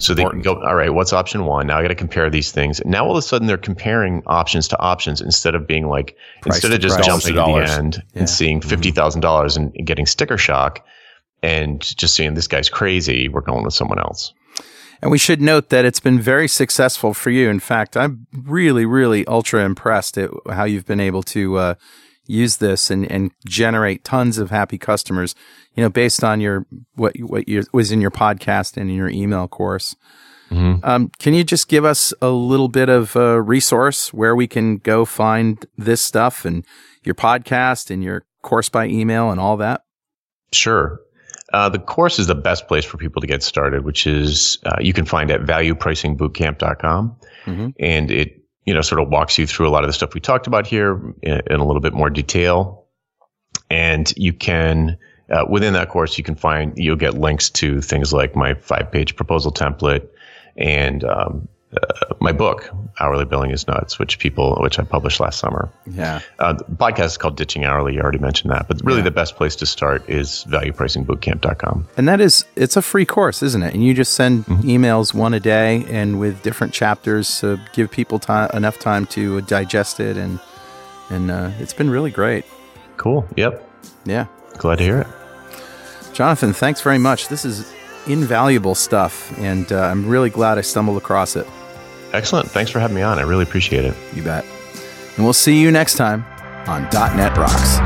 So 0.00 0.14
they 0.14 0.24
can 0.24 0.42
go, 0.42 0.62
all 0.62 0.74
right, 0.74 0.92
what's 0.92 1.12
option 1.12 1.44
one? 1.44 1.66
Now 1.66 1.78
I 1.78 1.82
got 1.82 1.88
to 1.88 1.94
compare 1.94 2.28
these 2.30 2.52
things. 2.52 2.80
Now 2.84 3.04
all 3.04 3.12
of 3.12 3.16
a 3.16 3.22
sudden 3.22 3.46
they're 3.46 3.56
comparing 3.56 4.22
options 4.26 4.68
to 4.68 4.78
options 4.78 5.20
instead 5.20 5.54
of 5.54 5.66
being 5.66 5.88
like, 5.88 6.16
Price 6.42 6.56
instead 6.56 6.72
of 6.72 6.80
just 6.80 7.02
jumping 7.02 7.34
to 7.34 7.40
the 7.40 7.46
end 7.46 7.94
Yeah. 7.94 8.00
Mm-hmm. 8.00 8.18
and 8.18 8.30
seeing 8.30 8.60
$50,000 8.60 9.56
and, 9.56 9.74
and 9.74 9.86
getting 9.86 10.06
sticker 10.06 10.38
shock 10.38 10.84
and 11.42 11.80
just 11.96 12.14
saying 12.14 12.34
this 12.34 12.48
guy's 12.48 12.68
crazy, 12.68 13.28
we're 13.28 13.40
going 13.40 13.64
with 13.64 13.74
someone 13.74 13.98
else. 13.98 14.32
And 15.02 15.10
we 15.10 15.18
should 15.18 15.42
note 15.42 15.68
that 15.68 15.84
it's 15.84 16.00
been 16.00 16.18
very 16.18 16.48
successful 16.48 17.12
for 17.12 17.30
you. 17.30 17.50
In 17.50 17.60
fact, 17.60 17.96
I'm 17.96 18.26
really, 18.34 18.86
really 18.86 19.26
ultra 19.26 19.62
impressed 19.62 20.16
at 20.16 20.30
how 20.50 20.64
you've 20.64 20.86
been 20.86 21.00
able 21.00 21.22
to 21.24 21.56
uh, 21.56 21.74
use 22.26 22.56
this 22.58 22.90
and, 22.90 23.10
and 23.10 23.30
generate 23.46 24.04
tons 24.04 24.38
of 24.38 24.50
happy 24.50 24.78
customers. 24.78 25.34
You 25.74 25.82
know, 25.82 25.90
based 25.90 26.24
on 26.24 26.40
your 26.40 26.66
what 26.94 27.16
what 27.18 27.48
you, 27.48 27.64
was 27.72 27.92
in 27.92 28.00
your 28.00 28.10
podcast 28.10 28.76
and 28.76 28.90
in 28.90 28.96
your 28.96 29.08
email 29.10 29.48
course. 29.48 29.96
Um, 30.48 31.10
can 31.18 31.34
you 31.34 31.42
just 31.42 31.66
give 31.68 31.84
us 31.84 32.14
a 32.22 32.28
little 32.30 32.68
bit 32.68 32.88
of 32.88 33.16
a 33.16 33.42
resource 33.42 34.12
where 34.12 34.36
we 34.36 34.46
can 34.46 34.76
go 34.76 35.04
find 35.04 35.66
this 35.76 36.00
stuff 36.00 36.44
and 36.44 36.64
your 37.02 37.16
podcast 37.16 37.90
and 37.90 38.02
your 38.04 38.24
course 38.42 38.68
by 38.68 38.86
email 38.86 39.30
and 39.30 39.40
all 39.40 39.56
that? 39.56 39.82
Sure. 40.52 41.00
Uh, 41.52 41.68
the 41.68 41.80
course 41.80 42.18
is 42.20 42.28
the 42.28 42.34
best 42.36 42.68
place 42.68 42.84
for 42.84 42.96
people 42.96 43.20
to 43.20 43.26
get 43.26 43.42
started, 43.42 43.84
which 43.84 44.06
is 44.06 44.58
uh, 44.66 44.76
you 44.80 44.92
can 44.92 45.04
find 45.04 45.30
at 45.32 45.40
valuepricingbootcamp.com. 45.42 47.16
Mhm. 47.46 47.74
And 47.80 48.10
it, 48.10 48.42
you 48.66 48.74
know, 48.74 48.82
sort 48.82 49.00
of 49.00 49.08
walks 49.08 49.38
you 49.38 49.46
through 49.46 49.68
a 49.68 49.70
lot 49.70 49.84
of 49.84 49.88
the 49.88 49.92
stuff 49.94 50.12
we 50.12 50.20
talked 50.20 50.46
about 50.46 50.66
here 50.66 51.00
in, 51.22 51.40
in 51.48 51.60
a 51.60 51.64
little 51.64 51.80
bit 51.80 51.94
more 51.94 52.10
detail. 52.10 52.84
And 53.70 54.12
you 54.16 54.32
can, 54.32 54.98
uh, 55.30 55.44
within 55.48 55.72
that 55.72 55.88
course, 55.88 56.18
you 56.18 56.24
can 56.24 56.34
find, 56.34 56.76
you'll 56.76 56.96
get 56.96 57.14
links 57.14 57.48
to 57.50 57.80
things 57.80 58.12
like 58.12 58.36
my 58.36 58.54
five 58.54 58.90
page 58.90 59.16
proposal 59.16 59.52
template 59.52 60.06
and, 60.56 61.04
um, 61.04 61.48
uh, 61.82 62.14
my 62.20 62.32
book, 62.32 62.70
Hourly 63.00 63.24
Billing 63.24 63.50
is 63.50 63.66
Nuts, 63.68 63.98
which 63.98 64.18
people, 64.18 64.56
which 64.60 64.78
I 64.78 64.82
published 64.84 65.20
last 65.20 65.38
summer. 65.38 65.68
Yeah. 65.90 66.20
Uh, 66.38 66.54
the 66.54 66.64
podcast 66.64 67.06
is 67.06 67.16
called 67.18 67.36
Ditching 67.36 67.64
Hourly. 67.64 67.94
You 67.94 68.00
already 68.00 68.18
mentioned 68.18 68.50
that, 68.52 68.68
but 68.68 68.80
really 68.84 68.98
Yeah. 68.98 69.04
the 69.04 69.10
best 69.10 69.36
place 69.36 69.54
to 69.56 69.66
start 69.66 70.08
is 70.08 70.44
valuepricingbootcamp.com. 70.48 71.88
And 71.96 72.08
that 72.08 72.20
is, 72.20 72.44
it's 72.56 72.76
a 72.76 72.82
free 72.82 73.04
course, 73.04 73.42
isn't 73.42 73.62
it? 73.62 73.74
And 73.74 73.84
you 73.84 73.94
just 73.94 74.14
send 74.14 74.44
Mm-hmm. 74.46 74.68
emails 74.68 75.14
one 75.14 75.34
a 75.34 75.40
day 75.40 75.84
and 75.88 76.18
with 76.20 76.42
different 76.42 76.72
chapters 76.72 77.40
to 77.40 77.58
give 77.72 77.90
people 77.90 78.18
time, 78.18 78.50
enough 78.54 78.78
time 78.78 79.06
to 79.06 79.40
digest 79.42 80.00
it. 80.00 80.16
And, 80.16 80.38
and 81.10 81.30
uh, 81.30 81.50
it's 81.58 81.72
been 81.74 81.90
really 81.90 82.10
great. 82.10 82.44
Cool. 82.96 83.26
Yep. 83.36 83.62
Yeah. 84.04 84.26
Glad 84.58 84.78
to 84.78 84.84
hear 84.84 85.00
it. 85.00 85.06
Jonathan, 86.14 86.52
thanks 86.54 86.80
very 86.80 86.98
much. 86.98 87.28
This 87.28 87.44
is 87.44 87.70
invaluable 88.06 88.74
stuff. 88.74 89.36
And 89.38 89.70
uh, 89.70 89.80
I'm 89.82 90.08
really 90.08 90.30
glad 90.30 90.56
I 90.58 90.62
stumbled 90.62 90.96
across 90.96 91.36
it. 91.36 91.46
Excellent. 92.16 92.50
Thanks 92.50 92.70
for 92.70 92.80
having 92.80 92.94
me 92.94 93.02
on. 93.02 93.18
I 93.18 93.22
really 93.22 93.42
appreciate 93.42 93.84
it. 93.84 93.94
You 94.14 94.22
bet. 94.22 94.42
And 95.16 95.24
we'll 95.24 95.34
see 95.34 95.60
you 95.60 95.70
next 95.70 95.96
time 95.96 96.24
on 96.66 96.84
.NET 96.84 97.36
Rocks. 97.36 97.78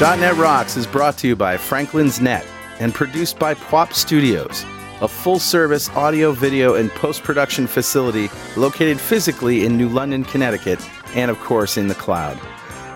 .NET 0.00 0.36
Rocks 0.36 0.76
is 0.76 0.86
brought 0.86 1.16
to 1.18 1.28
you 1.28 1.34
by 1.34 1.56
Franklins.Net 1.56 2.46
and 2.80 2.92
produced 2.92 3.38
by 3.38 3.54
Pwop 3.54 3.92
Studios, 3.92 4.64
a 5.00 5.08
full-service 5.08 5.88
audio, 5.90 6.32
video, 6.32 6.74
and 6.74 6.90
post-production 6.90 7.66
facility 7.66 8.28
located 8.56 8.98
physically 8.98 9.64
in 9.64 9.76
New 9.76 9.88
London, 9.88 10.24
Connecticut, 10.24 10.80
and 11.14 11.30
of 11.30 11.38
course 11.40 11.76
in 11.76 11.86
the 11.86 11.94
cloud. 11.94 12.38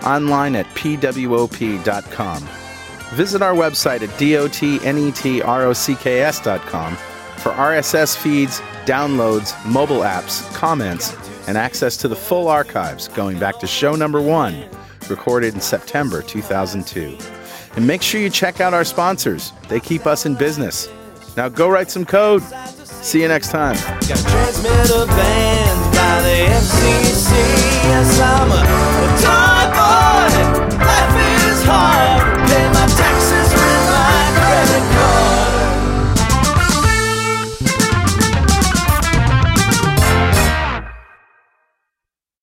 Online 0.04 0.56
at 0.56 0.66
pwop.com. 0.74 2.42
Visit 3.14 3.42
our 3.42 3.54
website 3.54 4.02
at 4.02 4.08
dotnetrocks.com 4.18 6.96
for 7.36 7.52
RSS 7.52 8.16
feeds, 8.16 8.60
downloads, 8.86 9.70
mobile 9.70 10.00
apps, 10.00 10.52
comments, 10.54 11.14
and 11.46 11.58
access 11.58 11.96
to 11.98 12.08
the 12.08 12.16
full 12.16 12.48
archives 12.48 13.08
going 13.08 13.38
back 13.38 13.58
to 13.60 13.66
show 13.66 13.94
number 13.94 14.20
one, 14.20 14.64
recorded 15.08 15.54
in 15.54 15.60
September 15.60 16.22
2002. 16.22 17.16
And 17.76 17.86
make 17.86 18.02
sure 18.02 18.20
you 18.20 18.30
check 18.30 18.60
out 18.60 18.72
our 18.72 18.84
sponsors, 18.84 19.52
they 19.68 19.80
keep 19.80 20.06
us 20.06 20.26
in 20.26 20.34
business. 20.34 20.88
Now 21.36 21.48
go 21.48 21.68
write 21.68 21.90
some 21.90 22.04
code. 22.04 22.42
See 22.42 23.22
you 23.22 23.28
next 23.28 23.50
time. 23.50 23.76